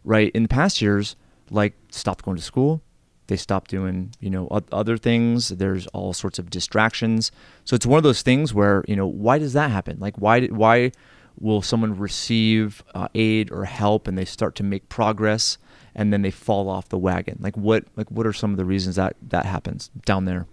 right, 0.02 0.32
in 0.32 0.42
the 0.42 0.48
past 0.48 0.82
years, 0.82 1.14
like 1.50 1.74
stopped 1.90 2.24
going 2.24 2.36
to 2.36 2.42
school, 2.42 2.82
they 3.28 3.36
stop 3.36 3.68
doing 3.68 4.12
you 4.20 4.30
know 4.30 4.48
other 4.72 4.96
things. 4.96 5.50
There's 5.50 5.86
all 5.88 6.12
sorts 6.12 6.38
of 6.38 6.50
distractions. 6.50 7.30
So 7.64 7.76
it's 7.76 7.86
one 7.86 7.98
of 7.98 8.02
those 8.02 8.22
things 8.22 8.52
where 8.52 8.84
you 8.88 8.96
know 8.96 9.06
why 9.06 9.38
does 9.38 9.52
that 9.52 9.70
happen? 9.70 9.98
Like 10.00 10.16
why 10.16 10.40
did, 10.40 10.52
why 10.56 10.92
will 11.38 11.62
someone 11.62 11.96
receive 11.96 12.82
uh, 12.94 13.08
aid 13.14 13.52
or 13.52 13.64
help 13.64 14.08
and 14.08 14.18
they 14.18 14.24
start 14.24 14.56
to 14.56 14.64
make 14.64 14.88
progress 14.88 15.56
and 15.94 16.12
then 16.12 16.22
they 16.22 16.30
fall 16.30 16.68
off 16.68 16.88
the 16.88 16.98
wagon? 16.98 17.38
Like 17.40 17.56
what 17.56 17.84
like 17.96 18.10
what 18.10 18.26
are 18.26 18.32
some 18.32 18.50
of 18.50 18.56
the 18.56 18.64
reasons 18.64 18.96
that 18.96 19.14
that 19.28 19.46
happens 19.46 19.90
down 20.04 20.24
there? 20.24 20.46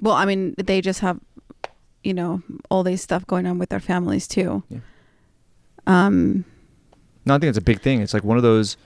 Well 0.00 0.14
i 0.14 0.24
mean 0.24 0.54
they 0.58 0.80
just 0.80 1.00
have 1.00 1.18
you 2.04 2.12
know 2.12 2.42
all 2.70 2.82
this 2.82 3.00
stuff 3.00 3.26
going 3.26 3.46
on 3.46 3.58
with 3.58 3.70
their 3.70 3.80
families 3.80 4.28
too. 4.28 4.62
Yeah. 4.68 4.80
um 5.86 6.44
no 7.24 7.36
i 7.36 7.38
think 7.38 7.48
it's 7.48 7.58
a 7.58 7.62
big 7.62 7.80
thing. 7.80 8.02
It's 8.02 8.12
like 8.12 8.24
one 8.24 8.36
of 8.36 8.42
those 8.42 8.76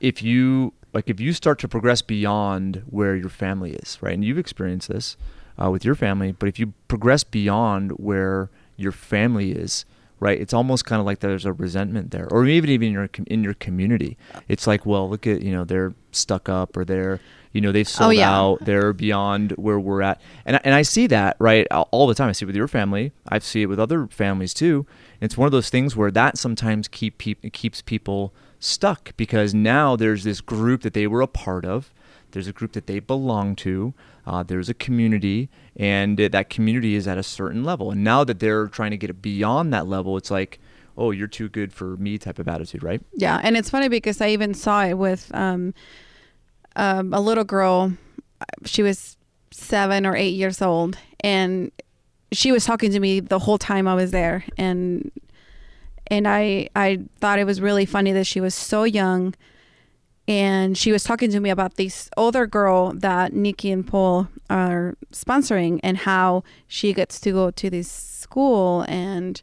if 0.00 0.22
you 0.22 0.72
like 0.92 1.08
if 1.08 1.20
you 1.20 1.32
start 1.32 1.58
to 1.60 1.68
progress 1.68 2.02
beyond 2.02 2.82
where 2.88 3.16
your 3.16 3.28
family 3.28 3.72
is, 3.72 3.98
right? 4.00 4.14
And 4.14 4.24
you've 4.24 4.38
experienced 4.38 4.88
this 4.88 5.16
uh, 5.62 5.70
with 5.70 5.84
your 5.84 5.94
family, 5.94 6.32
but 6.32 6.48
if 6.48 6.58
you 6.58 6.72
progress 6.88 7.24
beyond 7.24 7.92
where 7.92 8.50
your 8.76 8.92
family 8.92 9.52
is, 9.52 9.84
right? 10.20 10.40
It's 10.40 10.54
almost 10.54 10.84
kind 10.84 11.00
of 11.00 11.06
like 11.06 11.18
there's 11.18 11.44
a 11.44 11.52
resentment 11.52 12.12
there, 12.12 12.28
or 12.30 12.46
even 12.46 12.70
even 12.70 12.88
in 12.88 12.92
your 12.92 13.08
in 13.26 13.42
your 13.42 13.54
community, 13.54 14.16
it's 14.48 14.66
like, 14.66 14.86
well, 14.86 15.10
look 15.10 15.26
at 15.26 15.42
you 15.42 15.52
know 15.52 15.64
they're 15.64 15.94
stuck 16.12 16.48
up, 16.48 16.76
or 16.76 16.84
they're 16.84 17.20
you 17.52 17.60
know 17.60 17.72
they've 17.72 17.88
sold 17.88 18.08
oh, 18.08 18.10
yeah. 18.10 18.30
out, 18.30 18.64
they're 18.64 18.92
beyond 18.92 19.50
where 19.52 19.80
we're 19.80 20.00
at, 20.02 20.20
and 20.44 20.60
and 20.64 20.74
I 20.74 20.82
see 20.82 21.08
that 21.08 21.36
right 21.40 21.66
all 21.70 22.06
the 22.06 22.14
time. 22.14 22.28
I 22.28 22.32
see 22.32 22.44
it 22.44 22.46
with 22.46 22.56
your 22.56 22.68
family, 22.68 23.12
I 23.28 23.40
see 23.40 23.62
it 23.62 23.66
with 23.66 23.80
other 23.80 24.06
families 24.06 24.54
too. 24.54 24.86
it's 25.20 25.36
one 25.36 25.46
of 25.46 25.52
those 25.52 25.70
things 25.70 25.96
where 25.96 26.12
that 26.12 26.38
sometimes 26.38 26.86
keep 26.86 27.18
pe- 27.18 27.50
keeps 27.50 27.82
people 27.82 28.32
stuck 28.62 29.16
because 29.16 29.52
now 29.52 29.96
there's 29.96 30.24
this 30.24 30.40
group 30.40 30.82
that 30.82 30.94
they 30.94 31.06
were 31.06 31.20
a 31.20 31.26
part 31.26 31.64
of. 31.64 31.92
There's 32.30 32.46
a 32.46 32.52
group 32.52 32.72
that 32.72 32.86
they 32.86 33.00
belong 33.00 33.56
to. 33.56 33.92
Uh, 34.26 34.42
there's 34.42 34.68
a 34.68 34.74
community, 34.74 35.50
and 35.76 36.16
that 36.16 36.48
community 36.48 36.94
is 36.94 37.08
at 37.08 37.18
a 37.18 37.22
certain 37.22 37.64
level. 37.64 37.90
And 37.90 38.04
now 38.04 38.24
that 38.24 38.38
they're 38.38 38.68
trying 38.68 38.92
to 38.92 38.96
get 38.96 39.20
beyond 39.20 39.72
that 39.74 39.86
level, 39.86 40.16
it's 40.16 40.30
like, 40.30 40.60
oh, 40.96 41.10
you're 41.10 41.26
too 41.26 41.48
good 41.48 41.72
for 41.72 41.96
me 41.96 42.18
type 42.18 42.38
of 42.38 42.48
attitude, 42.48 42.82
right? 42.82 43.02
Yeah, 43.14 43.40
and 43.42 43.56
it's 43.56 43.68
funny 43.68 43.88
because 43.88 44.20
I 44.20 44.28
even 44.28 44.54
saw 44.54 44.84
it 44.84 44.94
with 44.94 45.30
um, 45.34 45.74
um, 46.76 47.12
a 47.12 47.20
little 47.20 47.44
girl. 47.44 47.92
She 48.64 48.82
was 48.82 49.16
seven 49.50 50.06
or 50.06 50.14
eight 50.14 50.34
years 50.34 50.62
old, 50.62 50.96
and 51.20 51.72
she 52.30 52.52
was 52.52 52.64
talking 52.64 52.92
to 52.92 53.00
me 53.00 53.20
the 53.20 53.40
whole 53.40 53.58
time 53.58 53.88
I 53.88 53.94
was 53.94 54.12
there, 54.12 54.44
and 54.56 55.10
and 56.12 56.28
I 56.28 56.68
I 56.76 57.00
thought 57.20 57.38
it 57.38 57.46
was 57.46 57.60
really 57.62 57.86
funny 57.86 58.12
that 58.12 58.26
she 58.26 58.40
was 58.40 58.54
so 58.54 58.84
young 58.84 59.34
and 60.28 60.76
she 60.76 60.92
was 60.92 61.02
talking 61.02 61.30
to 61.30 61.40
me 61.40 61.48
about 61.48 61.76
this 61.76 62.10
older 62.18 62.46
girl 62.46 62.92
that 62.92 63.32
Nikki 63.32 63.72
and 63.72 63.84
Paul 63.84 64.28
are 64.50 64.94
sponsoring 65.10 65.80
and 65.82 65.96
how 65.96 66.44
she 66.68 66.92
gets 66.92 67.18
to 67.20 67.32
go 67.32 67.50
to 67.50 67.70
this 67.70 67.90
school 67.90 68.84
and 68.88 69.40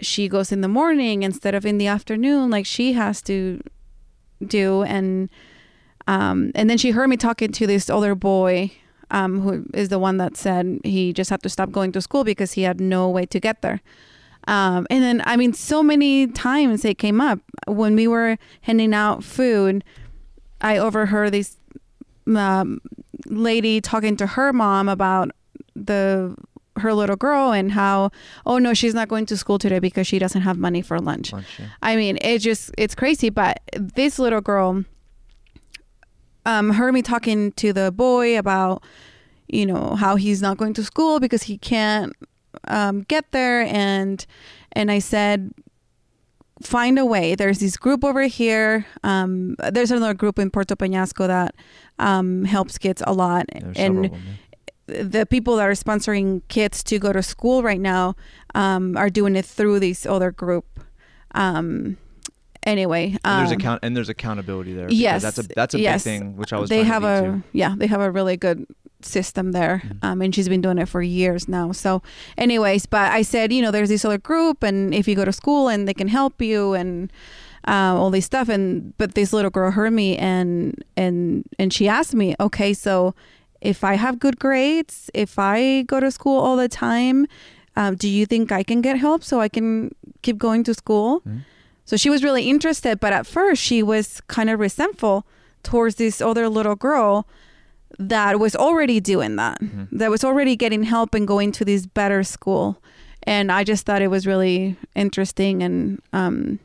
she 0.00 0.28
goes 0.28 0.50
in 0.50 0.62
the 0.62 0.68
morning 0.68 1.22
instead 1.22 1.54
of 1.54 1.66
in 1.66 1.76
the 1.76 1.86
afternoon 1.86 2.50
like 2.50 2.64
she 2.64 2.94
has 2.94 3.20
to 3.22 3.60
do. 4.44 4.82
And 4.84 5.28
um 6.08 6.52
and 6.54 6.70
then 6.70 6.78
she 6.78 6.92
heard 6.92 7.08
me 7.08 7.18
talking 7.18 7.52
to 7.52 7.66
this 7.66 7.90
older 7.90 8.14
boy 8.14 8.72
um 9.10 9.42
who 9.42 9.66
is 9.74 9.90
the 9.90 9.98
one 9.98 10.16
that 10.16 10.38
said 10.38 10.80
he 10.84 11.12
just 11.12 11.28
had 11.28 11.42
to 11.42 11.50
stop 11.50 11.70
going 11.70 11.92
to 11.92 12.00
school 12.00 12.24
because 12.24 12.52
he 12.52 12.62
had 12.62 12.80
no 12.80 13.10
way 13.10 13.26
to 13.26 13.38
get 13.38 13.60
there 13.60 13.82
um, 14.46 14.86
and 14.90 15.02
then, 15.02 15.22
I 15.24 15.36
mean, 15.36 15.52
so 15.52 15.82
many 15.82 16.26
times 16.26 16.84
it 16.84 16.98
came 16.98 17.20
up 17.20 17.40
when 17.66 17.94
we 17.94 18.08
were 18.08 18.38
handing 18.62 18.92
out 18.92 19.22
food. 19.22 19.84
I 20.60 20.78
overheard 20.78 21.32
this 21.32 21.56
um, 22.26 22.80
lady 23.26 23.80
talking 23.80 24.16
to 24.16 24.26
her 24.26 24.52
mom 24.52 24.88
about 24.88 25.30
the 25.74 26.36
her 26.76 26.94
little 26.94 27.16
girl 27.16 27.52
and 27.52 27.72
how 27.72 28.10
oh 28.46 28.56
no 28.56 28.72
she's 28.72 28.94
not 28.94 29.06
going 29.06 29.26
to 29.26 29.36
school 29.36 29.58
today 29.58 29.78
because 29.78 30.06
she 30.06 30.18
doesn't 30.18 30.40
have 30.40 30.56
money 30.56 30.80
for 30.80 30.98
lunch. 30.98 31.30
lunch 31.30 31.46
yeah. 31.58 31.66
I 31.82 31.96
mean 31.96 32.16
it 32.22 32.38
just 32.38 32.70
it's 32.78 32.94
crazy 32.94 33.28
but 33.28 33.60
this 33.74 34.18
little 34.18 34.40
girl 34.40 34.82
um 36.46 36.70
heard 36.70 36.92
me 36.94 37.02
talking 37.02 37.52
to 37.52 37.74
the 37.74 37.92
boy 37.92 38.38
about 38.38 38.82
you 39.48 39.66
know 39.66 39.96
how 39.96 40.16
he's 40.16 40.40
not 40.40 40.56
going 40.56 40.72
to 40.74 40.82
school 40.82 41.20
because 41.20 41.42
he 41.42 41.58
can't 41.58 42.14
um, 42.68 43.02
get 43.02 43.30
there 43.32 43.62
and 43.62 44.24
and 44.72 44.90
I 44.90 44.98
said 44.98 45.52
find 46.62 46.98
a 46.98 47.04
way. 47.04 47.34
There's 47.34 47.58
this 47.58 47.76
group 47.76 48.04
over 48.04 48.22
here. 48.22 48.86
Um, 49.02 49.56
there's 49.70 49.90
another 49.90 50.14
group 50.14 50.38
in 50.38 50.50
Puerto 50.50 50.76
Peñasco 50.76 51.26
that 51.26 51.54
um, 51.98 52.44
helps 52.44 52.78
kids 52.78 53.02
a 53.06 53.12
lot, 53.12 53.46
and 53.52 54.04
them, 54.04 54.04
yeah. 54.86 55.02
the 55.02 55.26
people 55.26 55.56
that 55.56 55.68
are 55.68 55.72
sponsoring 55.72 56.42
kids 56.48 56.82
to 56.84 56.98
go 56.98 57.12
to 57.12 57.22
school 57.22 57.62
right 57.62 57.80
now 57.80 58.14
um, 58.54 58.96
are 58.96 59.10
doing 59.10 59.36
it 59.36 59.44
through 59.44 59.80
this 59.80 60.06
other 60.06 60.30
group. 60.30 60.80
Um, 61.34 61.96
anyway, 62.64 63.16
and 63.24 63.40
there's 63.40 63.52
um, 63.52 63.58
account 63.58 63.80
and 63.82 63.96
there's 63.96 64.08
accountability 64.08 64.74
there. 64.74 64.90
Yes, 64.90 65.22
that's 65.22 65.38
a 65.38 65.42
that's 65.54 65.74
a 65.74 65.80
yes. 65.80 66.04
big 66.04 66.20
thing, 66.20 66.36
which 66.36 66.52
I 66.52 66.58
was. 66.58 66.70
They 66.70 66.84
have 66.84 67.04
a 67.04 67.42
yeah, 67.52 67.74
they 67.76 67.86
have 67.86 68.00
a 68.00 68.10
really 68.10 68.36
good 68.36 68.66
system 69.04 69.52
there 69.52 69.82
mm-hmm. 69.84 69.98
um, 70.02 70.22
and 70.22 70.34
she's 70.34 70.48
been 70.48 70.60
doing 70.60 70.78
it 70.78 70.88
for 70.88 71.02
years 71.02 71.48
now 71.48 71.72
so 71.72 72.02
anyways 72.36 72.86
but 72.86 73.12
i 73.12 73.22
said 73.22 73.52
you 73.52 73.62
know 73.62 73.70
there's 73.70 73.88
this 73.88 74.04
other 74.04 74.18
group 74.18 74.62
and 74.62 74.94
if 74.94 75.06
you 75.08 75.14
go 75.14 75.24
to 75.24 75.32
school 75.32 75.68
and 75.68 75.88
they 75.88 75.94
can 75.94 76.08
help 76.08 76.40
you 76.40 76.74
and 76.74 77.12
uh, 77.66 77.94
all 77.96 78.10
this 78.10 78.26
stuff 78.26 78.48
and 78.48 78.96
but 78.98 79.14
this 79.14 79.32
little 79.32 79.50
girl 79.50 79.70
heard 79.70 79.92
me 79.92 80.16
and 80.16 80.84
and 80.96 81.44
and 81.58 81.72
she 81.72 81.88
asked 81.88 82.14
me 82.14 82.34
okay 82.40 82.74
so 82.74 83.14
if 83.60 83.84
i 83.84 83.94
have 83.94 84.18
good 84.18 84.38
grades 84.38 85.10
if 85.14 85.38
i 85.38 85.82
go 85.82 86.00
to 86.00 86.10
school 86.10 86.40
all 86.40 86.56
the 86.56 86.68
time 86.68 87.26
um, 87.76 87.94
do 87.94 88.08
you 88.08 88.26
think 88.26 88.50
i 88.50 88.62
can 88.62 88.80
get 88.80 88.96
help 88.96 89.22
so 89.22 89.40
i 89.40 89.48
can 89.48 89.94
keep 90.22 90.38
going 90.38 90.64
to 90.64 90.74
school 90.74 91.20
mm-hmm. 91.20 91.38
so 91.84 91.96
she 91.96 92.10
was 92.10 92.24
really 92.24 92.50
interested 92.50 92.98
but 92.98 93.12
at 93.12 93.26
first 93.26 93.62
she 93.62 93.82
was 93.82 94.20
kind 94.22 94.50
of 94.50 94.58
resentful 94.58 95.24
towards 95.62 95.96
this 95.96 96.20
other 96.20 96.48
little 96.48 96.74
girl 96.74 97.26
that 98.08 98.38
was 98.38 98.56
already 98.56 99.00
doing 99.00 99.36
that, 99.36 99.60
mm-hmm. 99.60 99.96
that 99.96 100.10
was 100.10 100.24
already 100.24 100.56
getting 100.56 100.82
help 100.82 101.14
and 101.14 101.26
going 101.26 101.52
to 101.52 101.64
this 101.64 101.86
better 101.86 102.22
school. 102.22 102.82
And 103.24 103.52
I 103.52 103.64
just 103.64 103.86
thought 103.86 104.02
it 104.02 104.08
was 104.08 104.26
really 104.26 104.76
interesting. 104.94 105.62
And, 105.62 106.02
um, 106.12 106.58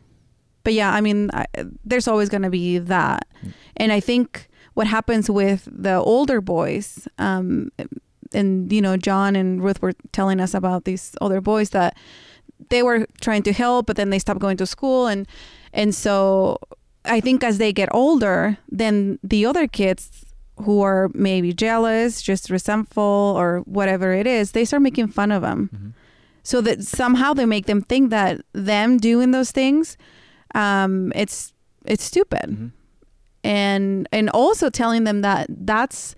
but 0.63 0.73
yeah, 0.73 0.91
I 0.91 1.01
mean, 1.01 1.29
I, 1.33 1.45
there's 1.85 2.07
always 2.07 2.29
going 2.29 2.41
to 2.41 2.49
be 2.49 2.79
that. 2.79 3.27
Mm-hmm. 3.37 3.49
And 3.77 3.91
I 3.91 3.99
think 3.99 4.49
what 4.73 4.87
happens 4.87 5.29
with 5.29 5.67
the 5.71 5.95
older 5.95 6.41
boys, 6.41 7.07
um, 7.19 7.71
and, 8.33 8.71
you 8.73 8.81
know, 8.81 8.97
John 8.97 9.35
and 9.35 9.63
Ruth 9.63 9.81
were 9.81 9.93
telling 10.11 10.39
us 10.39 10.53
about 10.53 10.85
these 10.85 11.15
older 11.21 11.41
boys 11.41 11.69
that 11.69 11.95
they 12.69 12.83
were 12.83 13.05
trying 13.21 13.43
to 13.43 13.53
help, 13.53 13.85
but 13.85 13.95
then 13.95 14.09
they 14.09 14.19
stopped 14.19 14.39
going 14.39 14.57
to 14.57 14.65
school. 14.65 15.07
And, 15.07 15.27
and 15.73 15.93
so 15.93 16.57
I 17.05 17.21
think 17.21 17.43
as 17.43 17.59
they 17.59 17.71
get 17.71 17.87
older, 17.93 18.57
then 18.69 19.19
the 19.23 19.45
other 19.45 19.67
kids 19.67 20.25
who 20.57 20.81
are 20.81 21.09
maybe 21.13 21.53
jealous, 21.53 22.21
just 22.21 22.49
resentful, 22.49 23.35
or 23.37 23.59
whatever 23.65 24.13
it 24.13 24.27
is, 24.27 24.51
they 24.51 24.65
start 24.65 24.81
making 24.81 25.07
fun 25.07 25.31
of 25.31 25.41
them. 25.41 25.69
Mm-hmm. 25.73 25.89
So 26.43 26.61
that 26.61 26.83
somehow 26.83 27.33
they 27.33 27.45
make 27.45 27.65
them 27.65 27.81
think 27.81 28.09
that 28.09 28.41
them 28.53 28.97
doing 28.97 29.31
those 29.31 29.51
things, 29.51 29.97
um, 30.55 31.11
it's 31.13 31.53
it's 31.85 32.03
stupid, 32.03 32.49
mm-hmm. 32.49 32.67
and 33.43 34.07
and 34.11 34.29
also 34.29 34.69
telling 34.69 35.03
them 35.03 35.21
that 35.21 35.47
that's 35.49 36.15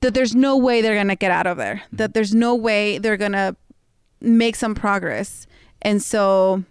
that 0.00 0.14
there's 0.14 0.34
no 0.34 0.56
way 0.56 0.82
they're 0.82 0.96
gonna 0.96 1.14
get 1.14 1.30
out 1.30 1.46
of 1.46 1.56
there. 1.56 1.76
Mm-hmm. 1.76 1.96
That 1.96 2.14
there's 2.14 2.34
no 2.34 2.54
way 2.56 2.98
they're 2.98 3.16
gonna 3.16 3.56
make 4.20 4.56
some 4.56 4.74
progress, 4.74 5.46
and 5.82 6.02
so 6.02 6.64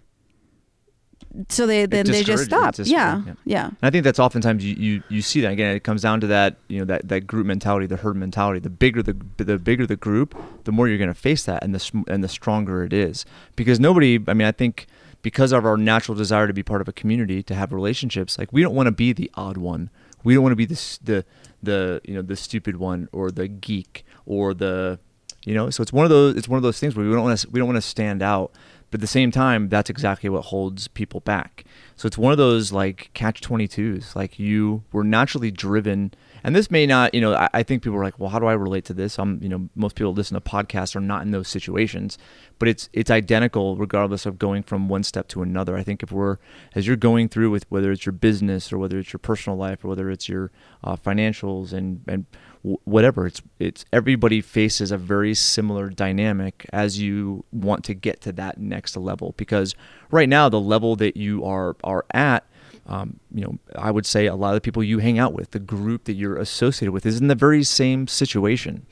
so 1.48 1.66
they 1.66 1.86
then 1.86 2.06
they 2.06 2.22
just 2.22 2.44
stop. 2.44 2.78
it's 2.78 2.88
Yeah, 2.88 3.22
yeah, 3.44 3.66
And 3.66 3.76
I 3.82 3.90
think 3.90 4.04
that's 4.04 4.18
oftentimes 4.18 4.64
you, 4.64 4.74
you, 4.74 5.02
you 5.08 5.22
see 5.22 5.40
that 5.42 5.52
again. 5.52 5.74
It 5.74 5.84
comes 5.84 6.02
down 6.02 6.20
to 6.20 6.26
that 6.28 6.56
you 6.68 6.78
know 6.78 6.84
that, 6.86 7.08
that 7.08 7.26
group 7.26 7.46
mentality, 7.46 7.86
the 7.86 7.96
herd 7.96 8.16
mentality. 8.16 8.60
The 8.60 8.70
bigger 8.70 9.02
the 9.02 9.16
the 9.36 9.58
bigger 9.58 9.86
the 9.86 9.96
group, 9.96 10.36
the 10.64 10.72
more 10.72 10.88
you're 10.88 10.98
going 10.98 11.08
to 11.08 11.14
face 11.14 11.44
that, 11.44 11.62
and 11.62 11.74
the 11.74 12.04
and 12.08 12.22
the 12.22 12.28
stronger 12.28 12.84
it 12.84 12.92
is. 12.92 13.24
Because 13.54 13.78
nobody, 13.80 14.18
I 14.26 14.34
mean, 14.34 14.46
I 14.46 14.52
think 14.52 14.86
because 15.22 15.52
of 15.52 15.66
our 15.66 15.76
natural 15.76 16.16
desire 16.16 16.46
to 16.46 16.52
be 16.52 16.62
part 16.62 16.80
of 16.80 16.88
a 16.88 16.92
community, 16.92 17.42
to 17.42 17.54
have 17.54 17.72
relationships, 17.72 18.38
like 18.38 18.52
we 18.52 18.62
don't 18.62 18.74
want 18.74 18.86
to 18.86 18.92
be 18.92 19.12
the 19.12 19.30
odd 19.34 19.56
one. 19.56 19.90
We 20.24 20.34
don't 20.34 20.42
want 20.42 20.52
to 20.52 20.56
be 20.56 20.66
the 20.66 20.98
the 21.02 21.24
the 21.62 22.00
you 22.04 22.14
know 22.14 22.22
the 22.22 22.36
stupid 22.36 22.76
one 22.76 23.08
or 23.12 23.30
the 23.30 23.48
geek 23.48 24.04
or 24.24 24.54
the 24.54 24.98
you 25.44 25.54
know. 25.54 25.70
So 25.70 25.82
it's 25.82 25.92
one 25.92 26.04
of 26.04 26.10
those 26.10 26.36
it's 26.36 26.48
one 26.48 26.56
of 26.56 26.62
those 26.62 26.78
things 26.78 26.94
where 26.94 27.06
we 27.06 27.12
don't 27.12 27.24
want 27.24 27.38
to 27.38 27.50
we 27.50 27.58
don't 27.58 27.68
want 27.68 27.76
to 27.76 27.82
stand 27.82 28.22
out. 28.22 28.52
But 28.96 29.00
at 29.00 29.02
the 29.02 29.08
same 29.08 29.30
time, 29.30 29.68
that's 29.68 29.90
exactly 29.90 30.30
what 30.30 30.46
holds 30.46 30.88
people 30.88 31.20
back. 31.20 31.64
So 31.96 32.06
it's 32.06 32.16
one 32.16 32.32
of 32.32 32.38
those 32.38 32.72
like 32.72 33.10
catch 33.12 33.42
22s. 33.42 34.16
Like 34.16 34.38
you 34.38 34.84
were 34.90 35.04
naturally 35.04 35.50
driven. 35.50 36.14
And 36.46 36.54
this 36.54 36.70
may 36.70 36.86
not, 36.86 37.12
you 37.12 37.20
know, 37.20 37.34
I, 37.34 37.48
I 37.52 37.62
think 37.64 37.82
people 37.82 37.98
are 37.98 38.04
like, 38.04 38.20
well, 38.20 38.30
how 38.30 38.38
do 38.38 38.46
I 38.46 38.52
relate 38.52 38.84
to 38.84 38.94
this? 38.94 39.18
I'm, 39.18 39.42
you 39.42 39.48
know, 39.48 39.68
most 39.74 39.96
people 39.96 40.14
listen 40.14 40.36
to 40.36 40.40
podcasts 40.40 40.94
are 40.94 41.00
not 41.00 41.22
in 41.22 41.32
those 41.32 41.48
situations, 41.48 42.18
but 42.60 42.68
it's 42.68 42.88
it's 42.92 43.10
identical 43.10 43.76
regardless 43.76 44.26
of 44.26 44.38
going 44.38 44.62
from 44.62 44.88
one 44.88 45.02
step 45.02 45.26
to 45.28 45.42
another. 45.42 45.76
I 45.76 45.82
think 45.82 46.04
if 46.04 46.12
we're 46.12 46.38
as 46.76 46.86
you're 46.86 46.94
going 46.94 47.28
through 47.28 47.50
with 47.50 47.68
whether 47.68 47.90
it's 47.90 48.06
your 48.06 48.12
business 48.12 48.72
or 48.72 48.78
whether 48.78 48.96
it's 48.96 49.12
your 49.12 49.18
personal 49.18 49.58
life 49.58 49.84
or 49.84 49.88
whether 49.88 50.08
it's 50.08 50.28
your 50.28 50.52
uh, 50.84 50.94
financials 50.94 51.72
and 51.72 52.02
and 52.06 52.26
whatever, 52.62 53.26
it's 53.26 53.42
it's 53.58 53.84
everybody 53.92 54.40
faces 54.40 54.92
a 54.92 54.98
very 54.98 55.34
similar 55.34 55.90
dynamic 55.90 56.64
as 56.72 57.00
you 57.00 57.44
want 57.50 57.82
to 57.86 57.94
get 57.94 58.20
to 58.20 58.30
that 58.30 58.58
next 58.58 58.96
level 58.96 59.34
because 59.36 59.74
right 60.12 60.28
now 60.28 60.48
the 60.48 60.60
level 60.60 60.94
that 60.94 61.16
you 61.16 61.44
are 61.44 61.74
are 61.82 62.04
at 62.14 62.46
um, 62.88 63.18
you 63.34 63.42
know, 63.42 63.58
I 63.76 63.90
would 63.90 64.06
say 64.06 64.26
a 64.26 64.34
lot 64.34 64.50
of 64.50 64.54
the 64.54 64.60
people 64.60 64.82
you 64.82 64.98
hang 64.98 65.18
out 65.18 65.32
with, 65.32 65.50
the 65.50 65.58
group 65.58 66.04
that 66.04 66.14
you're 66.14 66.36
associated 66.36 66.92
with, 66.92 67.04
is 67.06 67.20
in 67.20 67.28
the 67.28 67.34
very 67.34 67.64
same 67.64 68.06
situation. 68.06 68.86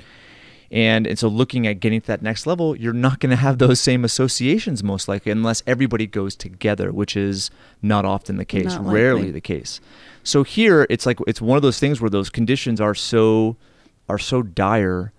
And, 0.70 1.06
and 1.06 1.16
so 1.18 1.28
looking 1.28 1.66
at 1.66 1.78
getting 1.78 2.00
to 2.00 2.06
that 2.08 2.22
next 2.22 2.46
level, 2.46 2.74
you're 2.74 2.92
not 2.92 3.20
going 3.20 3.30
to 3.30 3.36
have 3.36 3.58
those 3.58 3.80
same 3.80 4.04
associations 4.04 4.82
most 4.82 5.06
likely 5.06 5.30
unless 5.30 5.62
everybody 5.66 6.06
goes 6.06 6.34
together, 6.34 6.90
which 6.90 7.16
is 7.16 7.50
not 7.80 8.04
often 8.04 8.36
the 8.38 8.44
case, 8.44 8.74
Not 8.74 8.86
rarely 8.86 9.20
likely. 9.20 9.32
the 9.32 9.40
case. 9.40 9.80
So 10.24 10.42
here 10.42 10.86
it's 10.90 11.06
like 11.06 11.18
it's 11.26 11.40
one 11.40 11.56
of 11.56 11.62
those 11.62 11.78
things 11.78 12.00
where 12.00 12.10
those 12.10 12.30
conditions 12.30 12.80
are 12.80 12.94
so 12.94 13.56
are 14.08 14.18
so 14.18 14.42
dire 14.42 15.12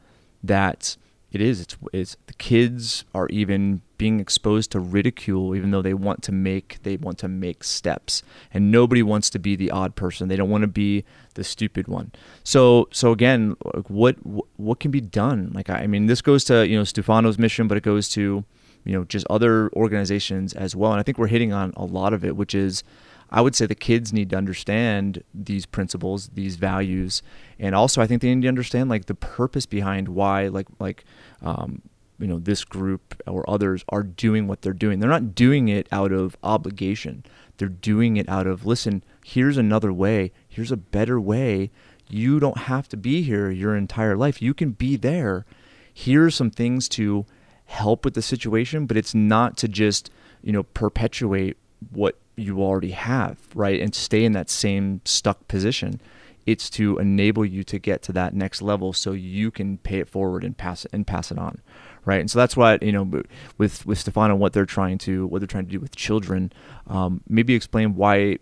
that 0.43 0.97
it 1.35 1.41
is. 1.41 1.61
It's 1.61 1.77
it's 1.93 2.17
the 2.27 2.33
kids 2.33 3.03
are 3.13 3.27
even 3.27 3.81
being 3.97 4.19
exposed 4.19 4.71
to 4.71 4.79
ridicule 4.79 5.55
even 5.55 5.71
though 5.71 5.81
they 5.81 5.93
want 5.93 6.21
to 6.23 6.31
make 6.31 6.79
they 6.83 6.97
want 6.97 7.17
to 7.19 7.27
make 7.27 7.63
steps. 7.63 8.23
And 8.53 8.71
nobody 8.71 9.03
wants 9.03 9.29
to 9.31 9.39
be 9.39 9.55
the 9.55 9.69
odd 9.71 9.95
person. 9.95 10.27
They 10.27 10.35
don't 10.35 10.49
want 10.49 10.63
to 10.63 10.67
be 10.67 11.03
the 11.35 11.43
stupid 11.43 11.87
one. 11.87 12.11
So 12.43 12.87
so 12.91 13.11
again 13.11 13.55
what 13.87 14.15
what 14.57 14.79
can 14.79 14.91
be 14.91 15.01
done? 15.01 15.51
Like 15.53 15.69
i 15.69 15.83
I 15.83 15.87
mean 15.87 16.07
this 16.07 16.21
goes 16.21 16.43
to 16.45 16.67
you 16.67 16.77
know 16.77 16.83
stefano's 16.83 17.37
mission 17.37 17.67
but 17.67 17.77
it 17.77 17.83
goes 17.83 18.09
to 18.09 18.43
you 18.85 18.93
know 18.93 19.03
just 19.03 19.27
other 19.29 19.69
organizations 19.73 20.53
as 20.53 20.75
well. 20.75 20.91
And 20.91 20.99
i 20.99 21.03
think 21.03 21.17
we're 21.17 21.27
hitting 21.27 21.53
on 21.53 21.73
a 21.75 21.85
lot 21.85 22.13
of 22.13 22.23
it 22.23 22.35
which 22.35 22.55
is 22.55 22.83
I 23.31 23.41
would 23.41 23.55
say 23.55 23.65
the 23.65 23.75
kids 23.75 24.13
need 24.13 24.29
to 24.29 24.37
understand 24.37 25.23
these 25.33 25.65
principles, 25.65 26.29
these 26.29 26.55
values, 26.57 27.23
and 27.59 27.73
also 27.73 28.01
I 28.01 28.07
think 28.07 28.21
they 28.21 28.33
need 28.33 28.43
to 28.43 28.47
understand 28.47 28.89
like 28.89 29.05
the 29.05 29.15
purpose 29.15 29.65
behind 29.65 30.09
why 30.09 30.47
like 30.47 30.67
like 30.79 31.03
um, 31.41 31.81
you 32.19 32.27
know 32.27 32.39
this 32.39 32.63
group 32.63 33.21
or 33.27 33.47
others 33.49 33.83
are 33.89 34.03
doing 34.03 34.47
what 34.47 34.61
they're 34.61 34.73
doing. 34.73 34.99
They're 34.99 35.09
not 35.09 35.35
doing 35.35 35.67
it 35.67 35.87
out 35.91 36.11
of 36.11 36.37
obligation. 36.43 37.23
They're 37.57 37.67
doing 37.67 38.17
it 38.17 38.27
out 38.29 38.47
of 38.47 38.65
listen. 38.65 39.03
Here's 39.23 39.57
another 39.57 39.91
way. 39.91 40.31
Here's 40.47 40.71
a 40.71 40.77
better 40.77 41.19
way. 41.19 41.71
You 42.07 42.39
don't 42.39 42.57
have 42.59 42.87
to 42.89 42.97
be 42.97 43.21
here 43.23 43.49
your 43.49 43.75
entire 43.75 44.15
life. 44.15 44.41
You 44.41 44.53
can 44.53 44.71
be 44.71 44.95
there. 44.95 45.45
Here's 45.93 46.35
some 46.35 46.51
things 46.51 46.87
to 46.89 47.25
help 47.65 48.05
with 48.05 48.13
the 48.13 48.21
situation, 48.21 48.85
but 48.85 48.97
it's 48.97 49.15
not 49.15 49.57
to 49.57 49.67
just 49.67 50.09
you 50.41 50.51
know 50.51 50.63
perpetuate 50.63 51.57
what 51.91 52.17
you 52.35 52.61
already 52.61 52.91
have, 52.91 53.37
right? 53.53 53.79
And 53.79 53.95
stay 53.95 54.25
in 54.25 54.33
that 54.33 54.49
same 54.49 55.01
stuck 55.05 55.47
position. 55.47 56.01
It's 56.45 56.69
to 56.71 56.97
enable 56.99 57.45
you 57.45 57.63
to 57.65 57.79
get 57.79 58.01
to 58.03 58.11
that 58.13 58.33
next 58.33 58.61
level 58.61 58.93
so 58.93 59.13
you 59.13 59.51
can 59.51 59.77
pay 59.79 59.99
it 59.99 60.09
forward 60.09 60.43
and 60.43 60.57
pass 60.57 60.85
it 60.85 60.91
and 60.93 61.05
pass 61.05 61.31
it 61.31 61.37
on. 61.37 61.61
Right. 62.05 62.19
And 62.19 62.29
so 62.29 62.37
that's 62.37 62.55
what, 62.55 62.83
you 62.83 62.91
know, 62.91 63.23
with, 63.57 63.85
with 63.85 63.97
Stefano, 63.97 64.35
what 64.35 64.53
they're 64.53 64.65
trying 64.65 64.99
to, 64.99 65.25
what 65.25 65.39
they're 65.39 65.47
trying 65.47 65.65
to 65.65 65.71
do 65.71 65.79
with 65.79 65.95
children, 65.95 66.53
um, 66.87 67.21
maybe 67.27 67.55
explain 67.55 67.95
why 67.95 68.37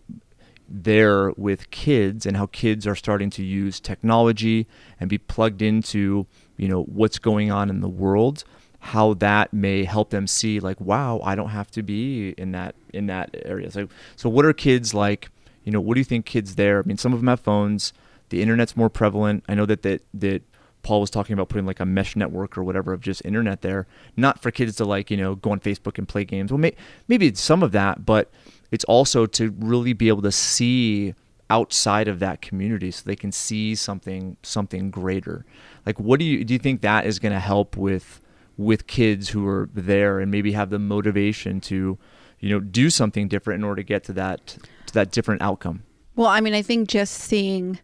they're 0.68 1.32
with 1.32 1.70
kids 1.72 2.26
and 2.26 2.36
how 2.36 2.48
kids 2.48 2.86
are 2.86 2.96
starting 2.96 3.30
to 3.30 3.44
use 3.44 3.80
technology 3.80 4.68
and 5.00 5.10
be 5.10 5.18
plugged 5.18 5.62
into, 5.62 6.26
you 6.58 6.68
know, 6.68 6.84
what's 6.84 7.20
going 7.20 7.52
on 7.52 7.70
in 7.70 7.80
the 7.80 7.90
world 7.90 8.44
how 8.84 9.14
that 9.14 9.54
may 9.54 9.86
help 9.86 10.10
them 10.10 10.28
see 10.28 10.60
like 10.60 10.80
wow 10.82 11.22
i 11.24 11.36
don't 11.36 11.52
have 11.52 11.72
to 11.72 11.82
be 11.82 12.32
in 12.38 12.52
that 12.52 12.76
in 12.94 13.06
that 13.08 13.34
area 13.46 13.72
so 13.72 13.88
so 14.18 14.28
what 14.28 14.44
are 14.44 14.52
kids 14.52 14.94
like 14.94 15.30
you 15.64 15.72
know 15.72 15.82
what 15.82 15.96
do 15.96 16.00
you 16.00 16.06
think 16.06 16.26
kids 16.26 16.56
there 16.56 16.80
i 16.80 16.84
mean 16.84 16.98
some 16.98 17.14
of 17.14 17.20
them 17.20 17.28
have 17.28 17.40
phones. 17.40 17.94
The 18.30 18.42
internet's 18.42 18.76
more 18.76 18.90
prevalent. 18.90 19.44
I 19.48 19.54
know 19.54 19.66
that 19.68 19.84
that 19.84 20.02
that 20.16 20.42
paul 20.82 21.00
was 21.00 21.10
talking 21.10 21.34
about 21.34 21.50
putting 21.50 21.66
like 21.66 21.80
a 21.80 21.86
mesh 21.86 22.16
network 22.16 22.58
or 22.58 22.64
whatever 22.64 22.94
of 22.94 23.02
just 23.02 23.24
internet 23.24 23.62
there. 23.62 23.86
Not 24.18 24.42
for 24.42 24.50
kids 24.52 24.76
to 24.78 24.86
like 24.86 25.12
you 25.12 25.18
know 25.18 25.36
go 25.36 25.52
on 25.52 25.60
facebook 25.60 25.98
and 25.98 26.08
play 26.08 26.26
games. 26.26 26.52
Well 26.52 26.58
may, 26.58 26.76
maybe 27.08 27.28
it's 27.28 27.42
some 27.42 27.62
of 27.62 27.72
that 27.74 28.06
but 28.06 28.32
it's 28.72 28.84
also 28.86 29.26
to 29.28 29.54
really 29.60 29.94
be 29.94 30.08
able 30.08 30.24
to 30.24 30.32
see 30.32 31.14
outside 31.50 32.08
of 32.08 32.18
that 32.20 32.42
community 32.42 32.90
so 32.90 33.04
they 33.06 33.16
can 33.16 33.32
see 33.32 33.76
something 33.76 34.38
something 34.42 34.90
greater. 34.90 35.46
Like 35.86 36.00
what 36.00 36.20
do 36.20 36.26
you 36.26 36.44
do 36.44 36.54
you 36.54 36.60
think 36.60 36.82
that 36.82 37.06
is 37.06 37.20
going 37.20 37.34
to 37.34 37.40
help 37.40 37.78
with 37.78 38.20
with 38.58 38.88
kids 38.88 39.30
who 39.30 39.48
are 39.48 39.70
there 39.74 40.20
and 40.20 40.32
maybe 40.32 40.54
have 40.54 40.70
the 40.72 40.80
motivation 40.80 41.60
to 41.60 41.98
you 42.40 42.50
know 42.50 42.60
do 42.60 42.90
something 42.90 43.28
different 43.28 43.60
in 43.60 43.64
order 43.64 43.82
to 43.82 43.86
get 43.86 44.04
to 44.06 44.14
that 44.14 44.58
to 44.94 45.00
that 45.00 45.12
different 45.12 45.42
outcome 45.42 45.84
Well, 46.16 46.28
I 46.28 46.42
mean, 46.42 46.54
I 46.54 46.62
think 46.62 46.90
just 46.90 47.14
seeing 47.16 47.80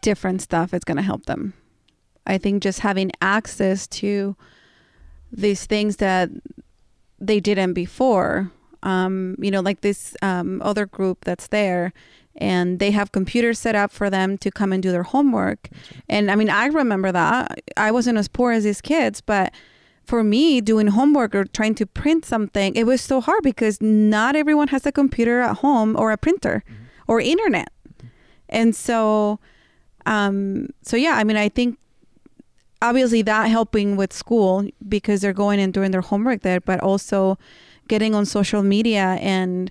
different 0.00 0.42
stuff 0.42 0.74
is 0.74 0.84
going 0.84 0.96
to 0.96 1.02
help 1.02 1.26
them. 1.26 1.54
I 2.26 2.38
think 2.38 2.62
just 2.62 2.80
having 2.80 3.12
access 3.20 3.86
to 3.88 4.36
these 5.30 5.66
things 5.66 5.96
that 5.96 6.30
they 7.18 7.40
didn't 7.40 7.74
before, 7.74 8.50
um, 8.82 9.36
you 9.38 9.50
know, 9.50 9.60
like 9.60 9.80
this 9.80 10.16
um, 10.22 10.60
other 10.62 10.86
group 10.86 11.24
that's 11.24 11.48
there, 11.48 11.92
and 12.36 12.78
they 12.78 12.90
have 12.90 13.12
computers 13.12 13.58
set 13.58 13.74
up 13.74 13.92
for 13.92 14.08
them 14.08 14.38
to 14.38 14.50
come 14.50 14.72
and 14.72 14.82
do 14.82 14.90
their 14.90 15.02
homework. 15.02 15.68
And 16.08 16.30
I 16.30 16.34
mean, 16.34 16.50
I 16.50 16.66
remember 16.66 17.12
that. 17.12 17.60
I 17.76 17.90
wasn't 17.90 18.18
as 18.18 18.28
poor 18.28 18.52
as 18.52 18.64
these 18.64 18.80
kids, 18.80 19.20
but 19.20 19.52
for 20.04 20.24
me, 20.24 20.60
doing 20.60 20.88
homework 20.88 21.34
or 21.34 21.44
trying 21.44 21.74
to 21.76 21.86
print 21.86 22.24
something, 22.24 22.74
it 22.74 22.84
was 22.84 23.00
so 23.00 23.20
hard 23.20 23.42
because 23.42 23.80
not 23.80 24.36
everyone 24.36 24.68
has 24.68 24.84
a 24.86 24.92
computer 24.92 25.40
at 25.40 25.58
home 25.58 25.96
or 25.96 26.12
a 26.12 26.18
printer 26.18 26.64
or 27.06 27.20
internet. 27.20 27.70
And 28.48 28.74
so, 28.76 29.38
um, 30.06 30.68
so 30.82 30.96
yeah, 30.96 31.14
I 31.16 31.24
mean, 31.24 31.36
I 31.36 31.48
think 31.48 31.78
obviously 32.82 33.22
that 33.22 33.48
helping 33.48 33.96
with 33.96 34.12
school 34.12 34.68
because 34.88 35.20
they're 35.20 35.32
going 35.32 35.60
and 35.60 35.72
doing 35.72 35.92
their 35.92 36.00
homework 36.00 36.42
there, 36.42 36.60
but 36.60 36.80
also 36.80 37.38
getting 37.88 38.14
on 38.14 38.26
social 38.26 38.62
media 38.62 39.18
and 39.20 39.70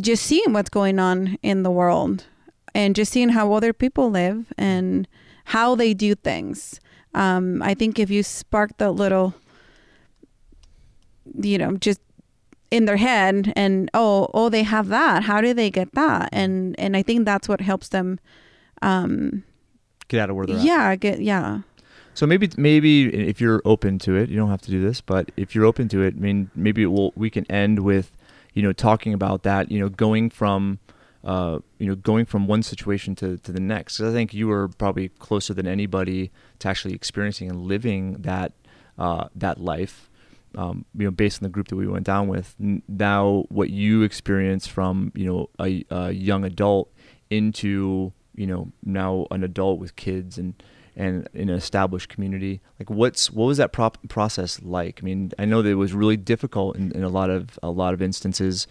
just 0.00 0.24
seeing 0.24 0.52
what's 0.52 0.70
going 0.70 0.98
on 0.98 1.36
in 1.42 1.62
the 1.62 1.70
world 1.70 2.26
and 2.74 2.94
just 2.94 3.12
seeing 3.12 3.30
how 3.30 3.52
other 3.52 3.72
people 3.72 4.10
live 4.10 4.46
and 4.56 5.08
how 5.46 5.74
they 5.74 5.94
do 5.94 6.14
things. 6.14 6.80
Um, 7.14 7.62
I 7.62 7.74
think 7.74 7.98
if 7.98 8.10
you 8.10 8.22
spark 8.22 8.76
the 8.78 8.90
little, 8.90 9.34
you 11.40 11.58
know, 11.58 11.76
just 11.76 12.00
in 12.70 12.84
their 12.84 12.98
head 12.98 13.52
and 13.56 13.90
oh 13.94 14.28
oh 14.34 14.48
they 14.48 14.62
have 14.62 14.88
that. 14.88 15.22
How 15.24 15.40
do 15.40 15.54
they 15.54 15.70
get 15.70 15.94
that? 15.94 16.28
And 16.32 16.78
and 16.78 16.96
i 16.96 17.02
think 17.02 17.24
that's 17.24 17.48
what 17.48 17.60
helps 17.60 17.88
them 17.88 18.18
um 18.82 19.42
get 20.08 20.20
out 20.20 20.30
of 20.30 20.36
where 20.36 20.46
they're 20.46 20.56
at. 20.56 20.64
yeah 20.64 20.94
get 20.96 21.20
yeah. 21.20 21.60
So 22.14 22.26
maybe 22.26 22.50
maybe 22.56 23.06
if 23.28 23.40
you're 23.40 23.62
open 23.64 23.98
to 24.00 24.16
it 24.16 24.28
you 24.28 24.36
don't 24.36 24.50
have 24.50 24.60
to 24.62 24.70
do 24.70 24.82
this 24.82 25.00
but 25.00 25.30
if 25.36 25.54
you're 25.54 25.64
open 25.64 25.88
to 25.88 26.02
it 26.02 26.14
i 26.16 26.18
mean 26.18 26.50
maybe 26.54 26.84
we'll, 26.84 27.12
we 27.14 27.30
can 27.30 27.50
end 27.50 27.78
with 27.78 28.16
you 28.54 28.62
know 28.62 28.72
talking 28.72 29.14
about 29.14 29.44
that 29.44 29.70
you 29.70 29.78
know 29.78 29.88
going 29.88 30.28
from 30.28 30.78
uh, 31.24 31.58
you 31.78 31.86
know 31.86 31.94
going 31.94 32.24
from 32.24 32.46
one 32.46 32.62
situation 32.62 33.14
to, 33.14 33.36
to 33.38 33.52
the 33.52 33.60
next 33.60 34.00
i 34.00 34.12
think 34.12 34.32
you 34.32 34.46
were 34.46 34.68
probably 34.68 35.08
closer 35.08 35.52
than 35.52 35.66
anybody 35.66 36.30
to 36.58 36.68
actually 36.68 36.94
experiencing 36.94 37.48
and 37.50 37.62
living 37.62 38.14
that 38.14 38.52
uh, 38.98 39.28
that 39.34 39.60
life 39.60 40.10
um, 40.56 40.84
you 40.96 41.04
know 41.04 41.10
based 41.10 41.42
on 41.42 41.44
the 41.44 41.50
group 41.50 41.68
that 41.68 41.76
we 41.76 41.86
went 41.86 42.06
down 42.06 42.28
with 42.28 42.54
now 42.58 43.44
what 43.48 43.70
you 43.70 44.02
experience 44.02 44.66
from 44.66 45.12
you 45.14 45.26
know 45.26 45.48
a, 45.60 45.84
a 45.90 46.12
young 46.12 46.44
adult 46.44 46.92
into 47.30 48.12
you 48.34 48.46
know 48.46 48.72
now 48.84 49.26
an 49.30 49.42
adult 49.44 49.78
with 49.78 49.96
kids 49.96 50.38
and 50.38 50.62
and 50.98 51.28
in 51.32 51.48
an 51.48 51.54
established 51.54 52.08
community. 52.08 52.60
Like, 52.78 52.90
what's 52.90 53.30
what 53.30 53.46
was 53.46 53.56
that 53.58 53.72
prop- 53.72 54.06
process 54.08 54.60
like? 54.60 54.98
I 55.00 55.04
mean, 55.04 55.30
I 55.38 55.44
know 55.44 55.62
that 55.62 55.70
it 55.70 55.74
was 55.74 55.94
really 55.94 56.16
difficult 56.16 56.76
in, 56.76 56.90
in 56.90 57.04
a 57.04 57.08
lot 57.08 57.30
of 57.30 57.58
a 57.62 57.70
lot 57.70 57.94
of 57.94 58.02
instances, 58.02 58.66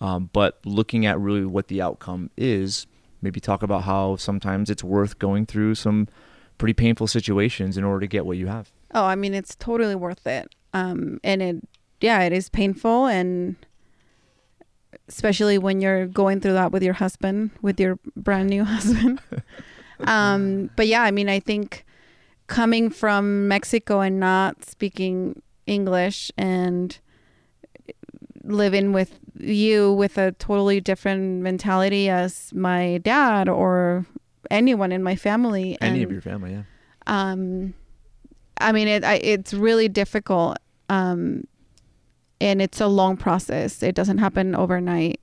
um, 0.00 0.30
but 0.32 0.58
looking 0.64 1.06
at 1.06 1.18
really 1.18 1.44
what 1.44 1.68
the 1.68 1.82
outcome 1.82 2.30
is, 2.36 2.86
maybe 3.22 3.40
talk 3.40 3.62
about 3.62 3.82
how 3.84 4.16
sometimes 4.16 4.70
it's 4.70 4.84
worth 4.84 5.18
going 5.18 5.46
through 5.46 5.74
some 5.74 6.08
pretty 6.58 6.74
painful 6.74 7.06
situations 7.06 7.76
in 7.76 7.84
order 7.84 8.00
to 8.00 8.06
get 8.06 8.26
what 8.26 8.36
you 8.36 8.46
have. 8.46 8.72
Oh, 8.94 9.04
I 9.04 9.14
mean, 9.14 9.34
it's 9.34 9.54
totally 9.54 9.94
worth 9.94 10.26
it. 10.26 10.54
Um, 10.72 11.20
and 11.22 11.42
it, 11.42 11.56
yeah, 12.00 12.22
it 12.22 12.32
is 12.32 12.48
painful, 12.48 13.06
and 13.06 13.56
especially 15.08 15.58
when 15.58 15.80
you're 15.80 16.06
going 16.06 16.40
through 16.40 16.54
that 16.54 16.72
with 16.72 16.82
your 16.82 16.94
husband, 16.94 17.50
with 17.60 17.78
your 17.78 17.98
brand 18.16 18.48
new 18.48 18.64
husband. 18.76 19.20
um, 20.04 20.70
but 20.76 20.86
yeah, 20.86 21.02
I 21.02 21.10
mean, 21.10 21.28
I 21.28 21.40
think 21.40 21.84
coming 22.46 22.90
from 22.90 23.48
Mexico 23.48 24.00
and 24.00 24.18
not 24.18 24.64
speaking 24.64 25.42
English 25.66 26.32
and 26.36 26.98
living 28.42 28.92
with 28.92 29.18
you 29.42 29.92
with 29.92 30.18
a 30.18 30.32
totally 30.32 30.80
different 30.80 31.42
mentality 31.42 32.08
as 32.08 32.52
my 32.54 32.98
dad 32.98 33.48
or 33.48 34.06
anyone 34.50 34.92
in 34.92 35.02
my 35.02 35.16
family. 35.16 35.76
Any 35.80 36.02
and, 36.02 36.04
of 36.04 36.12
your 36.12 36.20
family, 36.20 36.52
yeah. 36.52 36.62
Um, 37.06 37.74
I 38.60 38.72
mean, 38.72 38.88
it 38.88 39.04
I, 39.04 39.14
it's 39.16 39.54
really 39.54 39.88
difficult, 39.88 40.58
um, 40.88 41.44
and 42.40 42.60
it's 42.60 42.80
a 42.80 42.86
long 42.86 43.16
process. 43.16 43.82
It 43.82 43.94
doesn't 43.94 44.18
happen 44.18 44.54
overnight, 44.54 45.20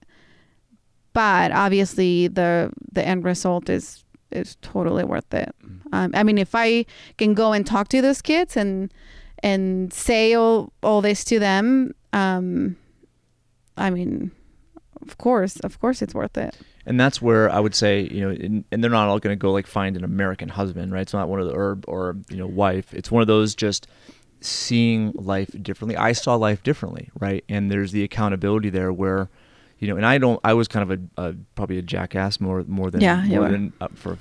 but 1.14 1.52
obviously 1.52 2.28
the 2.28 2.72
the 2.92 3.06
end 3.06 3.24
result 3.24 3.70
is 3.70 4.04
is 4.32 4.58
totally 4.62 5.04
worth 5.04 5.34
it. 5.34 5.54
Um, 5.94 6.12
I 6.14 6.24
mean, 6.24 6.38
if 6.38 6.54
I 6.54 6.86
can 7.18 7.34
go 7.34 7.54
and 7.54 7.66
talk 7.66 7.88
to 7.90 8.02
those 8.02 8.22
kids 8.22 8.58
and 8.58 8.92
and 9.44 9.94
say 9.94 10.34
all 10.34 10.74
all 10.84 11.02
this 11.02 11.24
to 11.26 11.40
them, 11.40 11.94
um, 12.14 12.76
I 13.78 13.90
mean, 13.90 14.32
of 15.02 15.18
course, 15.18 15.60
of 15.62 15.80
course, 15.80 16.02
it's 16.02 16.14
worth 16.16 16.38
it. 16.38 16.56
and 16.86 17.00
that's 17.00 17.22
where 17.22 17.50
I 17.52 17.60
would 17.60 17.76
say, 17.76 18.08
you 18.12 18.22
know, 18.22 18.30
and, 18.30 18.64
and 18.72 18.84
they're 18.84 18.92
not 18.92 19.08
all 19.10 19.20
going 19.20 19.34
to 19.38 19.40
go 19.40 19.52
like 19.52 19.68
find 19.68 19.96
an 19.96 20.04
American 20.04 20.50
husband, 20.50 20.92
right? 20.92 21.02
It's 21.02 21.14
not 21.14 21.30
one 21.30 21.40
of 21.40 21.48
the 21.48 21.54
or 21.54 21.78
or 21.88 22.16
you 22.30 22.38
know 22.38 22.48
wife. 22.48 22.94
It's 22.94 23.12
one 23.12 23.22
of 23.22 23.28
those 23.28 23.56
just 23.56 23.88
seeing 24.42 25.12
life 25.14 25.50
differently. 25.62 25.98
I 25.98 26.12
saw 26.14 26.36
life 26.36 26.64
differently, 26.64 27.10
right? 27.20 27.44
And 27.50 27.72
there's 27.72 27.92
the 27.92 28.04
accountability 28.04 28.70
there 28.70 28.92
where, 28.94 29.30
you 29.80 29.88
know, 29.88 29.98
and 29.98 30.06
I 30.06 30.18
don't. 30.18 30.40
I 30.44 30.54
was 30.54 30.68
kind 30.68 30.92
of 30.92 31.00
a, 31.18 31.22
a 31.30 31.34
probably 31.56 31.78
a 31.78 31.82
jackass 31.82 32.40
more 32.40 32.64
more 32.68 32.90
than 32.92 33.02
Yeah, 33.02 33.24
more 33.26 33.50
than 33.52 33.74
uh, 33.82 33.88
for. 33.94 34.18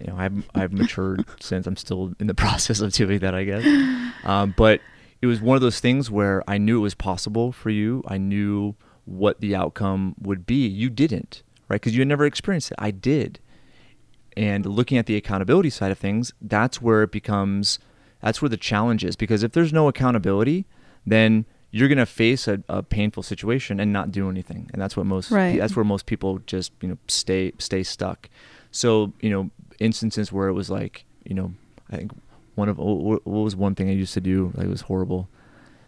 You 0.00 0.08
know, 0.08 0.16
I've 0.18 0.48
I've 0.54 0.72
matured 0.72 1.24
since. 1.40 1.66
I'm 1.66 1.76
still 1.76 2.12
in 2.20 2.26
the 2.26 2.34
process 2.44 2.80
of 2.80 2.92
doing 2.92 3.20
that, 3.20 3.34
I 3.34 3.44
guess. 3.44 3.64
Um, 4.24 4.52
but 4.56 4.80
it 5.22 5.26
was 5.26 5.40
one 5.40 5.54
of 5.56 5.62
those 5.62 5.80
things 5.80 6.10
where 6.10 6.42
I 6.46 6.58
knew 6.58 6.78
it 6.78 6.82
was 6.82 6.94
possible 6.94 7.50
for 7.52 7.70
you. 7.70 8.02
I 8.06 8.18
knew 8.18 8.74
what 9.06 9.40
the 9.40 9.54
outcome 9.56 10.14
would 10.20 10.46
be. 10.46 10.66
You 10.66 10.90
didn't, 10.90 11.42
right? 11.68 11.80
Because 11.80 11.94
you 11.94 12.00
had 12.02 12.08
never 12.08 12.26
experienced 12.26 12.70
it. 12.72 12.76
I 12.78 12.90
did. 12.90 13.38
And 14.36 14.66
looking 14.66 14.98
at 14.98 15.06
the 15.06 15.16
accountability 15.16 15.70
side 15.70 15.90
of 15.90 15.98
things, 15.98 16.32
that's 16.42 16.82
where 16.82 17.02
it 17.02 17.10
becomes, 17.10 17.78
that's 18.20 18.42
where 18.42 18.48
the 18.50 18.56
challenge 18.58 19.04
is. 19.04 19.16
Because 19.16 19.42
if 19.42 19.52
there's 19.52 19.72
no 19.72 19.88
accountability, 19.88 20.66
then 21.06 21.46
you're 21.70 21.88
going 21.88 21.98
to 21.98 22.06
face 22.06 22.46
a, 22.46 22.62
a 22.68 22.82
painful 22.82 23.22
situation 23.22 23.80
and 23.80 23.92
not 23.92 24.10
do 24.12 24.28
anything. 24.28 24.68
And 24.72 24.82
that's 24.82 24.96
what 24.96 25.06
most, 25.06 25.30
Right. 25.30 25.58
that's 25.58 25.74
where 25.74 25.84
most 25.84 26.04
people 26.06 26.40
just, 26.46 26.72
you 26.82 26.88
know, 26.88 26.98
stay, 27.08 27.52
stay 27.58 27.82
stuck. 27.82 28.28
So, 28.70 29.12
you 29.20 29.30
know, 29.30 29.50
instances 29.78 30.30
where 30.32 30.48
it 30.48 30.52
was 30.52 30.68
like, 30.68 31.04
you 31.24 31.34
know, 31.34 31.52
I 31.90 31.96
think 31.96 32.12
one 32.56 32.68
of, 32.68 32.78
what 32.78 33.26
what 33.26 33.42
was 33.42 33.56
one 33.56 33.74
thing 33.74 33.88
I 33.88 33.92
used 33.92 34.14
to 34.14 34.20
do? 34.20 34.52
Like, 34.54 34.66
it 34.66 34.70
was 34.70 34.82
horrible 34.82 35.28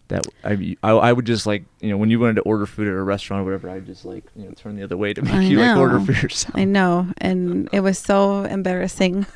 that 0.09 0.27
I, 0.45 0.77
I 0.83 0.91
I 0.91 1.13
would 1.13 1.27
just 1.27 1.47
like 1.47 1.65
you 1.81 1.91
know 1.91 1.97
when 1.97 2.11
you 2.11 2.19
wanted 2.19 2.35
to 2.37 2.43
order 2.43 2.67
food 2.67 2.89
at 2.89 2.95
a 2.95 3.03
restaurant 3.03 3.43
or 3.43 3.45
whatever 3.45 3.71
I'd 3.71 3.87
just 3.87 4.05
like 4.05 4.25
you 4.35 4.45
know 4.45 4.53
turn 4.53 4.77
the 4.77 4.83
other 4.83 4.97
way 4.97 5.13
to 5.15 5.23
make 5.23 5.33
I 5.35 5.43
you 5.43 5.59
like 5.59 5.77
order 5.77 6.01
for 6.01 6.13
yourself. 6.13 6.57
I 6.57 6.65
know, 6.65 7.09
and 7.19 7.69
it 7.73 7.81
was 7.81 7.99
so 7.99 8.43
embarrassing. 8.45 9.27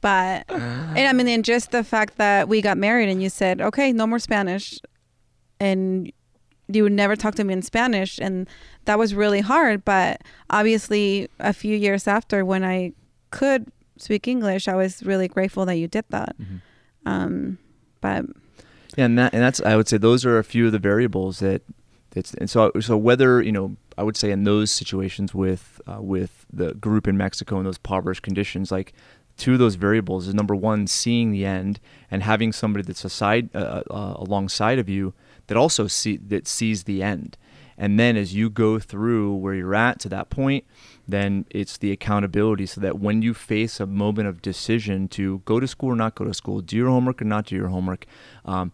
But 0.00 0.44
and 0.50 0.98
I 0.98 1.12
mean, 1.12 1.28
and 1.28 1.44
just 1.44 1.70
the 1.70 1.84
fact 1.84 2.16
that 2.18 2.48
we 2.48 2.60
got 2.60 2.76
married 2.78 3.08
and 3.08 3.22
you 3.22 3.28
said, 3.30 3.60
"Okay, 3.60 3.92
no 3.92 4.06
more 4.06 4.18
Spanish," 4.18 4.78
and 5.60 6.10
you 6.68 6.82
would 6.82 6.92
never 6.92 7.14
talk 7.14 7.34
to 7.36 7.44
me 7.44 7.52
in 7.52 7.62
Spanish, 7.62 8.18
and 8.18 8.48
that 8.86 8.98
was 8.98 9.14
really 9.14 9.40
hard. 9.40 9.84
But 9.84 10.22
obviously, 10.50 11.28
a 11.38 11.52
few 11.52 11.76
years 11.76 12.08
after, 12.08 12.44
when 12.44 12.64
I 12.64 12.92
could 13.30 13.70
speak 13.98 14.26
English, 14.26 14.66
I 14.66 14.74
was 14.74 15.02
really 15.02 15.28
grateful 15.28 15.66
that 15.66 15.76
you 15.76 15.88
did 15.88 16.04
that. 16.08 16.36
Mhm. 16.38 16.60
Um, 17.06 17.58
but 18.00 18.24
Yeah, 18.96 19.06
and 19.06 19.18
that 19.18 19.34
and 19.34 19.42
that's 19.42 19.60
I 19.62 19.76
would 19.76 19.88
say 19.88 19.96
those 19.96 20.24
are 20.24 20.38
a 20.38 20.44
few 20.44 20.66
of 20.66 20.72
the 20.72 20.78
variables 20.78 21.40
that 21.40 21.62
it's 22.14 22.34
and 22.34 22.48
so 22.48 22.70
so 22.80 22.96
whether 22.96 23.42
you 23.42 23.52
know 23.52 23.76
I 23.98 24.02
would 24.02 24.16
say 24.16 24.30
in 24.30 24.44
those 24.44 24.70
situations 24.70 25.34
with 25.34 25.80
uh, 25.86 26.00
with 26.00 26.46
the 26.52 26.74
group 26.74 27.08
in 27.08 27.16
Mexico 27.16 27.56
and 27.56 27.66
those 27.66 27.76
impoverished 27.76 28.22
conditions 28.22 28.70
like 28.70 28.92
two 29.36 29.54
of 29.54 29.58
those 29.58 29.74
variables 29.74 30.28
is 30.28 30.34
number 30.34 30.54
one 30.54 30.86
seeing 30.86 31.32
the 31.32 31.44
end 31.44 31.80
and 32.10 32.22
having 32.22 32.52
somebody 32.52 32.84
that's 32.84 33.04
aside 33.04 33.50
uh, 33.54 33.82
uh, 33.90 34.14
alongside 34.16 34.78
of 34.78 34.88
you 34.88 35.12
that 35.48 35.56
also 35.56 35.86
see 35.86 36.16
that 36.16 36.46
sees 36.46 36.84
the 36.84 37.02
end. 37.02 37.36
And 37.76 37.98
then 37.98 38.16
as 38.16 38.32
you 38.32 38.48
go 38.50 38.78
through 38.78 39.34
where 39.34 39.54
you're 39.54 39.74
at 39.74 39.98
to 40.00 40.08
that 40.10 40.30
point 40.30 40.64
then 41.06 41.44
it's 41.50 41.76
the 41.78 41.92
accountability 41.92 42.64
so 42.66 42.80
that 42.80 42.98
when 42.98 43.20
you 43.20 43.34
face 43.34 43.78
a 43.78 43.86
moment 43.86 44.26
of 44.28 44.40
decision 44.40 45.06
to 45.08 45.42
go 45.44 45.60
to 45.60 45.68
school 45.68 45.90
or 45.90 45.96
not 45.96 46.14
go 46.14 46.24
to 46.24 46.32
school 46.32 46.60
do 46.60 46.76
your 46.76 46.88
homework 46.88 47.20
or 47.20 47.26
not 47.26 47.46
do 47.46 47.56
your 47.56 47.68
homework 47.68 48.06
um, 48.44 48.72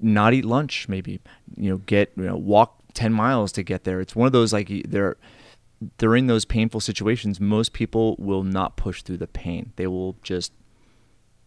not 0.00 0.34
eat 0.34 0.44
lunch 0.44 0.88
maybe 0.88 1.20
you 1.56 1.70
know 1.70 1.78
get 1.78 2.12
you 2.16 2.24
know 2.24 2.36
walk 2.36 2.84
10 2.94 3.12
miles 3.12 3.52
to 3.52 3.62
get 3.62 3.84
there. 3.84 4.00
It's 4.00 4.16
one 4.16 4.26
of 4.26 4.32
those 4.32 4.52
like 4.52 4.70
they're 4.88 5.16
during 5.98 6.28
those 6.28 6.44
painful 6.44 6.80
situations 6.80 7.40
most 7.40 7.72
people 7.72 8.16
will 8.18 8.44
not 8.44 8.76
push 8.76 9.02
through 9.02 9.18
the 9.18 9.26
pain. 9.26 9.72
They 9.76 9.86
will 9.86 10.16
just 10.22 10.52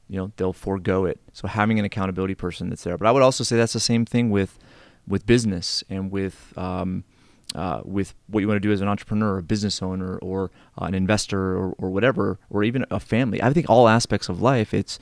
you 0.08 0.18
know 0.18 0.32
they'll 0.36 0.54
forego 0.54 1.06
it. 1.06 1.20
So 1.34 1.48
having 1.48 1.80
an 1.80 1.86
accountability 1.86 2.36
person 2.36 2.70
that's 2.70 2.84
there. 2.84 2.98
But 2.98 3.08
i 3.08 3.12
would 3.12 3.24
also 3.24 3.44
say 3.44 3.58
that's 3.58 3.74
the 3.74 3.80
same 3.80 4.06
thing 4.06 4.30
with 4.30 4.60
with 5.08 5.26
business 5.26 5.84
and 5.90 6.12
with 6.12 6.54
um, 6.58 7.04
uh, 7.56 7.82
with 7.86 8.14
what 8.28 8.42
you 8.42 8.48
want 8.48 8.58
to 8.58 8.68
do 8.68 8.74
as 8.74 8.82
an 8.82 8.90
entrepreneur, 8.90 9.38
a 9.38 9.44
business 9.44 9.82
owner, 9.82 10.18
or 10.18 10.52
uh, 10.80 10.86
an 10.86 10.94
investor, 10.94 11.58
or, 11.58 11.74
or 11.78 11.90
whatever, 11.90 12.38
or 12.50 12.62
even 12.62 12.86
a 12.92 13.00
family. 13.00 13.42
I 13.42 13.54
think 13.54 13.70
all 13.70 13.88
aspects 13.88 14.28
of 14.28 14.42
life, 14.42 14.74
it's 14.74 15.00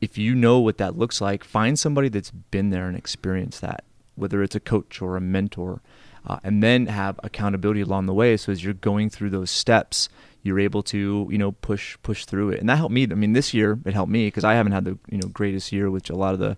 if 0.00 0.16
you 0.16 0.34
know 0.34 0.58
what 0.60 0.78
that 0.78 0.96
looks 0.96 1.20
like, 1.20 1.44
find 1.44 1.78
somebody 1.78 2.08
that's 2.08 2.30
been 2.30 2.70
there 2.70 2.86
and 2.86 2.96
experienced 2.96 3.60
that, 3.60 3.84
whether 4.14 4.42
it's 4.42 4.54
a 4.54 4.60
coach 4.60 5.02
or 5.02 5.16
a 5.16 5.20
mentor, 5.20 5.80
uh, 6.26 6.38
and 6.44 6.62
then 6.62 6.86
have 6.86 7.18
accountability 7.22 7.80
along 7.80 8.06
the 8.06 8.14
way. 8.14 8.36
So 8.36 8.52
as 8.52 8.62
you're 8.62 8.74
going 8.74 9.10
through 9.10 9.30
those 9.30 9.50
steps, 9.50 10.08
you're 10.42 10.60
able 10.60 10.82
to 10.84 11.28
you 11.30 11.38
know 11.38 11.52
push 11.52 11.96
push 12.02 12.24
through 12.24 12.50
it, 12.50 12.60
and 12.60 12.68
that 12.68 12.76
helped 12.76 12.94
me. 12.94 13.04
I 13.04 13.14
mean, 13.14 13.32
this 13.32 13.52
year 13.52 13.78
it 13.84 13.92
helped 13.94 14.12
me 14.12 14.26
because 14.28 14.44
I 14.44 14.54
haven't 14.54 14.72
had 14.72 14.84
the 14.84 14.98
you 15.08 15.18
know 15.18 15.28
greatest 15.28 15.72
year, 15.72 15.90
which 15.90 16.10
a 16.10 16.16
lot 16.16 16.34
of 16.34 16.40
the 16.40 16.56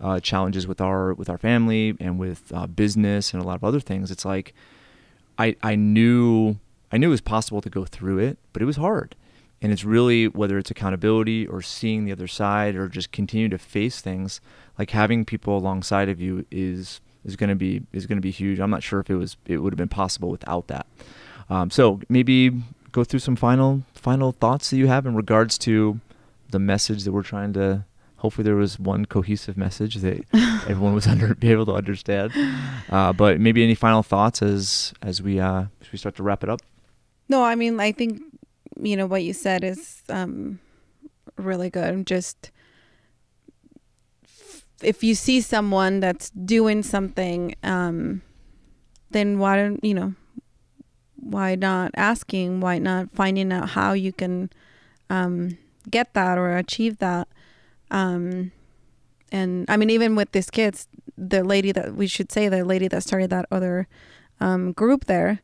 uh, 0.00 0.20
challenges 0.20 0.66
with 0.66 0.80
our 0.80 1.14
with 1.14 1.28
our 1.28 1.38
family 1.38 1.96
and 2.00 2.18
with 2.18 2.50
uh, 2.54 2.66
business 2.66 3.32
and 3.32 3.42
a 3.42 3.46
lot 3.46 3.54
of 3.54 3.64
other 3.64 3.80
things. 3.80 4.10
It's 4.10 4.24
like 4.24 4.54
I 5.38 5.56
I 5.62 5.76
knew 5.76 6.56
I 6.90 6.98
knew 6.98 7.08
it 7.08 7.10
was 7.10 7.20
possible 7.20 7.60
to 7.60 7.70
go 7.70 7.84
through 7.84 8.18
it, 8.18 8.38
but 8.52 8.62
it 8.62 8.64
was 8.64 8.76
hard. 8.76 9.14
And 9.62 9.72
it's 9.72 9.84
really 9.84 10.26
whether 10.26 10.58
it's 10.58 10.70
accountability 10.70 11.46
or 11.46 11.60
seeing 11.60 12.04
the 12.04 12.12
other 12.12 12.26
side 12.26 12.76
or 12.76 12.88
just 12.88 13.12
continue 13.12 13.48
to 13.50 13.58
face 13.58 14.00
things, 14.00 14.40
like 14.78 14.90
having 14.90 15.24
people 15.24 15.56
alongside 15.56 16.08
of 16.08 16.20
you 16.20 16.46
is 16.50 17.00
is 17.24 17.36
going 17.36 17.50
to 17.50 17.56
be 17.56 17.82
is 17.92 18.06
going 18.06 18.16
to 18.16 18.22
be 18.22 18.30
huge. 18.30 18.58
I'm 18.58 18.70
not 18.70 18.82
sure 18.82 19.00
if 19.00 19.10
it 19.10 19.16
was 19.16 19.36
it 19.46 19.58
would 19.58 19.72
have 19.72 19.78
been 19.78 19.88
possible 19.88 20.30
without 20.30 20.68
that. 20.68 20.86
Um, 21.50 21.70
so 21.70 22.00
maybe 22.08 22.62
go 22.92 23.04
through 23.04 23.20
some 23.20 23.36
final 23.36 23.82
final 23.92 24.32
thoughts 24.32 24.70
that 24.70 24.76
you 24.76 24.86
have 24.86 25.04
in 25.04 25.14
regards 25.14 25.58
to 25.58 26.00
the 26.50 26.58
message 26.58 27.04
that 27.04 27.12
we're 27.12 27.22
trying 27.22 27.52
to 27.52 27.84
hopefully 28.20 28.44
there 28.44 28.56
was 28.56 28.78
one 28.78 29.06
cohesive 29.06 29.56
message 29.56 29.96
that 29.96 30.24
everyone 30.68 30.94
was 30.94 31.06
under 31.06 31.34
be 31.34 31.50
able 31.50 31.66
to 31.66 31.72
understand. 31.72 32.32
Uh, 32.88 33.12
but 33.12 33.40
maybe 33.40 33.62
any 33.62 33.74
final 33.74 34.02
thoughts 34.02 34.42
as 34.42 34.94
as 35.02 35.20
we 35.20 35.40
uh, 35.40 35.64
as 35.80 35.92
we 35.92 35.98
start 35.98 36.14
to 36.16 36.22
wrap 36.22 36.42
it 36.42 36.48
up. 36.48 36.60
No, 37.28 37.44
I 37.44 37.54
mean, 37.54 37.78
I 37.78 37.92
think 37.92 38.20
you 38.82 38.96
know 38.96 39.06
what 39.06 39.22
you 39.22 39.32
said 39.32 39.64
is 39.64 40.02
um, 40.08 40.60
really 41.36 41.70
good. 41.70 42.06
Just 42.06 42.50
if 44.82 45.02
you 45.02 45.14
see 45.14 45.40
someone 45.40 46.00
that's 46.00 46.30
doing 46.30 46.82
something, 46.82 47.54
um, 47.62 48.22
then 49.10 49.38
why 49.38 49.56
don't 49.56 49.82
you 49.84 49.94
know? 49.94 50.14
Why 51.16 51.54
not 51.54 51.92
asking? 51.96 52.60
Why 52.60 52.78
not 52.78 53.10
finding 53.12 53.52
out 53.52 53.70
how 53.70 53.92
you 53.92 54.12
can 54.12 54.50
um, 55.10 55.58
get 55.90 56.14
that 56.14 56.38
or 56.38 56.56
achieve 56.56 56.98
that? 56.98 57.28
Um, 57.90 58.52
and 59.30 59.66
I 59.68 59.76
mean, 59.76 59.90
even 59.90 60.16
with 60.16 60.32
these 60.32 60.50
kids, 60.50 60.88
the 61.16 61.44
lady 61.44 61.72
that 61.72 61.94
we 61.94 62.06
should 62.06 62.32
say 62.32 62.48
the 62.48 62.64
lady 62.64 62.88
that 62.88 63.02
started 63.02 63.30
that 63.30 63.46
other 63.50 63.86
um, 64.40 64.72
group 64.72 65.04
there, 65.04 65.40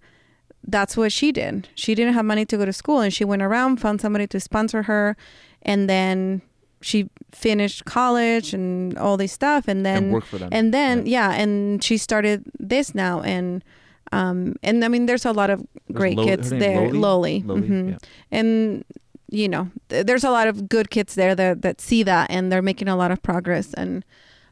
that's 0.66 0.96
what 0.96 1.12
she 1.12 1.32
did. 1.32 1.68
She 1.74 1.94
didn't 1.94 2.14
have 2.14 2.24
money 2.24 2.44
to 2.46 2.56
go 2.56 2.64
to 2.64 2.72
school 2.72 3.00
and 3.00 3.12
she 3.12 3.24
went 3.24 3.42
around, 3.42 3.78
found 3.80 4.00
somebody 4.00 4.26
to 4.28 4.40
sponsor 4.40 4.82
her, 4.84 5.16
and 5.62 5.88
then 5.88 6.42
she 6.80 7.08
finished 7.32 7.84
college 7.84 8.52
and 8.52 8.96
all 8.98 9.16
this 9.16 9.32
stuff, 9.32 9.68
and 9.68 9.84
then 9.84 10.04
and 10.04 10.12
work 10.12 10.24
for 10.24 10.38
them. 10.38 10.48
and 10.52 10.72
then 10.72 11.06
yeah. 11.06 11.32
and 11.32 11.82
she 11.82 11.96
started 11.96 12.44
this 12.58 12.94
now, 12.94 13.22
and 13.22 13.64
um, 14.12 14.56
and 14.62 14.84
I 14.84 14.88
mean, 14.88 15.06
there's 15.06 15.24
a 15.24 15.32
lot 15.32 15.50
of 15.50 15.66
great 15.92 16.18
kids 16.18 16.50
there, 16.50 16.88
Loli? 16.88 17.42
Loli, 17.42 17.44
Loli, 17.44 17.68
mhm. 17.68 17.90
yeah. 17.90 17.98
and 18.30 18.84
you 19.28 19.48
know, 19.48 19.70
th- 19.88 20.06
there's 20.06 20.24
a 20.24 20.30
lot 20.30 20.46
of 20.46 20.68
good 20.68 20.90
kids 20.90 21.14
there 21.14 21.34
that 21.34 21.62
that 21.62 21.80
see 21.80 22.02
that, 22.02 22.30
and 22.30 22.52
they're 22.52 22.62
making 22.62 22.88
a 22.88 22.96
lot 22.96 23.10
of 23.10 23.22
progress, 23.22 23.74
and 23.74 24.04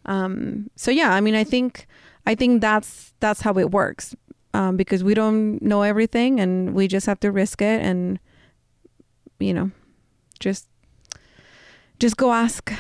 um, 0.07 0.71
so 0.77 0.91
yeah, 0.91 1.15
I 1.15 1.21
mean, 1.21 1.35
I 1.35 1.45
think 1.45 1.87
I 2.27 2.35
think 2.35 2.61
that's 2.61 3.13
that's 3.21 3.43
how 3.43 3.59
it 3.59 3.71
works, 3.71 4.15
um, 4.55 4.77
because 4.79 5.05
we 5.05 5.13
don't 5.13 5.61
know 5.61 5.83
everything, 5.83 6.41
and 6.41 6.75
we 6.75 6.89
just 6.89 7.05
have 7.05 7.21
to 7.21 7.31
risk 7.31 7.61
it, 7.61 7.83
and 7.83 8.19
you 9.39 9.53
know, 9.53 9.71
just 10.41 10.67
just 11.99 12.17
go 12.17 12.33
ask. 12.33 12.73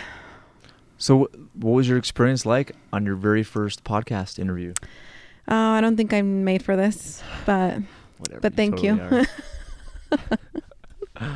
So, 0.96 1.28
what 1.52 1.70
was 1.72 1.88
your 1.88 1.98
experience 1.98 2.46
like 2.46 2.72
on 2.92 3.04
your 3.04 3.16
very 3.16 3.42
first 3.42 3.84
podcast 3.84 4.38
interview? 4.38 4.72
Uh, 5.46 5.76
I 5.76 5.82
don't 5.82 5.96
think 5.98 6.14
I'm 6.14 6.44
made 6.44 6.62
for 6.62 6.76
this, 6.76 7.22
but 7.44 7.80
Whatever. 8.18 8.40
But 8.40 8.54
thank 8.54 8.82
you. 8.82 9.00
All 11.20 11.28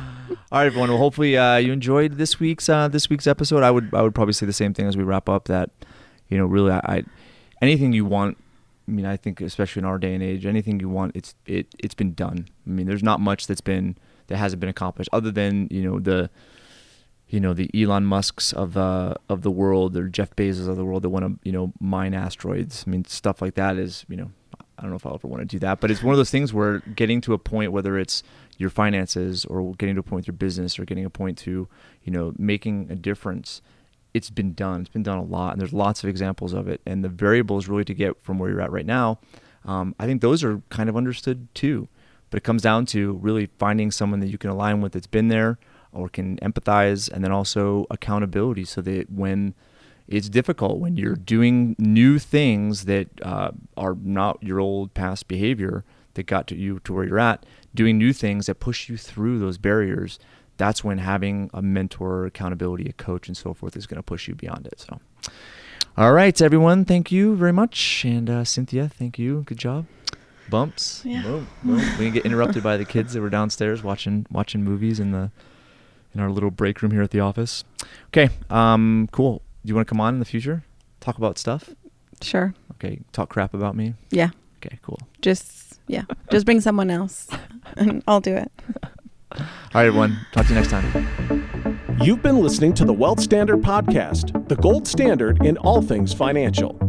right, 0.51 0.65
everyone. 0.65 0.89
Well, 0.89 0.97
hopefully 0.97 1.37
uh, 1.37 1.57
you 1.57 1.71
enjoyed 1.71 2.13
this 2.13 2.39
week's 2.39 2.67
uh, 2.67 2.87
this 2.87 3.09
week's 3.09 3.27
episode. 3.27 3.63
I 3.63 3.71
would 3.71 3.93
I 3.93 4.01
would 4.01 4.15
probably 4.15 4.33
say 4.33 4.45
the 4.45 4.53
same 4.53 4.73
thing 4.73 4.87
as 4.87 4.97
we 4.97 5.03
wrap 5.03 5.29
up. 5.29 5.45
That 5.45 5.69
you 6.29 6.37
know, 6.37 6.45
really, 6.45 6.71
I, 6.71 6.79
I 6.83 7.03
anything 7.61 7.93
you 7.93 8.05
want. 8.05 8.37
I 8.89 8.91
mean, 8.91 9.05
I 9.05 9.17
think 9.17 9.39
especially 9.41 9.81
in 9.81 9.85
our 9.85 9.97
day 9.97 10.13
and 10.13 10.23
age, 10.23 10.45
anything 10.45 10.79
you 10.79 10.89
want, 10.89 11.15
it's 11.15 11.35
it 11.45 11.67
it's 11.77 11.93
been 11.93 12.13
done. 12.13 12.47
I 12.65 12.69
mean, 12.69 12.87
there's 12.87 13.03
not 13.03 13.19
much 13.19 13.47
that's 13.47 13.61
been 13.61 13.97
that 14.27 14.37
hasn't 14.37 14.59
been 14.59 14.69
accomplished, 14.69 15.09
other 15.13 15.31
than 15.31 15.67
you 15.69 15.83
know 15.83 15.99
the 15.99 16.29
you 17.27 17.39
know 17.39 17.53
the 17.53 17.69
Elon 17.79 18.05
Musk's 18.05 18.51
of 18.53 18.75
uh, 18.75 19.13
of 19.29 19.43
the 19.43 19.51
world 19.51 19.95
or 19.95 20.07
Jeff 20.07 20.35
Bezos 20.35 20.67
of 20.67 20.75
the 20.75 20.85
world 20.85 21.03
that 21.03 21.09
want 21.09 21.25
to 21.25 21.39
you 21.43 21.51
know 21.51 21.71
mine 21.79 22.13
asteroids. 22.13 22.83
I 22.87 22.89
mean, 22.89 23.05
stuff 23.05 23.41
like 23.41 23.53
that 23.55 23.77
is 23.77 24.05
you 24.09 24.17
know 24.17 24.31
I 24.79 24.81
don't 24.81 24.91
know 24.91 24.95
if 24.95 25.05
I'll 25.05 25.15
ever 25.15 25.27
want 25.27 25.41
to 25.41 25.45
do 25.45 25.59
that, 25.59 25.81
but 25.81 25.91
it's 25.91 26.01
one 26.01 26.13
of 26.13 26.17
those 26.17 26.31
things 26.31 26.53
where 26.53 26.79
getting 26.79 27.19
to 27.21 27.33
a 27.33 27.37
point, 27.37 27.73
whether 27.73 27.99
it's 27.99 28.23
your 28.57 28.69
finances 28.69 29.45
or 29.45 29.73
getting 29.75 29.95
to 29.95 29.99
a 29.99 30.03
point 30.03 30.21
with 30.21 30.27
your 30.27 30.35
business 30.35 30.79
or 30.79 30.85
getting 30.85 31.03
a 31.05 31.09
point 31.09 31.37
to, 31.39 31.67
you 32.03 32.11
know, 32.11 32.33
making 32.37 32.87
a 32.89 32.95
difference, 32.95 33.61
it's 34.13 34.29
been 34.29 34.53
done. 34.53 34.81
It's 34.81 34.89
been 34.89 35.03
done 35.03 35.17
a 35.17 35.23
lot, 35.23 35.53
and 35.53 35.61
there's 35.61 35.73
lots 35.73 36.03
of 36.03 36.09
examples 36.09 36.53
of 36.53 36.67
it. 36.67 36.81
And 36.85 37.03
the 37.03 37.09
variables 37.09 37.67
really 37.67 37.85
to 37.85 37.93
get 37.93 38.21
from 38.23 38.39
where 38.39 38.49
you're 38.49 38.61
at 38.61 38.71
right 38.71 38.85
now, 38.85 39.19
um, 39.65 39.93
I 39.99 40.05
think 40.05 40.21
those 40.21 40.43
are 40.43 40.61
kind 40.69 40.89
of 40.89 40.97
understood 40.97 41.47
too. 41.53 41.87
But 42.29 42.37
it 42.37 42.43
comes 42.43 42.61
down 42.61 42.85
to 42.87 43.13
really 43.13 43.49
finding 43.57 43.91
someone 43.91 44.19
that 44.19 44.29
you 44.29 44.37
can 44.37 44.49
align 44.49 44.81
with 44.81 44.93
that's 44.93 45.07
been 45.07 45.29
there 45.29 45.57
or 45.91 46.09
can 46.09 46.37
empathize, 46.37 47.11
and 47.11 47.23
then 47.23 47.31
also 47.31 47.87
accountability, 47.89 48.65
so 48.65 48.81
that 48.81 49.11
when 49.11 49.55
it's 50.07 50.29
difficult 50.29 50.79
when 50.79 50.97
you're 50.97 51.15
doing 51.15 51.75
new 51.77 52.17
things 52.17 52.85
that 52.85 53.07
uh, 53.21 53.51
are 53.77 53.95
not 54.01 54.41
your 54.41 54.59
old 54.59 54.93
past 54.93 55.27
behavior 55.27 55.83
that 56.15 56.25
got 56.25 56.47
to 56.47 56.55
you 56.55 56.79
to 56.79 56.93
where 56.93 57.05
you're 57.05 57.19
at, 57.19 57.45
doing 57.75 57.97
new 57.97 58.11
things 58.11 58.47
that 58.47 58.55
push 58.55 58.89
you 58.89 58.97
through 58.97 59.37
those 59.39 59.59
barriers. 59.59 60.17
That's 60.59 60.83
when 60.83 60.97
having 60.97 61.49
a 61.53 61.61
mentor, 61.61 62.25
accountability, 62.25 62.89
a 62.89 62.93
coach, 62.93 63.29
and 63.29 63.37
so 63.37 63.53
forth 63.53 63.77
is 63.77 63.87
going 63.87 63.95
to 63.95 64.03
push 64.03 64.27
you 64.27 64.35
beyond 64.35 64.67
it. 64.67 64.81
So, 64.81 64.99
all 65.97 66.11
right, 66.11 66.39
everyone, 66.41 66.83
thank 66.83 67.13
you 67.13 67.37
very 67.37 67.53
much, 67.53 68.03
and 68.03 68.29
uh, 68.29 68.43
Synthia, 68.43 68.91
thank 68.91 69.17
you. 69.17 69.43
Good 69.47 69.57
job. 69.57 69.85
Bumps. 70.49 71.01
Yeah. 71.05 71.23
Boom, 71.23 71.47
boom. 71.63 71.77
We 71.77 72.03
didn't 72.05 72.13
get 72.13 72.25
interrupted 72.25 72.61
by 72.61 72.75
the 72.75 72.83
kids 72.83 73.13
that 73.13 73.21
were 73.21 73.29
downstairs 73.29 73.83
watching 73.83 74.25
watching 74.29 74.61
movies 74.63 74.99
in 74.99 75.11
the 75.11 75.31
in 76.13 76.19
our 76.19 76.29
little 76.29 76.51
break 76.51 76.81
room 76.81 76.91
here 76.91 77.03
at 77.03 77.11
the 77.11 77.21
office. 77.21 77.63
Okay, 78.07 78.29
um, 78.49 79.07
cool. 79.13 79.41
Do 79.63 79.69
you 79.69 79.75
want 79.75 79.87
to 79.87 79.89
come 79.89 80.01
on 80.01 80.13
in 80.15 80.19
the 80.19 80.25
future? 80.25 80.65
Talk 80.99 81.17
about 81.17 81.37
stuff? 81.37 81.69
Sure. 82.21 82.53
Okay, 82.73 82.99
talk 83.13 83.29
crap 83.29 83.53
about 83.53 83.77
me? 83.77 83.93
Yeah. 84.11 84.31
Okay, 84.57 84.77
cool. 84.81 84.99
Just 85.21 85.79
yeah. 85.87 86.03
Just 86.29 86.45
bring 86.45 86.59
someone 86.59 86.89
else, 86.89 87.29
and 87.77 88.03
I'll 88.09 88.19
do 88.19 88.35
it. 88.35 88.51
All 89.37 89.45
right, 89.75 89.85
everyone. 89.85 90.25
Talk 90.31 90.47
to 90.47 90.53
you 90.53 90.59
next 90.59 90.71
time. 90.71 91.99
You've 92.01 92.23
been 92.23 92.39
listening 92.41 92.73
to 92.75 92.85
the 92.85 92.93
Wealth 92.93 93.19
Standard 93.19 93.61
Podcast, 93.61 94.47
the 94.47 94.55
gold 94.55 94.87
standard 94.87 95.45
in 95.45 95.57
all 95.57 95.81
things 95.81 96.13
financial. 96.13 96.79